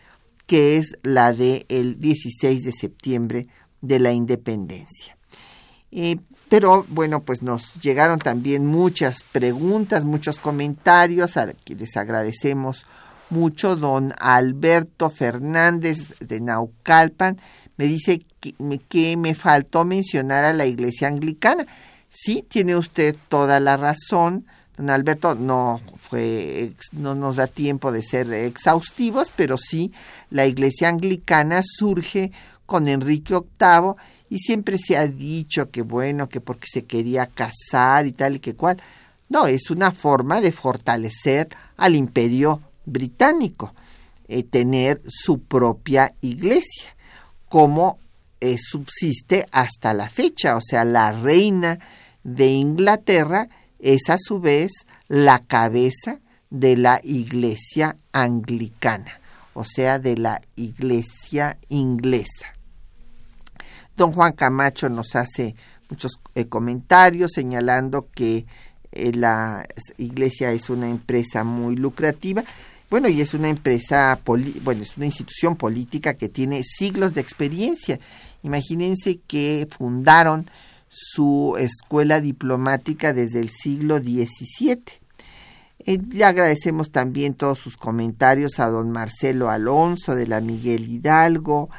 que 0.45 0.77
es 0.77 0.97
la 1.03 1.33
del 1.33 1.65
el 1.69 1.99
16 1.99 2.63
de 2.63 2.71
septiembre 2.71 3.47
de 3.81 3.99
la 3.99 4.11
independencia. 4.11 5.17
Eh, 5.91 6.17
pero 6.49 6.85
bueno, 6.89 7.23
pues 7.23 7.41
nos 7.41 7.73
llegaron 7.81 8.19
también 8.19 8.65
muchas 8.65 9.23
preguntas, 9.23 10.05
muchos 10.05 10.39
comentarios, 10.39 11.37
a 11.37 11.53
quienes 11.53 11.95
agradecemos 11.97 12.85
mucho. 13.29 13.75
Don 13.75 14.13
Alberto 14.19 15.09
Fernández 15.09 16.19
de 16.19 16.39
Naucalpan 16.39 17.37
me 17.75 17.85
dice 17.85 18.25
que, 18.39 18.53
que 18.87 19.17
me 19.17 19.35
faltó 19.35 19.85
mencionar 19.85 20.45
a 20.45 20.53
la 20.53 20.65
iglesia 20.65 21.07
anglicana. 21.07 21.65
Sí, 22.09 22.45
tiene 22.47 22.75
usted 22.75 23.15
toda 23.27 23.59
la 23.59 23.75
razón. 23.75 24.45
Don 24.77 24.91
Alberto, 24.91 25.33
no 25.33 25.81
fue, 25.95 26.71
no 26.91 27.15
nos 27.15 27.37
da 27.37 27.47
tiempo 27.47 27.91
de 27.91 28.03
ser 28.03 28.31
exhaustivos, 28.31 29.31
pero 29.35 29.57
sí 29.57 29.91
la 30.29 30.45
Iglesia 30.45 30.89
anglicana 30.89 31.61
surge 31.63 32.31
con 32.67 32.87
Enrique 32.87 33.33
VIII 33.33 33.95
y 34.29 34.37
siempre 34.37 34.77
se 34.77 34.97
ha 34.97 35.07
dicho 35.07 35.71
que 35.71 35.81
bueno, 35.81 36.29
que 36.29 36.41
porque 36.41 36.67
se 36.71 36.85
quería 36.85 37.25
casar 37.25 38.05
y 38.05 38.11
tal 38.11 38.35
y 38.35 38.39
que 38.39 38.55
cual. 38.55 38.79
No, 39.29 39.47
es 39.47 39.71
una 39.71 39.91
forma 39.91 40.41
de 40.41 40.51
fortalecer 40.51 41.49
al 41.75 41.95
imperio 41.95 42.61
británico, 42.85 43.73
eh, 44.27 44.43
tener 44.43 45.01
su 45.07 45.39
propia 45.41 46.13
iglesia, 46.21 46.95
como 47.49 47.99
eh, 48.39 48.57
subsiste 48.59 49.47
hasta 49.51 49.93
la 49.93 50.09
fecha. 50.09 50.55
O 50.55 50.61
sea, 50.61 50.85
la 50.85 51.11
reina 51.11 51.79
de 52.23 52.47
Inglaterra 52.47 53.49
es 53.79 54.09
a 54.09 54.17
su 54.19 54.39
vez 54.39 54.71
la 55.07 55.39
cabeza 55.39 56.19
de 56.49 56.77
la 56.77 56.99
iglesia 57.03 57.97
anglicana, 58.11 59.19
o 59.53 59.63
sea, 59.65 59.99
de 59.99 60.17
la 60.17 60.41
iglesia 60.55 61.57
inglesa. 61.69 62.53
Don 63.95 64.11
Juan 64.11 64.33
Camacho 64.33 64.89
nos 64.89 65.15
hace 65.15 65.55
muchos 65.89 66.13
eh, 66.35 66.45
comentarios 66.45 67.31
señalando 67.33 68.07
que 68.13 68.45
eh, 68.91 69.11
la 69.13 69.67
iglesia 69.97 70.51
es 70.51 70.69
una 70.69 70.87
empresa 70.87 71.43
muy 71.43 71.75
lucrativa. 71.75 72.43
Bueno, 72.89 73.09
y 73.09 73.19
es 73.19 73.33
una 73.33 73.49
empresa, 73.49 74.17
bueno, 74.23 74.83
es 74.83 74.95
una 74.95 75.07
institución 75.07 75.57
política 75.57 76.13
que 76.13 76.29
tiene 76.29 76.63
siglos 76.63 77.13
de 77.13 77.21
experiencia. 77.21 77.99
Imagínense 78.43 79.19
que 79.27 79.67
fundaron 79.69 80.49
su 80.87 81.55
escuela 81.57 82.21
diplomática 82.21 83.13
desde 83.13 83.39
el 83.39 83.49
siglo 83.49 83.99
XVII. 83.99 84.83
Eh, 85.79 85.99
le 86.11 86.25
agradecemos 86.25 86.91
también 86.91 87.33
todos 87.33 87.59
sus 87.59 87.77
comentarios 87.77 88.59
a 88.59 88.67
don 88.67 88.91
Marcelo 88.91 89.49
Alonso 89.49 90.15
de 90.15 90.27
la 90.27 90.41
Miguel 90.41 90.89
Hidalgo, 90.89 91.69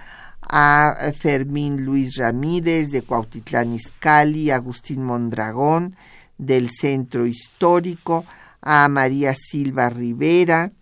a 0.40 1.12
Fermín 1.18 1.84
Luis 1.84 2.16
Ramírez 2.16 2.88
de 2.88 3.02
Cuautitlán 3.02 3.74
Izcalli, 3.74 4.50
Agustín 4.50 5.04
Mondragón 5.04 5.94
del 6.38 6.70
Centro 6.70 7.26
Histórico, 7.26 8.24
a 8.62 8.88
María 8.88 9.34
Silva 9.34 9.90
Rivera, 9.90 10.72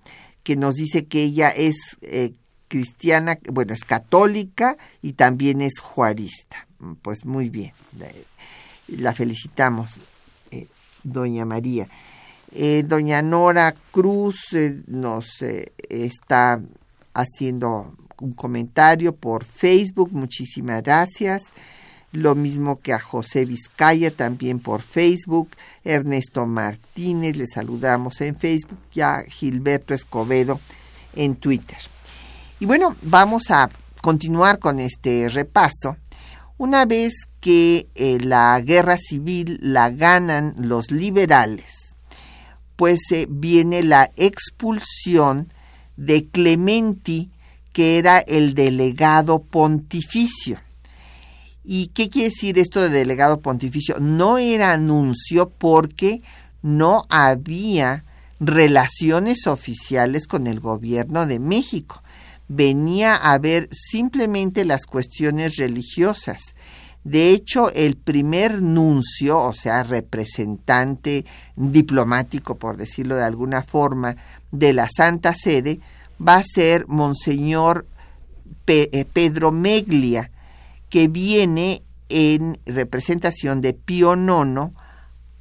que 0.43 0.57
nos 0.57 0.74
dice 0.74 1.07
que 1.07 1.22
ella 1.24 1.49
es 1.51 1.77
eh, 2.03 2.35
cristiana, 2.69 3.39
bueno, 3.51 3.73
es 3.73 3.85
católica 3.85 4.77
y 5.03 5.12
también 5.12 5.61
es 5.61 5.79
juarista. 5.79 6.67
Pues 7.03 7.25
muy 7.25 7.49
bien, 7.49 7.73
la 8.89 9.14
felicitamos, 9.14 9.99
eh, 10.51 10.69
doña 11.03 11.45
María. 11.45 11.89
Eh, 12.53 12.85
doña 12.87 13.23
Nora 13.23 13.75
Cruz 13.91 14.55
nos 14.87 15.27
está 15.89 16.61
haciendo 17.14 17.95
un 18.21 18.33
comentario 18.33 19.14
por 19.14 19.45
Facebook, 19.45 20.11
muchísimas 20.12 20.83
gracias. 20.83 21.43
Lo 22.12 22.35
mismo 22.35 22.79
que 22.79 22.93
a 22.93 23.01
José 23.01 23.45
Vizcaya 23.45 24.11
también 24.11 24.59
por 24.59 24.81
Facebook, 24.81 25.51
Ernesto 25.85 26.47
Martínez, 26.47 27.37
le 27.37 27.47
saludamos 27.47 28.21
en 28.21 28.37
Facebook, 28.37 28.79
y 28.95 29.01
a 29.01 29.23
Gilberto 29.29 29.93
Escobedo 29.93 30.59
en 31.14 31.37
Twitter. 31.37 31.79
Y 32.59 32.64
bueno, 32.64 32.96
vamos 33.02 33.50
a 33.50 33.68
continuar 34.00 34.59
con 34.59 34.80
este 34.80 35.28
repaso. 35.28 35.96
Una 36.57 36.86
vez 36.86 37.12
que 37.40 37.88
eh, 37.94 38.18
la 38.18 38.59
guerra 38.61 38.96
civil 38.96 39.59
la 39.61 39.90
ganan 39.90 40.54
los 40.57 40.90
liberales, 40.90 41.94
pues 42.76 43.00
eh, 43.11 43.26
viene 43.28 43.82
la 43.82 44.11
expulsión 44.16 45.52
de 45.98 46.28
Clementi, 46.28 47.30
que 47.74 47.98
era 47.98 48.20
el 48.20 48.54
delegado 48.54 49.42
pontificio. 49.42 50.59
¿Y 51.62 51.88
qué 51.88 52.09
quiere 52.09 52.30
decir 52.30 52.59
esto 52.59 52.80
de 52.80 52.88
delegado 52.88 53.40
pontificio? 53.40 53.96
No 54.00 54.38
era 54.38 54.72
anuncio 54.72 55.50
porque 55.50 56.22
no 56.62 57.04
había 57.11 58.07
relaciones 58.40 59.46
oficiales 59.46 60.26
con 60.26 60.46
el 60.46 60.61
gobierno 60.61 61.26
de 61.26 61.38
México. 61.38 62.02
Venía 62.49 63.16
a 63.16 63.38
ver 63.38 63.68
simplemente 63.72 64.64
las 64.64 64.86
cuestiones 64.86 65.57
religiosas. 65.57 66.55
De 67.05 67.30
hecho, 67.30 67.70
el 67.72 67.97
primer 67.97 68.61
nuncio, 68.62 69.38
o 69.38 69.53
sea, 69.53 69.82
representante 69.84 71.24
diplomático, 71.55 72.57
por 72.57 72.76
decirlo 72.76 73.14
de 73.14 73.24
alguna 73.24 73.62
forma, 73.62 74.16
de 74.51 74.72
la 74.72 74.88
Santa 74.88 75.34
Sede, 75.34 75.80
va 76.20 76.36
a 76.36 76.42
ser 76.42 76.88
Monseñor 76.88 77.86
eh, 78.66 79.05
Pedro 79.12 79.53
Meglia, 79.53 80.30
que 80.88 81.09
viene 81.09 81.82
en 82.09 82.59
representación 82.66 83.61
de 83.61 83.74
Pío 83.74 84.14
IX 84.14 84.72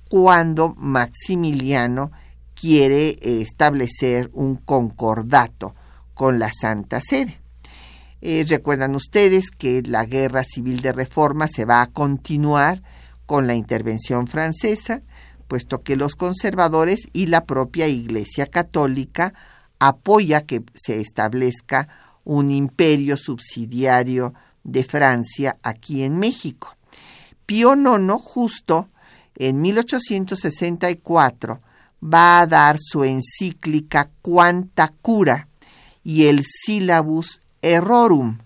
cuando 0.10 0.76
Maximiliano 0.78 2.12
quiere 2.53 3.18
establecer 3.22 4.30
un 4.34 4.56
concordato 4.56 5.76
con 6.16 6.39
la 6.39 6.51
Santa 6.51 7.01
Sede. 7.01 7.39
Eh, 8.22 8.43
recuerdan 8.47 8.95
ustedes 8.95 9.51
que 9.51 9.84
la 9.86 10.05
guerra 10.05 10.43
civil 10.43 10.82
de 10.82 10.93
reforma 10.93 11.47
se 11.47 11.66
va 11.66 11.84
a 11.84 11.91
continuar 11.91 12.82
con 13.28 13.45
la 13.45 13.53
intervención 13.53 14.26
francesa, 14.26 15.03
puesto 15.47 15.84
que 15.84 15.95
los 15.95 16.16
conservadores 16.16 17.01
y 17.13 17.28
la 17.28 17.45
propia 17.45 17.88
Iglesia 17.88 18.47
Católica 18.47 19.34
apoya 19.78 20.41
que 20.41 20.63
se 20.74 21.01
establezca 21.01 21.88
un 22.24 22.49
imperio 22.49 23.18
subsidiario 23.18 24.34
de 24.63 24.84
Francia 24.84 25.57
aquí 25.61 26.03
en 26.03 26.18
México. 26.18 26.76
Pío 27.45 27.76
IX, 27.76 28.11
justo 28.24 28.89
en 29.36 29.61
1864, 29.61 31.61
va 32.01 32.39
a 32.39 32.47
dar 32.47 32.78
su 32.80 33.03
encíclica 33.03 34.09
Quanta 34.22 34.91
Cura 35.01 35.49
y 36.06 36.28
el 36.28 36.45
Syllabus 36.45 37.41
Errorum. 37.62 38.38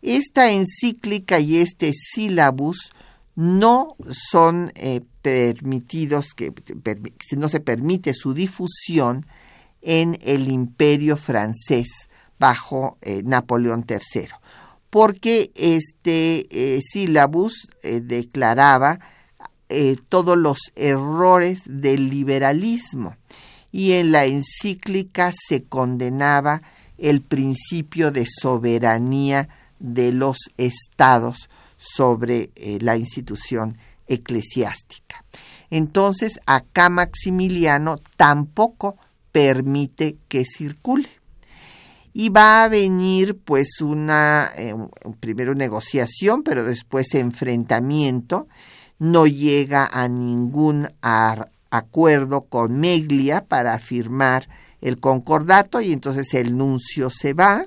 Esta 0.00 0.50
encíclica 0.50 1.40
y 1.40 1.58
este 1.58 1.92
sílabus 1.92 2.92
no 3.34 3.96
son 4.30 4.72
eh, 4.76 5.02
permitidos, 5.20 6.32
que 6.34 6.54
no 7.36 7.50
se 7.50 7.60
permite 7.60 8.14
su 8.14 8.32
difusión 8.32 9.26
en 9.82 10.18
el 10.22 10.48
imperio 10.48 11.16
francés 11.16 11.88
bajo 12.38 12.96
eh, 13.02 13.22
Napoleón 13.24 13.84
III 13.88 14.28
porque 14.90 15.50
este 15.54 16.46
eh, 16.50 16.80
sílabus 16.82 17.68
eh, 17.82 18.00
declaraba 18.00 18.98
todos 20.08 20.38
los 20.38 20.58
errores 20.76 21.60
del 21.66 22.08
liberalismo 22.08 23.16
y 23.78 23.92
en 23.92 24.10
la 24.10 24.24
encíclica 24.24 25.32
se 25.32 25.62
condenaba 25.62 26.62
el 26.98 27.22
principio 27.22 28.10
de 28.10 28.26
soberanía 28.26 29.48
de 29.78 30.10
los 30.10 30.38
estados 30.56 31.48
sobre 31.76 32.50
la 32.80 32.96
institución 32.96 33.78
eclesiástica. 34.08 35.24
Entonces, 35.70 36.40
acá 36.44 36.88
Maximiliano 36.88 37.98
tampoco 38.16 38.96
permite 39.30 40.16
que 40.26 40.44
circule. 40.44 41.08
Y 42.12 42.30
va 42.30 42.64
a 42.64 42.68
venir 42.68 43.38
pues 43.38 43.80
una 43.80 44.50
eh, 44.56 44.74
primero 45.20 45.54
negociación 45.54 46.42
pero 46.42 46.64
después 46.64 47.14
enfrentamiento. 47.14 48.48
No 48.98 49.28
llega 49.28 49.86
a 49.86 50.08
ningún 50.08 50.88
acuerdo 51.70 52.42
con 52.42 52.78
Meglia 52.80 53.44
para 53.44 53.78
firmar 53.78 54.48
el 54.80 54.98
concordato 55.00 55.80
y 55.80 55.92
entonces 55.92 56.34
el 56.34 56.56
nuncio 56.56 57.10
se 57.10 57.32
va 57.34 57.66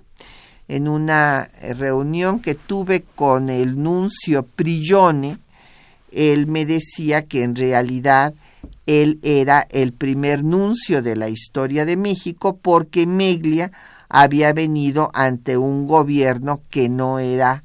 en 0.68 0.88
una 0.88 1.50
reunión 1.76 2.40
que 2.40 2.56
tuve 2.56 3.04
con 3.16 3.50
el 3.50 3.82
nuncio 3.82 4.44
Prigione 4.44 5.38
él 6.12 6.48
me 6.48 6.66
decía 6.66 7.26
que 7.26 7.44
en 7.44 7.56
realidad 7.56 8.34
él 8.86 9.20
era 9.24 9.68
el 9.70 9.94
primer 9.94 10.44
nuncio 10.44 11.02
de 11.02 11.16
la 11.16 11.30
historia 11.30 11.86
de 11.86 11.98
México 11.98 12.58
porque 12.62 13.08
Meglia 13.08 13.72
había 14.10 14.52
venido 14.54 15.10
ante 15.14 15.58
un 15.58 15.88
gobierno 15.88 16.62
que 16.70 16.90
no 16.90 17.20
era 17.20 17.64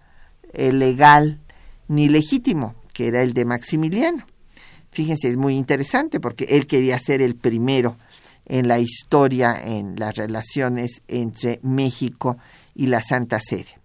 eh, 0.52 0.72
legal 0.72 1.40
ni 1.88 2.08
legítimo, 2.08 2.74
que 2.92 3.08
era 3.08 3.22
el 3.22 3.34
de 3.34 3.44
Maximiliano. 3.44 4.24
Fíjense, 4.96 5.28
es 5.28 5.36
muy 5.36 5.56
interesante 5.56 6.20
porque 6.20 6.46
él 6.48 6.66
quería 6.66 6.98
ser 6.98 7.20
el 7.20 7.36
primero 7.36 7.98
en 8.46 8.66
la 8.66 8.78
historia, 8.78 9.54
en 9.62 9.94
las 9.96 10.16
relaciones 10.16 11.02
entre 11.06 11.60
México 11.62 12.38
y 12.74 12.86
la 12.86 13.02
Santa 13.02 13.38
Sede. 13.46 13.78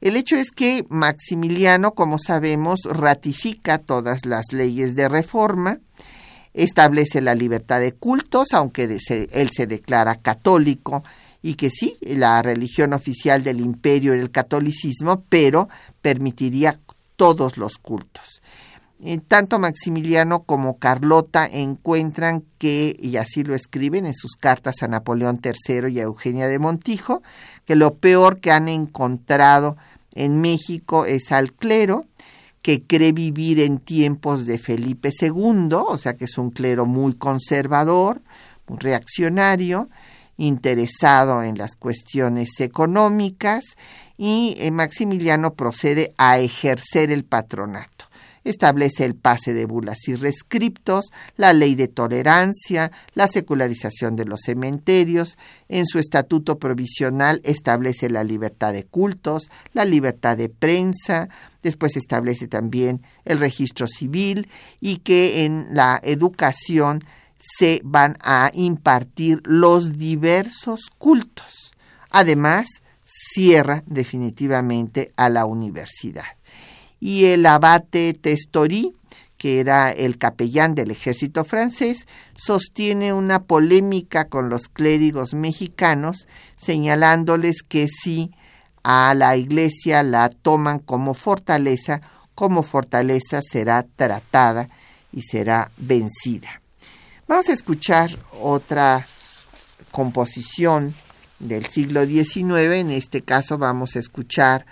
El 0.00 0.14
hecho 0.14 0.36
es 0.36 0.52
que 0.52 0.86
Maximiliano, 0.90 1.94
como 1.94 2.20
sabemos, 2.20 2.82
ratifica 2.84 3.78
todas 3.78 4.26
las 4.26 4.52
leyes 4.52 4.94
de 4.94 5.08
reforma, 5.08 5.80
establece 6.52 7.20
la 7.20 7.34
libertad 7.34 7.80
de 7.80 7.90
cultos, 7.90 8.52
aunque 8.52 8.84
él 8.84 9.50
se 9.52 9.66
declara 9.66 10.14
católico 10.14 11.02
y 11.42 11.56
que 11.56 11.68
sí, 11.68 11.96
la 12.00 12.40
religión 12.42 12.92
oficial 12.92 13.42
del 13.42 13.58
imperio 13.58 14.12
era 14.12 14.22
el 14.22 14.30
catolicismo, 14.30 15.24
pero 15.28 15.68
permitiría 16.00 16.78
todos 17.16 17.56
los 17.56 17.78
cultos. 17.78 18.40
Eh, 19.02 19.18
tanto 19.26 19.58
Maximiliano 19.58 20.44
como 20.44 20.78
Carlota 20.78 21.46
encuentran 21.46 22.44
que, 22.58 22.96
y 22.98 23.16
así 23.16 23.42
lo 23.42 23.54
escriben 23.54 24.06
en 24.06 24.14
sus 24.14 24.32
cartas 24.32 24.82
a 24.82 24.88
Napoleón 24.88 25.40
III 25.42 25.92
y 25.92 26.00
a 26.00 26.04
Eugenia 26.04 26.46
de 26.46 26.58
Montijo, 26.58 27.22
que 27.64 27.74
lo 27.74 27.94
peor 27.94 28.40
que 28.40 28.52
han 28.52 28.68
encontrado 28.68 29.76
en 30.14 30.40
México 30.40 31.06
es 31.06 31.32
al 31.32 31.52
clero, 31.52 32.06
que 32.62 32.82
cree 32.82 33.12
vivir 33.12 33.60
en 33.60 33.78
tiempos 33.78 34.46
de 34.46 34.58
Felipe 34.58 35.10
II, 35.20 35.68
o 35.72 35.98
sea 35.98 36.14
que 36.16 36.24
es 36.24 36.38
un 36.38 36.50
clero 36.50 36.86
muy 36.86 37.14
conservador, 37.14 38.22
muy 38.68 38.78
reaccionario, 38.78 39.90
interesado 40.36 41.42
en 41.42 41.58
las 41.58 41.76
cuestiones 41.76 42.48
económicas 42.60 43.64
y 44.16 44.56
eh, 44.58 44.70
Maximiliano 44.70 45.54
procede 45.54 46.14
a 46.16 46.38
ejercer 46.38 47.10
el 47.10 47.24
patronato. 47.24 48.06
Establece 48.44 49.04
el 49.04 49.14
pase 49.14 49.54
de 49.54 49.64
bulas 49.64 50.06
y 50.06 50.14
rescriptos, 50.14 51.06
la 51.36 51.52
ley 51.52 51.74
de 51.74 51.88
tolerancia, 51.88 52.92
la 53.14 53.26
secularización 53.26 54.16
de 54.16 54.26
los 54.26 54.42
cementerios. 54.44 55.38
En 55.68 55.86
su 55.86 55.98
estatuto 55.98 56.58
provisional 56.58 57.40
establece 57.42 58.10
la 58.10 58.22
libertad 58.22 58.72
de 58.72 58.84
cultos, 58.84 59.50
la 59.72 59.84
libertad 59.84 60.36
de 60.36 60.50
prensa, 60.50 61.28
después 61.62 61.96
establece 61.96 62.46
también 62.46 63.02
el 63.24 63.38
registro 63.38 63.86
civil 63.86 64.48
y 64.80 64.98
que 64.98 65.46
en 65.46 65.68
la 65.70 65.98
educación 66.02 67.02
se 67.58 67.80
van 67.82 68.16
a 68.20 68.50
impartir 68.54 69.40
los 69.44 69.98
diversos 69.98 70.90
cultos. 70.98 71.72
Además, 72.10 72.66
cierra 73.04 73.82
definitivamente 73.86 75.12
a 75.16 75.28
la 75.28 75.44
universidad. 75.44 76.24
Y 77.04 77.26
el 77.26 77.44
abate 77.44 78.14
Testori, 78.14 78.96
que 79.36 79.60
era 79.60 79.90
el 79.90 80.16
capellán 80.16 80.74
del 80.74 80.90
ejército 80.90 81.44
francés, 81.44 82.06
sostiene 82.34 83.12
una 83.12 83.42
polémica 83.42 84.24
con 84.30 84.48
los 84.48 84.68
clérigos 84.68 85.34
mexicanos, 85.34 86.26
señalándoles 86.56 87.62
que 87.62 87.88
si 87.88 88.30
a 88.82 89.12
la 89.12 89.36
iglesia 89.36 90.02
la 90.02 90.30
toman 90.30 90.78
como 90.78 91.12
fortaleza, 91.12 92.00
como 92.34 92.62
fortaleza 92.62 93.42
será 93.42 93.82
tratada 93.82 94.70
y 95.12 95.20
será 95.20 95.70
vencida. 95.76 96.62
Vamos 97.28 97.50
a 97.50 97.52
escuchar 97.52 98.12
otra 98.40 99.06
composición 99.90 100.94
del 101.38 101.66
siglo 101.66 102.06
XIX, 102.06 102.76
en 102.76 102.90
este 102.92 103.20
caso 103.20 103.58
vamos 103.58 103.94
a 103.94 103.98
escuchar 103.98 104.64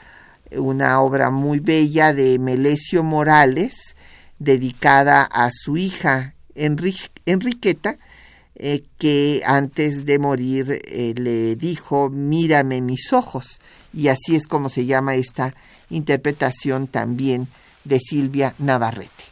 una 0.56 1.00
obra 1.00 1.30
muy 1.30 1.58
bella 1.58 2.12
de 2.12 2.38
Melesio 2.38 3.02
Morales, 3.02 3.96
dedicada 4.38 5.22
a 5.22 5.50
su 5.52 5.76
hija 5.76 6.34
Enriqueta, 6.54 7.98
eh, 8.54 8.84
que 8.98 9.42
antes 9.44 10.04
de 10.04 10.18
morir 10.18 10.80
eh, 10.84 11.14
le 11.16 11.56
dijo, 11.56 12.10
mírame 12.10 12.80
mis 12.80 13.12
ojos, 13.12 13.60
y 13.92 14.08
así 14.08 14.36
es 14.36 14.46
como 14.46 14.68
se 14.68 14.86
llama 14.86 15.14
esta 15.14 15.54
interpretación 15.90 16.86
también 16.86 17.48
de 17.84 17.98
Silvia 17.98 18.54
Navarrete. 18.58 19.24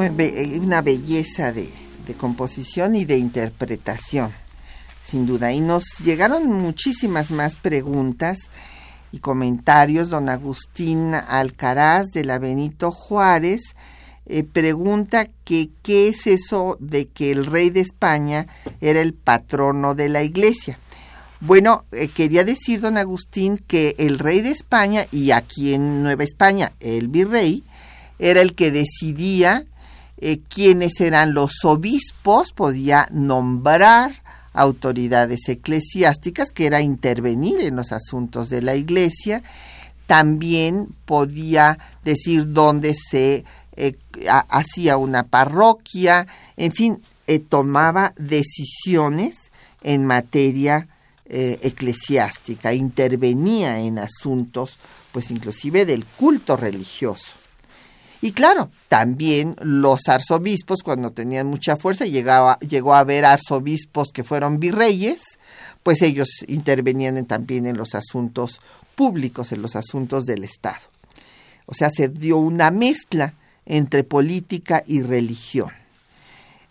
Eh, 0.00 0.60
una 0.62 0.80
belleza 0.80 1.52
de, 1.52 1.68
composición 2.16 2.94
y 2.94 3.04
de 3.04 3.18
interpretación, 3.18 4.30
sin 5.04 5.26
duda. 5.26 5.52
Y 5.52 5.60
nos 5.60 5.82
llegaron 6.04 6.46
muchísimas 6.52 7.32
más 7.32 7.56
preguntas 7.56 8.38
y 9.10 9.18
comentarios. 9.18 10.08
Don 10.08 10.28
Agustín 10.28 11.14
Alcaraz 11.14 12.06
de 12.14 12.24
la 12.24 12.38
Benito 12.38 12.92
Juárez 12.92 13.60
eh, 14.26 14.44
pregunta 14.44 15.26
que 15.44 15.70
qué 15.82 16.08
es 16.08 16.28
eso 16.28 16.76
de 16.78 17.08
que 17.08 17.32
el 17.32 17.44
rey 17.44 17.70
de 17.70 17.80
España 17.80 18.46
era 18.80 19.00
el 19.00 19.14
patrono 19.14 19.96
de 19.96 20.08
la 20.08 20.22
iglesia. 20.22 20.78
Bueno, 21.40 21.84
eh, 21.90 22.06
quería 22.06 22.44
decir, 22.44 22.80
don 22.80 22.98
Agustín, 22.98 23.58
que 23.58 23.96
el 23.98 24.20
rey 24.20 24.42
de 24.42 24.50
España 24.50 25.06
y 25.10 25.32
aquí 25.32 25.74
en 25.74 26.04
Nueva 26.04 26.22
España 26.22 26.72
el 26.78 27.08
virrey 27.08 27.64
era 28.20 28.40
el 28.40 28.54
que 28.54 28.70
decidía 28.70 29.66
eh, 30.20 30.40
quiénes 30.48 31.00
eran 31.00 31.32
los 31.32 31.64
obispos, 31.64 32.52
podía 32.52 33.06
nombrar 33.12 34.22
autoridades 34.52 35.48
eclesiásticas, 35.48 36.50
que 36.50 36.66
era 36.66 36.80
intervenir 36.80 37.60
en 37.60 37.76
los 37.76 37.92
asuntos 37.92 38.48
de 38.48 38.62
la 38.62 38.74
iglesia, 38.74 39.44
también 40.08 40.88
podía 41.04 41.78
decir 42.04 42.52
dónde 42.52 42.94
se 42.94 43.44
eh, 43.76 43.96
hacía 44.48 44.96
una 44.96 45.22
parroquia, 45.22 46.26
en 46.56 46.72
fin, 46.72 47.00
eh, 47.28 47.38
tomaba 47.38 48.12
decisiones 48.16 49.36
en 49.82 50.04
materia 50.04 50.88
eclesiástica, 51.30 52.72
intervenía 52.72 53.80
en 53.80 53.98
asuntos, 53.98 54.78
pues 55.12 55.30
inclusive 55.30 55.84
del 55.84 56.06
culto 56.06 56.56
religioso. 56.56 57.37
Y 58.20 58.32
claro, 58.32 58.70
también 58.88 59.54
los 59.62 60.08
arzobispos, 60.08 60.82
cuando 60.82 61.12
tenían 61.12 61.46
mucha 61.46 61.76
fuerza, 61.76 62.04
llegaba, 62.04 62.58
llegó 62.58 62.94
a 62.94 63.00
haber 63.00 63.24
arzobispos 63.24 64.08
que 64.12 64.24
fueron 64.24 64.58
virreyes, 64.58 65.20
pues 65.82 66.02
ellos 66.02 66.28
intervenían 66.48 67.24
también 67.26 67.66
en 67.66 67.76
los 67.76 67.94
asuntos 67.94 68.60
públicos, 68.96 69.52
en 69.52 69.62
los 69.62 69.76
asuntos 69.76 70.24
del 70.24 70.42
Estado. 70.42 70.80
O 71.66 71.74
sea, 71.74 71.90
se 71.94 72.08
dio 72.08 72.38
una 72.38 72.70
mezcla 72.70 73.34
entre 73.66 74.02
política 74.02 74.82
y 74.86 75.02
religión. 75.02 75.70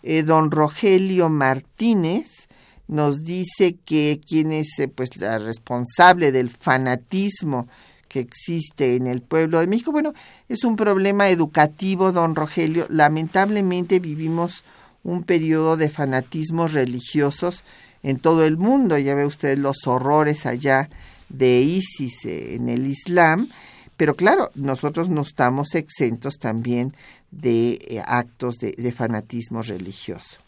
Eh, 0.02 0.22
don 0.22 0.50
Rogelio 0.50 1.28
Martínez 1.28 2.48
nos 2.88 3.22
dice 3.22 3.76
que 3.84 4.20
quien 4.26 4.52
es 4.52 4.78
eh, 4.78 4.88
pues 4.88 5.16
la 5.16 5.38
responsable 5.38 6.32
del 6.32 6.50
fanatismo 6.50 7.68
que 8.08 8.20
existe 8.20 8.96
en 8.96 9.06
el 9.06 9.20
pueblo 9.20 9.60
de 9.60 9.66
México. 9.66 9.92
Bueno, 9.92 10.14
es 10.48 10.64
un 10.64 10.76
problema 10.76 11.28
educativo, 11.28 12.12
don 12.12 12.34
Rogelio. 12.34 12.86
Lamentablemente 12.88 14.00
vivimos 14.00 14.64
un 15.04 15.22
periodo 15.22 15.76
de 15.76 15.90
fanatismos 15.90 16.72
religiosos 16.72 17.62
en 18.02 18.18
todo 18.18 18.44
el 18.44 18.56
mundo. 18.56 18.98
Ya 18.98 19.14
ve 19.14 19.26
usted 19.26 19.58
los 19.58 19.86
horrores 19.86 20.46
allá 20.46 20.88
de 21.28 21.60
ISIS 21.60 22.24
eh, 22.24 22.54
en 22.54 22.68
el 22.68 22.86
Islam. 22.86 23.48
Pero 23.96 24.14
claro, 24.14 24.50
nosotros 24.54 25.08
no 25.08 25.22
estamos 25.22 25.74
exentos 25.74 26.38
también 26.38 26.92
de 27.30 27.78
eh, 27.88 28.02
actos 28.06 28.58
de, 28.58 28.92
fanatismo 28.92 29.62
religioso. 29.62 30.38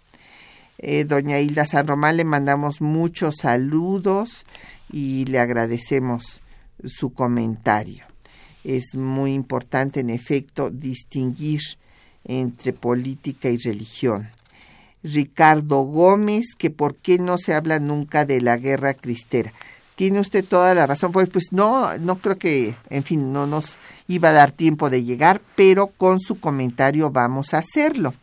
Eh, 0.79 1.05
doña 1.05 1.41
Hilda 1.41 1.67
San 1.67 1.87
Román 1.87 2.17
le 2.17 2.25
mandamos 2.25 2.81
muchos 2.81 3.37
saludos 3.43 4.47
y 4.91 5.27
le 5.27 5.41
agradecemos 5.41 6.41
su 6.85 7.12
comentario. 7.12 8.05
Es 8.64 8.95
muy 8.95 9.33
importante, 9.35 10.01
en 10.01 10.11
efecto, 10.11 10.70
distinguir 10.70 11.61
entre 12.24 12.72
política 12.72 13.49
y 13.49 13.57
religión. 13.57 14.28
Ricardo 15.03 15.83
Gómez, 15.83 16.55
que 16.59 16.70
por 16.70 16.95
qué 16.95 17.18
no 17.18 17.39
se 17.39 17.55
habla 17.55 17.78
nunca 17.78 18.24
de 18.24 18.41
la 18.41 18.57
guerra 18.57 18.95
cristera. 18.95 19.53
tiene 19.97 20.20
usted 20.20 20.45
toda 20.45 20.74
la 20.74 20.87
razón. 20.87 21.12
Pues, 21.12 21.28
pues 21.28 21.53
no, 21.53 21.99
no 21.99 22.18
creo 22.18 22.39
que, 22.39 22.74
en 22.89 23.03
fin, 23.03 23.33
no 23.33 23.47
nos 23.47 23.76
iba 24.09 24.31
a 24.31 24.33
dar 24.33 24.51
tiempo 24.51 24.89
de 24.89 25.05
llegar, 25.05 25.43
pero 25.57 25.89
con 25.89 26.20
su 26.20 26.41
comentario 26.41 27.11
vamos 27.11 27.53
a 27.53 27.59
hacerlo. 27.59 28.14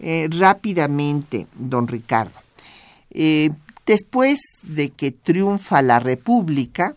Eh, 0.00 0.28
rápidamente, 0.30 1.48
don 1.56 1.88
Ricardo. 1.88 2.38
Eh, 3.10 3.50
después 3.84 4.38
de 4.62 4.90
que 4.90 5.10
triunfa 5.10 5.82
la 5.82 5.98
República, 5.98 6.94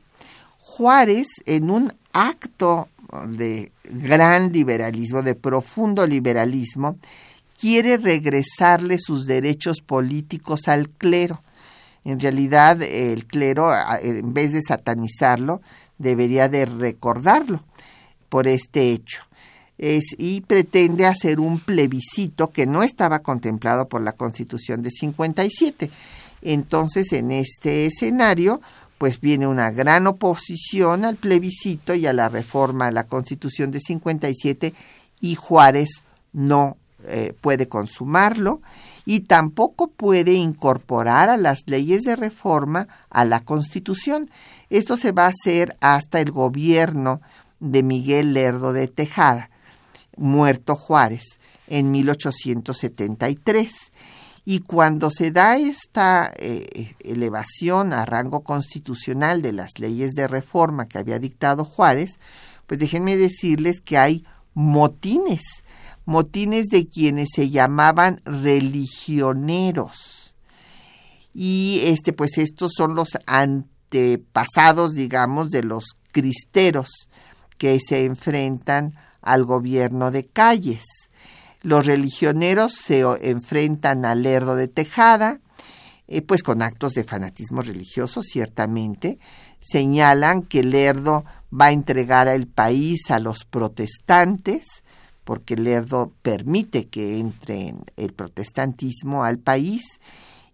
Juárez, 0.82 1.28
en 1.46 1.70
un 1.70 1.94
acto 2.12 2.88
de 3.28 3.72
gran 3.84 4.52
liberalismo, 4.52 5.22
de 5.22 5.36
profundo 5.36 6.08
liberalismo, 6.08 6.98
quiere 7.56 7.98
regresarle 7.98 8.98
sus 8.98 9.28
derechos 9.28 9.82
políticos 9.82 10.62
al 10.66 10.90
clero. 10.90 11.44
En 12.04 12.20
realidad, 12.20 12.82
el 12.82 13.28
clero, 13.28 13.72
en 14.02 14.34
vez 14.34 14.54
de 14.54 14.64
satanizarlo, 14.64 15.62
debería 16.00 16.50
de 16.50 16.66
recordarlo 16.66 17.64
por 18.28 18.48
este 18.48 18.90
hecho. 18.92 19.22
Es, 19.78 20.06
y 20.18 20.42
pretende 20.42 21.06
hacer 21.06 21.40
un 21.40 21.60
plebiscito 21.60 22.48
que 22.48 22.66
no 22.66 22.82
estaba 22.82 23.20
contemplado 23.20 23.88
por 23.88 24.02
la 24.02 24.14
Constitución 24.14 24.82
de 24.82 24.90
57. 24.90 25.92
Entonces, 26.42 27.14
en 27.14 27.30
este 27.30 27.86
escenario, 27.86 28.62
pues 29.02 29.20
viene 29.20 29.47
una 29.47 29.72
gran 29.72 30.06
oposición 30.06 31.06
al 31.06 31.16
plebiscito 31.16 31.95
y 31.95 32.06
a 32.06 32.14
la 32.14 32.30
reforma 32.30 32.86
a 32.86 32.91
la 32.91 33.06
Constitución 33.06 33.72
de 33.72 33.80
57 33.80 34.76
y 35.20 35.34
Juárez 35.34 36.04
no 36.34 36.78
eh, 37.08 37.34
puede 37.41 37.68
consumarlo 37.68 38.62
y 39.04 39.22
tampoco 39.22 39.88
puede 39.88 40.34
incorporar 40.34 41.30
a 41.30 41.38
las 41.38 41.64
leyes 41.66 42.04
de 42.04 42.16
reforma 42.16 42.88
a 43.10 43.26
la 43.26 43.39
Constitución. 43.39 44.30
Esto 44.70 44.97
se 44.97 45.14
va 45.14 45.26
a 45.26 45.32
hacer 45.32 45.76
hasta 45.82 46.22
el 46.22 46.30
gobierno 46.30 47.22
de 47.60 47.82
Miguel 47.82 48.36
Lerdo 48.36 48.72
de 48.72 48.88
Tejada, 48.88 49.49
muerto 50.16 50.76
Juárez, 50.76 51.39
en 51.66 51.89
1873. 51.89 53.91
Y 54.52 54.60
cuando 54.60 55.10
se 55.12 55.32
da 55.32 55.56
esta 55.56 56.30
eh, 56.36 56.93
elevación 57.06 57.93
a 57.93 58.06
rango 58.06 58.43
constitucional 58.43 59.41
de 59.41 59.54
las 59.54 59.80
leyes 59.80 60.12
de 60.12 60.28
reforma 60.28 60.89
que 60.89 60.97
había 60.97 61.20
dictado 61.20 61.64
Juárez, 61.64 62.20
pues 62.68 62.78
déjenme 62.78 63.16
decirles 63.16 63.80
que 63.80 63.97
hay 63.97 64.26
motines 64.54 65.39
motines 66.04 66.68
de 66.68 66.89
quienes 66.89 67.30
se 67.34 67.49
llamaban 67.49 68.20
religioneros. 68.26 70.34
Y 71.34 71.84
este, 71.86 72.12
pues 72.12 72.38
estos 72.38 72.74
son 72.76 72.93
los 72.93 73.12
antepasados, 73.28 74.91
digamos, 74.91 75.49
de 75.49 75.64
los 75.64 75.95
cristeros 76.12 76.89
que 77.58 77.80
se 77.80 78.04
enfrentan 78.04 78.95
al 79.22 79.45
gobierno 79.45 80.12
de 80.12 80.26
calles. 80.26 80.84
Los 81.62 81.86
religioneros 81.86 82.74
se 82.74 83.01
enfrentan 83.22 84.05
al 84.05 84.24
Lerdo 84.24 84.55
de 84.55 84.68
Tejada, 84.68 85.39
eh, 86.07 86.22
pues 86.22 86.43
con 86.43 86.62
actos 86.62 86.93
de 86.93 87.03
fanatismo 87.03 87.62
religioso, 87.62 88.24
ciertamente. 88.24 89.20
Señalan 89.59 90.41
que 90.41 90.64
Lerdo 90.64 91.24
va 91.53 91.66
a 91.68 91.72
entregar 91.72 92.28
el 92.28 92.47
país 92.47 93.12
a 93.12 93.20
los 93.20 93.45
protestantes, 93.45 94.64
porque 95.24 95.55
Lerdo 95.55 96.12
permite 96.24 96.88
que 96.88 97.20
entre 97.20 97.76
el 97.95 98.14
protestantismo 98.14 99.24
al 99.24 99.38
país 99.38 99.84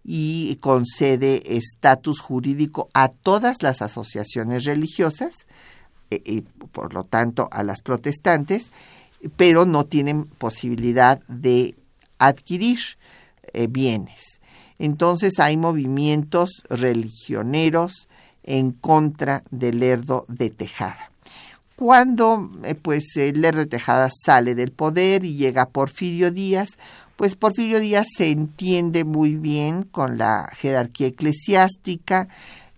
y 0.04 0.56
concede 0.56 1.56
estatus 1.56 2.20
jurídico 2.20 2.88
a 2.92 3.08
todas 3.08 3.62
las 3.62 3.82
asociaciones 3.82 4.64
religiosas, 4.64 5.32
y 6.10 6.38
e, 6.38 6.42
por 6.72 6.94
lo 6.94 7.04
tanto 7.04 7.48
a 7.50 7.62
las 7.62 7.82
protestantes, 7.82 8.70
pero 9.36 9.66
no 9.66 9.84
tienen 9.84 10.24
posibilidad 10.24 11.20
de 11.28 11.74
adquirir 12.18 12.78
eh, 13.52 13.66
bienes. 13.68 14.40
Entonces 14.78 15.38
hay 15.38 15.56
movimientos 15.56 16.62
religioneros 16.68 18.08
en 18.44 18.72
contra 18.72 19.42
del 19.50 19.80
Lerdo 19.80 20.24
de 20.28 20.50
Tejada. 20.50 21.10
Cuando 21.76 22.50
eh, 22.64 22.74
pues 22.74 23.16
el 23.16 23.40
Lerdo 23.40 23.60
de 23.60 23.66
Tejada 23.66 24.08
sale 24.24 24.54
del 24.54 24.72
poder 24.72 25.24
y 25.24 25.36
llega 25.36 25.68
Porfirio 25.68 26.30
Díaz, 26.30 26.70
pues 27.16 27.36
Porfirio 27.36 27.80
Díaz 27.80 28.06
se 28.16 28.30
entiende 28.30 29.04
muy 29.04 29.34
bien 29.34 29.82
con 29.82 30.18
la 30.18 30.50
jerarquía 30.56 31.08
eclesiástica, 31.08 32.28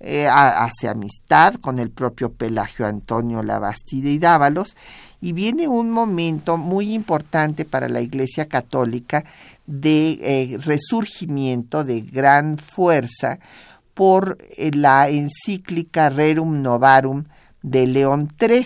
eh, 0.03 0.27
hace 0.29 0.89
amistad 0.89 1.57
con 1.57 1.79
el 1.79 1.91
propio 1.91 2.33
Pelagio 2.33 2.87
Antonio 2.87 3.43
Labastida 3.43 4.09
y 4.09 4.19
Dávalos, 4.19 4.75
y 5.21 5.33
viene 5.33 5.69
un 5.69 5.91
momento 5.91 6.57
muy 6.57 6.95
importante 6.95 7.65
para 7.65 7.89
la 7.89 8.01
Iglesia 8.01 8.47
Católica 8.47 9.25
de 9.67 10.19
eh, 10.23 10.59
resurgimiento 10.59 11.85
de 11.85 12.01
gran 12.01 12.59
fuerza 12.59 13.39
por 13.95 14.39
la 14.57 15.09
encíclica 15.09 16.09
Rerum 16.09 16.63
Novarum 16.63 17.25
de 17.63 17.87
León 17.87 18.29
XIII. 18.39 18.65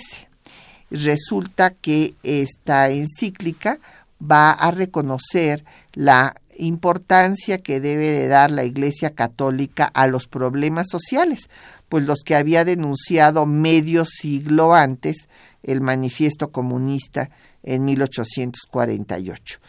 Resulta 0.91 1.71
que 1.71 2.15
esta 2.23 2.91
encíclica 2.91 3.79
va 4.23 4.53
a 4.53 4.71
reconocer 4.71 5.65
la 5.93 6.37
importancia 6.57 7.59
que 7.59 7.81
debe 7.81 8.11
de 8.11 8.29
dar 8.29 8.51
la 8.51 8.65
Iglesia 8.65 9.11
Católica 9.11 9.91
a 9.93 10.07
los 10.07 10.29
problemas 10.29 10.87
sociales, 10.89 11.49
pues 11.95 12.07
los 12.07 12.25
que 12.25 12.35
había 12.35 12.65
denunciado 12.65 13.47
medio 13.47 14.05
siglo 14.05 14.75
antes 14.75 15.29
el 15.63 15.81
manifiesto 15.81 16.51
comunista 16.51 17.31
en 17.63 17.85
1848. 17.85 19.61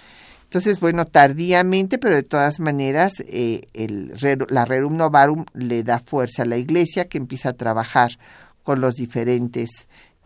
Entonces, 0.46 0.80
bueno, 0.80 1.06
tardíamente, 1.06 2.00
pero 2.00 2.16
de 2.16 2.24
todas 2.24 2.60
maneras, 2.60 3.14
eh, 3.28 3.68
el, 3.76 4.16
la 4.50 4.66
Rerum 4.66 4.98
Novarum 4.98 5.46
le 5.54 5.84
da 5.84 6.00
fuerza 6.00 6.42
a 6.42 6.46
la 6.46 6.58
Iglesia 6.58 7.08
que 7.08 7.20
empieza 7.20 7.50
a 7.50 7.54
trabajar 7.54 8.18
con 8.64 8.82
los 8.82 8.96
diferentes 8.96 9.70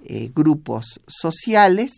eh, 0.06 0.32
grupos 0.34 1.02
sociales 1.06 1.92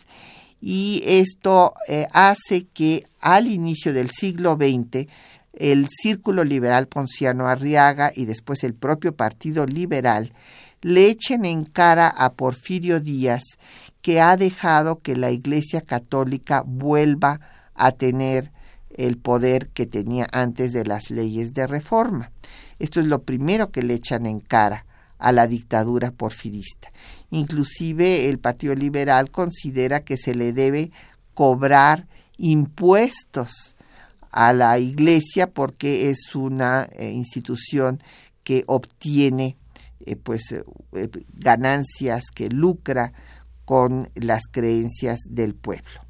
y 0.61 1.03
esto 1.05 1.75
eh, 1.87 2.07
hace 2.11 2.65
que 2.73 3.05
al 3.19 3.45
inicio 3.45 3.93
del 3.93 4.09
siglo 4.09 4.55
XX 4.55 5.07
el 5.53 5.87
Círculo 5.89 6.43
Liberal 6.43 6.87
Ponciano 6.87 7.47
Arriaga 7.47 8.11
y 8.15 8.25
después 8.25 8.63
el 8.63 8.73
propio 8.73 9.15
Partido 9.15 9.65
Liberal 9.65 10.33
le 10.81 11.07
echen 11.07 11.45
en 11.45 11.65
cara 11.65 12.07
a 12.07 12.33
Porfirio 12.33 12.99
Díaz 12.99 13.43
que 14.01 14.21
ha 14.21 14.35
dejado 14.37 14.99
que 14.99 15.15
la 15.15 15.31
Iglesia 15.31 15.81
Católica 15.81 16.63
vuelva 16.65 17.39
a 17.75 17.91
tener 17.91 18.51
el 18.89 19.17
poder 19.17 19.69
que 19.69 19.85
tenía 19.85 20.27
antes 20.31 20.73
de 20.73 20.85
las 20.85 21.11
leyes 21.11 21.53
de 21.53 21.67
reforma. 21.67 22.31
Esto 22.79 22.99
es 22.99 23.05
lo 23.05 23.23
primero 23.23 23.71
que 23.71 23.83
le 23.83 23.93
echan 23.93 24.25
en 24.25 24.39
cara 24.39 24.85
a 25.19 25.31
la 25.31 25.47
dictadura 25.47 26.11
porfirista. 26.11 26.91
Inclusive 27.29 28.27
el 28.29 28.39
Partido 28.39 28.73
Liberal 28.75 29.29
considera 29.29 30.03
que 30.03 30.17
se 30.17 30.33
le 30.33 30.51
debe 30.51 30.91
cobrar 31.33 32.07
impuestos 32.37 33.75
a 34.31 34.53
la 34.53 34.79
Iglesia 34.79 35.47
porque 35.47 36.09
es 36.09 36.35
una 36.35 36.87
eh, 36.93 37.11
institución 37.11 38.01
que 38.43 38.63
obtiene 38.67 39.57
eh, 40.05 40.15
pues 40.15 40.51
eh, 40.51 41.09
ganancias 41.33 42.23
que 42.33 42.49
lucra 42.49 43.13
con 43.65 44.09
las 44.15 44.43
creencias 44.49 45.19
del 45.29 45.53
pueblo. 45.53 46.01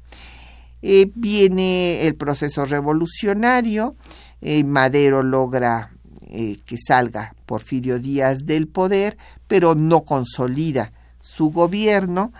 viene 1.14 2.06
el 2.06 2.16
proceso 2.16 2.64
revolucionario, 2.64 3.94
Madero 4.64 5.22
logra 5.22 5.92
que 6.28 6.76
salga 6.76 7.36
Porfirio 7.46 8.00
Díaz 8.00 8.46
del 8.46 8.66
poder, 8.66 9.16
pero 9.46 9.76
no 9.76 10.00
consolida 10.00 10.92
su 11.20 11.50
gobierno, 11.50 12.32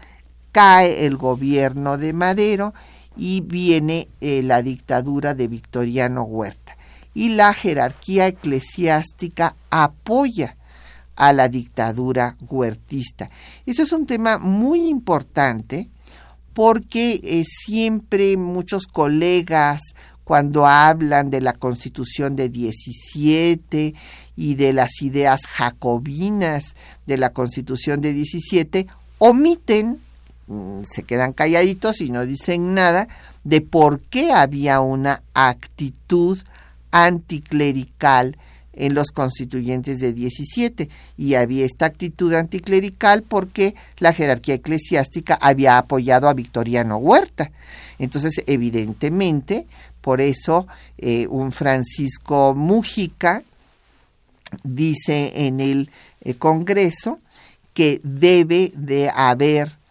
cae 0.50 1.06
el 1.06 1.16
gobierno 1.16 1.98
de 1.98 2.12
Madero 2.12 2.74
y 3.16 3.40
viene 3.42 4.08
eh, 4.20 4.42
la 4.42 4.62
dictadura 4.62 5.34
de 5.34 5.48
Victoriano 5.48 6.22
Huerta. 6.22 6.76
Y 7.14 7.30
la 7.30 7.52
jerarquía 7.52 8.26
eclesiástica 8.26 9.54
apoya 9.70 10.56
a 11.16 11.32
la 11.32 11.48
dictadura 11.48 12.36
huertista. 12.48 13.30
Eso 13.66 13.82
es 13.82 13.92
un 13.92 14.06
tema 14.06 14.38
muy 14.38 14.88
importante 14.88 15.90
porque 16.54 17.20
eh, 17.22 17.44
siempre 17.44 18.36
muchos 18.36 18.86
colegas 18.86 19.80
cuando 20.24 20.66
hablan 20.66 21.30
de 21.30 21.40
la 21.40 21.52
constitución 21.52 22.36
de 22.36 22.48
17 22.48 23.94
y 24.36 24.54
de 24.54 24.72
las 24.72 25.02
ideas 25.02 25.42
jacobinas 25.46 26.74
de 27.06 27.16
la 27.16 27.30
constitución 27.30 28.00
de 28.00 28.12
17, 28.12 28.86
omiten, 29.18 30.00
se 30.90 31.02
quedan 31.02 31.32
calladitos 31.32 32.00
y 32.00 32.10
no 32.10 32.24
dicen 32.26 32.74
nada 32.74 33.08
de 33.44 33.60
por 33.60 34.00
qué 34.00 34.32
había 34.32 34.80
una 34.80 35.22
actitud 35.34 36.38
anticlerical 36.90 38.36
en 38.74 38.94
los 38.94 39.08
constituyentes 39.08 39.98
de 39.98 40.12
17 40.12 40.88
y 41.16 41.34
había 41.34 41.66
esta 41.66 41.86
actitud 41.86 42.32
anticlerical 42.34 43.22
porque 43.22 43.74
la 43.98 44.12
jerarquía 44.12 44.54
eclesiástica 44.54 45.34
había 45.40 45.78
apoyado 45.78 46.28
a 46.28 46.34
Victoriano 46.34 46.96
Huerta. 46.96 47.50
Entonces, 47.98 48.42
evidentemente, 48.46 49.66
por 50.00 50.20
eso 50.20 50.66
eh, 50.98 51.26
un 51.28 51.52
Francisco 51.52 52.54
Mújica 52.54 53.42
dice 54.64 55.46
en 55.46 55.60
el 55.60 55.90
eh, 56.22 56.34
Congreso 56.34 57.20
que 57.74 58.00
debe 58.02 58.72
de 58.74 59.10
haber 59.14 59.81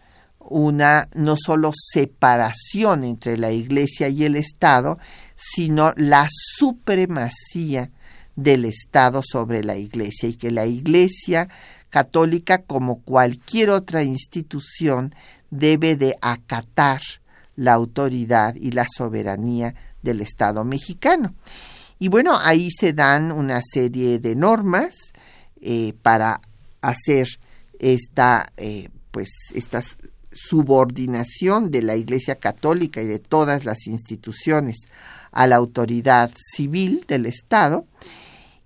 una 0.48 1.08
no 1.14 1.36
solo 1.36 1.72
separación 1.74 3.04
entre 3.04 3.36
la 3.36 3.50
Iglesia 3.50 4.08
y 4.08 4.24
el 4.24 4.36
Estado, 4.36 4.98
sino 5.36 5.92
la 5.96 6.28
supremacía 6.30 7.90
del 8.36 8.64
Estado 8.64 9.22
sobre 9.24 9.62
la 9.62 9.76
Iglesia 9.76 10.28
y 10.28 10.34
que 10.34 10.50
la 10.50 10.66
Iglesia 10.66 11.48
católica, 11.90 12.62
como 12.62 13.02
cualquier 13.02 13.70
otra 13.70 14.02
institución, 14.02 15.14
debe 15.50 15.96
de 15.96 16.16
acatar 16.22 17.02
la 17.54 17.74
autoridad 17.74 18.54
y 18.54 18.70
la 18.70 18.86
soberanía 18.88 19.74
del 20.02 20.22
Estado 20.22 20.64
mexicano. 20.64 21.34
Y 21.98 22.08
bueno, 22.08 22.38
ahí 22.40 22.70
se 22.70 22.94
dan 22.94 23.30
una 23.30 23.60
serie 23.62 24.18
de 24.18 24.34
normas 24.34 25.12
eh, 25.60 25.92
para 26.02 26.40
hacer 26.80 27.28
esta, 27.78 28.52
eh, 28.56 28.88
pues, 29.10 29.28
esta 29.54 29.82
subordinación 30.32 31.70
de 31.70 31.82
la 31.82 31.96
Iglesia 31.96 32.36
Católica 32.36 33.02
y 33.02 33.06
de 33.06 33.18
todas 33.18 33.64
las 33.64 33.86
instituciones 33.86 34.88
a 35.30 35.46
la 35.46 35.56
autoridad 35.56 36.30
civil 36.36 37.04
del 37.08 37.26
Estado 37.26 37.86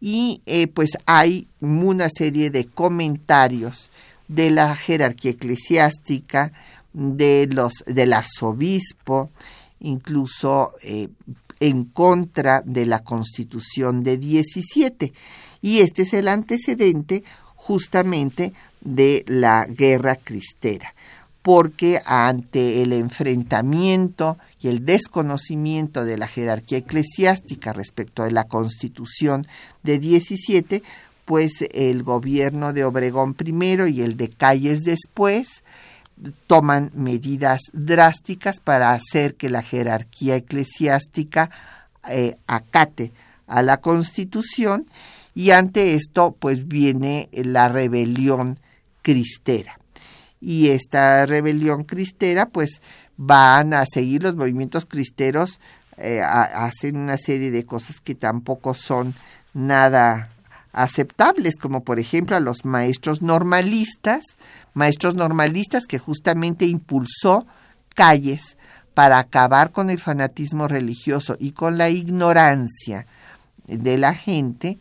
y 0.00 0.42
eh, 0.46 0.66
pues 0.66 0.90
hay 1.06 1.48
una 1.60 2.08
serie 2.10 2.50
de 2.50 2.66
comentarios 2.66 3.90
de 4.28 4.50
la 4.50 4.74
jerarquía 4.76 5.32
eclesiástica, 5.32 6.52
de 6.92 7.48
los, 7.50 7.84
del 7.86 8.12
arzobispo, 8.12 9.30
incluso 9.80 10.72
eh, 10.82 11.08
en 11.60 11.84
contra 11.84 12.62
de 12.64 12.86
la 12.86 13.00
constitución 13.00 14.02
de 14.02 14.18
17. 14.18 15.12
Y 15.62 15.78
este 15.78 16.02
es 16.02 16.12
el 16.12 16.28
antecedente 16.28 17.22
justamente 17.54 18.52
de 18.80 19.24
la 19.26 19.66
guerra 19.66 20.16
cristera 20.16 20.92
porque 21.46 22.02
ante 22.06 22.82
el 22.82 22.92
enfrentamiento 22.92 24.36
y 24.60 24.66
el 24.66 24.84
desconocimiento 24.84 26.04
de 26.04 26.18
la 26.18 26.26
jerarquía 26.26 26.78
eclesiástica 26.78 27.72
respecto 27.72 28.24
de 28.24 28.32
la 28.32 28.48
Constitución 28.48 29.46
de 29.84 30.00
17, 30.00 30.82
pues 31.24 31.52
el 31.72 32.02
gobierno 32.02 32.72
de 32.72 32.82
Obregón 32.82 33.34
primero 33.34 33.86
y 33.86 34.02
el 34.02 34.16
de 34.16 34.28
Calles 34.28 34.82
después 34.82 35.62
toman 36.48 36.90
medidas 36.94 37.60
drásticas 37.72 38.58
para 38.58 38.90
hacer 38.90 39.36
que 39.36 39.48
la 39.48 39.62
jerarquía 39.62 40.34
eclesiástica 40.34 41.52
eh, 42.08 42.38
acate 42.48 43.12
a 43.46 43.62
la 43.62 43.76
Constitución 43.76 44.84
y 45.32 45.52
ante 45.52 45.94
esto 45.94 46.34
pues 46.36 46.66
viene 46.66 47.28
la 47.30 47.68
rebelión 47.68 48.58
cristera 49.02 49.78
y 50.40 50.68
esta 50.68 51.26
rebelión 51.26 51.84
cristera 51.84 52.46
pues 52.46 52.80
van 53.16 53.74
a 53.74 53.84
seguir 53.86 54.22
los 54.22 54.36
movimientos 54.36 54.86
cristeros 54.86 55.58
eh, 55.96 56.20
hacen 56.20 56.96
una 56.98 57.16
serie 57.16 57.50
de 57.50 57.64
cosas 57.64 58.00
que 58.00 58.14
tampoco 58.14 58.74
son 58.74 59.14
nada 59.54 60.30
aceptables 60.72 61.56
como 61.56 61.84
por 61.84 61.98
ejemplo 61.98 62.36
a 62.36 62.40
los 62.40 62.64
maestros 62.64 63.22
normalistas 63.22 64.22
maestros 64.74 65.14
normalistas 65.14 65.84
que 65.86 65.98
justamente 65.98 66.66
impulsó 66.66 67.46
calles 67.94 68.58
para 68.92 69.18
acabar 69.18 69.72
con 69.72 69.90
el 69.90 69.98
fanatismo 69.98 70.68
religioso 70.68 71.36
y 71.38 71.52
con 71.52 71.78
la 71.78 71.88
ignorancia 71.88 73.06
de 73.66 73.98
la 73.98 74.14
gente 74.14 74.78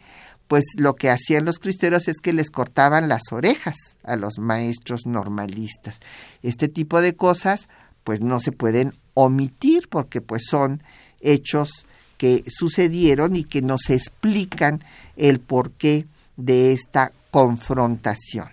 pues 0.47 0.63
lo 0.77 0.93
que 0.93 1.09
hacían 1.09 1.45
los 1.45 1.59
cristeros 1.59 2.07
es 2.07 2.17
que 2.21 2.33
les 2.33 2.49
cortaban 2.49 3.09
las 3.09 3.23
orejas 3.31 3.75
a 4.03 4.15
los 4.15 4.37
maestros 4.39 5.05
normalistas. 5.05 5.99
Este 6.43 6.67
tipo 6.67 7.01
de 7.01 7.15
cosas 7.15 7.67
pues 8.03 8.21
no 8.21 8.39
se 8.39 8.51
pueden 8.51 8.93
omitir 9.15 9.87
porque 9.89 10.21
pues 10.21 10.43
son 10.49 10.83
hechos 11.21 11.85
que 12.17 12.43
sucedieron 12.47 13.35
y 13.35 13.43
que 13.43 13.61
nos 13.61 13.89
explican 13.89 14.83
el 15.17 15.39
porqué 15.39 16.05
de 16.37 16.71
esta 16.73 17.11
confrontación. 17.31 18.47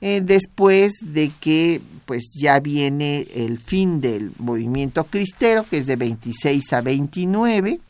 Eh, 0.00 0.20
después 0.24 0.92
de 1.02 1.30
que 1.40 1.80
pues 2.06 2.30
ya 2.40 2.60
viene 2.60 3.26
el 3.34 3.58
fin 3.58 4.00
del 4.00 4.32
movimiento 4.38 5.04
cristero, 5.04 5.64
que 5.68 5.78
es 5.78 5.86
de 5.86 5.96
26 5.96 6.72
a 6.72 6.80
29, 6.80 7.80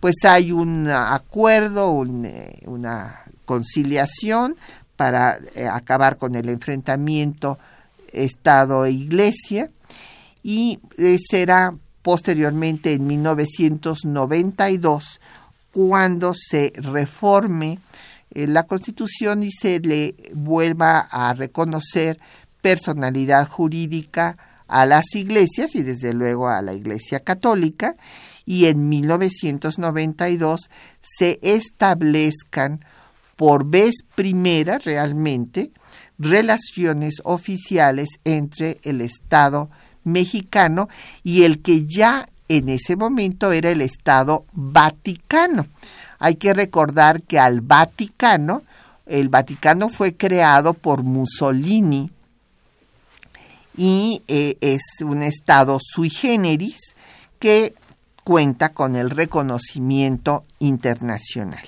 pues 0.00 0.16
hay 0.24 0.50
un 0.52 0.88
acuerdo, 0.88 2.04
eh, 2.24 2.62
una 2.66 3.22
conciliación 3.44 4.56
para 4.96 5.38
eh, 5.54 5.66
acabar 5.66 6.16
con 6.16 6.34
el 6.34 6.48
enfrentamiento 6.48 7.58
Estado 8.12 8.84
e 8.84 8.90
Iglesia 8.92 9.70
y 10.42 10.80
eh, 10.98 11.18
será 11.18 11.74
posteriormente 12.02 12.94
en 12.94 13.06
1992 13.06 15.20
cuando 15.72 16.34
se 16.34 16.72
reforme 16.76 17.78
la 18.30 18.64
Constitución 18.64 19.42
y 19.42 19.50
se 19.50 19.80
le 19.80 20.14
vuelva 20.34 21.08
a 21.10 21.32
reconocer 21.34 22.18
personalidad 22.60 23.48
jurídica 23.48 24.36
a 24.68 24.86
las 24.86 25.14
iglesias 25.14 25.74
y 25.74 25.82
desde 25.82 26.14
luego 26.14 26.48
a 26.48 26.62
la 26.62 26.74
Iglesia 26.74 27.18
Católica 27.20 27.96
y 28.46 28.66
en 28.66 28.88
1992 28.88 30.70
se 31.02 31.38
establezcan 31.42 32.80
por 33.34 33.66
vez 33.66 33.96
primera 34.14 34.78
realmente 34.78 35.70
relaciones 36.18 37.16
oficiales 37.24 38.08
entre 38.24 38.78
el 38.82 39.02
Estado 39.02 39.68
mexicano 40.04 40.88
y 41.22 41.42
el 41.42 41.60
que 41.60 41.84
ya 41.84 42.28
en 42.48 42.68
ese 42.68 42.96
momento 42.96 43.52
era 43.52 43.70
el 43.70 43.82
Estado 43.82 44.44
Vaticano. 44.52 45.66
Hay 46.18 46.36
que 46.36 46.54
recordar 46.54 47.22
que 47.22 47.38
al 47.38 47.60
Vaticano, 47.60 48.62
el 49.04 49.28
Vaticano 49.28 49.88
fue 49.88 50.16
creado 50.16 50.72
por 50.72 51.02
Mussolini 51.02 52.10
y 53.76 54.22
eh, 54.28 54.56
es 54.60 54.80
un 55.02 55.22
Estado 55.22 55.78
sui 55.80 56.08
generis 56.08 56.78
que 57.38 57.74
cuenta 58.26 58.70
con 58.70 58.96
el 58.96 59.10
reconocimiento 59.10 60.44
internacional. 60.58 61.62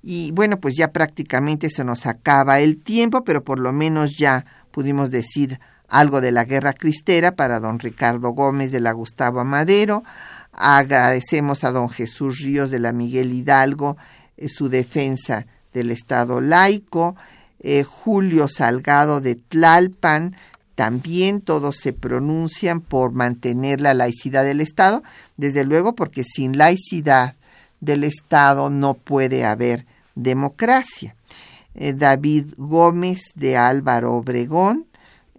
Y 0.00 0.30
bueno, 0.30 0.60
pues 0.60 0.76
ya 0.78 0.92
prácticamente 0.92 1.70
se 1.70 1.82
nos 1.82 2.06
acaba 2.06 2.60
el 2.60 2.80
tiempo, 2.80 3.24
pero 3.24 3.42
por 3.42 3.58
lo 3.58 3.72
menos 3.72 4.16
ya 4.16 4.44
pudimos 4.70 5.10
decir 5.10 5.58
algo 5.88 6.20
de 6.20 6.30
la 6.30 6.44
guerra 6.44 6.72
cristera 6.72 7.34
para 7.34 7.58
don 7.58 7.80
Ricardo 7.80 8.30
Gómez 8.30 8.70
de 8.70 8.78
la 8.78 8.92
Gustavo 8.92 9.40
Amadero. 9.40 10.04
Agradecemos 10.52 11.64
a 11.64 11.72
don 11.72 11.90
Jesús 11.90 12.38
Ríos 12.38 12.70
de 12.70 12.78
la 12.78 12.92
Miguel 12.92 13.32
Hidalgo 13.32 13.96
eh, 14.36 14.48
su 14.48 14.68
defensa 14.68 15.46
del 15.74 15.90
Estado 15.90 16.40
laico. 16.40 17.16
Eh, 17.58 17.82
Julio 17.82 18.46
Salgado 18.46 19.20
de 19.20 19.34
Tlalpan 19.34 20.36
también 20.74 21.40
todos 21.42 21.76
se 21.76 21.92
pronuncian 21.92 22.80
por 22.80 23.12
mantener 23.12 23.80
la 23.80 23.94
laicidad 23.94 24.42
del 24.42 24.60
Estado, 24.60 25.02
desde 25.42 25.64
luego 25.64 25.96
porque 25.96 26.22
sin 26.22 26.56
laicidad 26.56 27.34
del 27.80 28.04
Estado 28.04 28.70
no 28.70 28.94
puede 28.94 29.44
haber 29.44 29.86
democracia. 30.14 31.16
Eh, 31.74 31.94
David 31.94 32.52
Gómez 32.56 33.22
de 33.34 33.56
Álvaro 33.56 34.14
Obregón, 34.14 34.86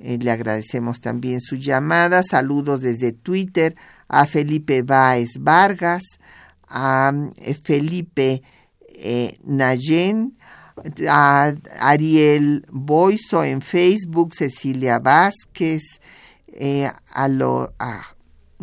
eh, 0.01 0.17
le 0.21 0.29
agradecemos 0.29 0.99
también 0.99 1.39
su 1.39 1.55
llamada. 1.55 2.21
Saludos 2.21 2.81
desde 2.81 3.13
Twitter 3.13 3.77
a 4.09 4.25
Felipe 4.25 4.81
Báez 4.81 5.29
Vargas, 5.39 6.03
a 6.67 7.13
eh, 7.37 7.55
Felipe 7.55 8.43
Nayen, 9.43 10.35
a 11.07 11.53
Ariel 11.79 12.65
Boiso 12.69 13.41
en 13.43 13.61
Facebook, 13.61 14.33
Cecilia 14.35 14.99
Vázquez, 14.99 15.81
eh, 16.55 16.91
a, 17.11 17.27
lo, 17.27 17.73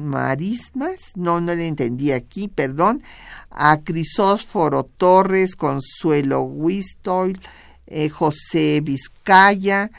Marismas, 0.07 1.13
no, 1.17 1.41
no 1.41 1.55
le 1.55 1.67
entendí 1.67 2.13
aquí, 2.13 2.49
perdón, 2.49 3.03
a 3.51 3.81
Crisósforo 3.83 4.85
Torres, 4.85 5.57
Consuelo 5.57 6.43
Wistoil, 6.43 7.41
eh, 7.87 8.09
José 8.09 8.81
Vizcaya 8.83 9.91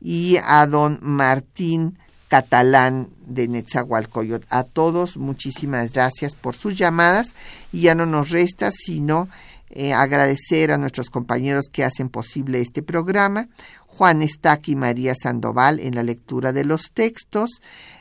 y 0.00 0.36
a 0.44 0.66
don 0.66 0.98
Martín 1.02 1.98
Catalán 2.28 3.08
de 3.26 3.48
Netzahualcoyot. 3.48 4.44
A 4.50 4.64
todos, 4.64 5.16
muchísimas 5.16 5.92
gracias 5.92 6.34
por 6.34 6.54
sus 6.54 6.76
llamadas. 6.76 7.34
Y 7.72 7.82
ya 7.82 7.94
no 7.94 8.06
nos 8.06 8.30
resta 8.30 8.70
sino 8.70 9.28
eh, 9.70 9.92
agradecer 9.92 10.70
a 10.72 10.78
nuestros 10.78 11.10
compañeros 11.10 11.66
que 11.70 11.84
hacen 11.84 12.08
posible 12.08 12.60
este 12.60 12.82
programa, 12.82 13.48
Juan 13.86 14.22
Estac 14.22 14.68
y 14.68 14.76
María 14.76 15.14
Sandoval 15.14 15.80
en 15.80 15.94
la 15.94 16.02
lectura 16.02 16.52
de 16.52 16.64
los 16.64 16.90
textos, 16.92 17.60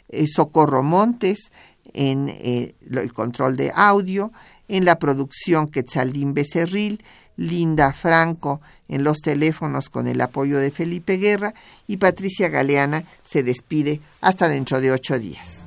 eh, 0.10 0.26
Socorro 0.28 0.84
Montes 0.84 1.52
en 1.94 2.30
eh, 2.30 2.76
el 2.90 3.14
control 3.14 3.58
de 3.58 3.72
audio, 3.74 4.32
en 4.68 4.86
la 4.86 5.00
producción 5.00 5.68
Quetzalín 5.68 6.34
Becerril, 6.34 7.04
Linda 7.38 7.94
Franco 7.94 8.62
en 8.88 9.04
los 9.04 9.20
teléfonos 9.20 9.90
con 9.90 10.08
el 10.08 10.20
apoyo 10.22 10.58
de 10.60 10.72
Felipe 10.72 11.18
Guerra 11.18 11.54
y 11.88 11.98
Patricia 11.98 12.50
Galeana 12.50 13.04
se 13.24 13.44
despide 13.44 14.02
hasta 14.22 14.48
dentro 14.48 14.82
de 14.82 14.92
ocho 14.92 15.20
días. 15.20 15.67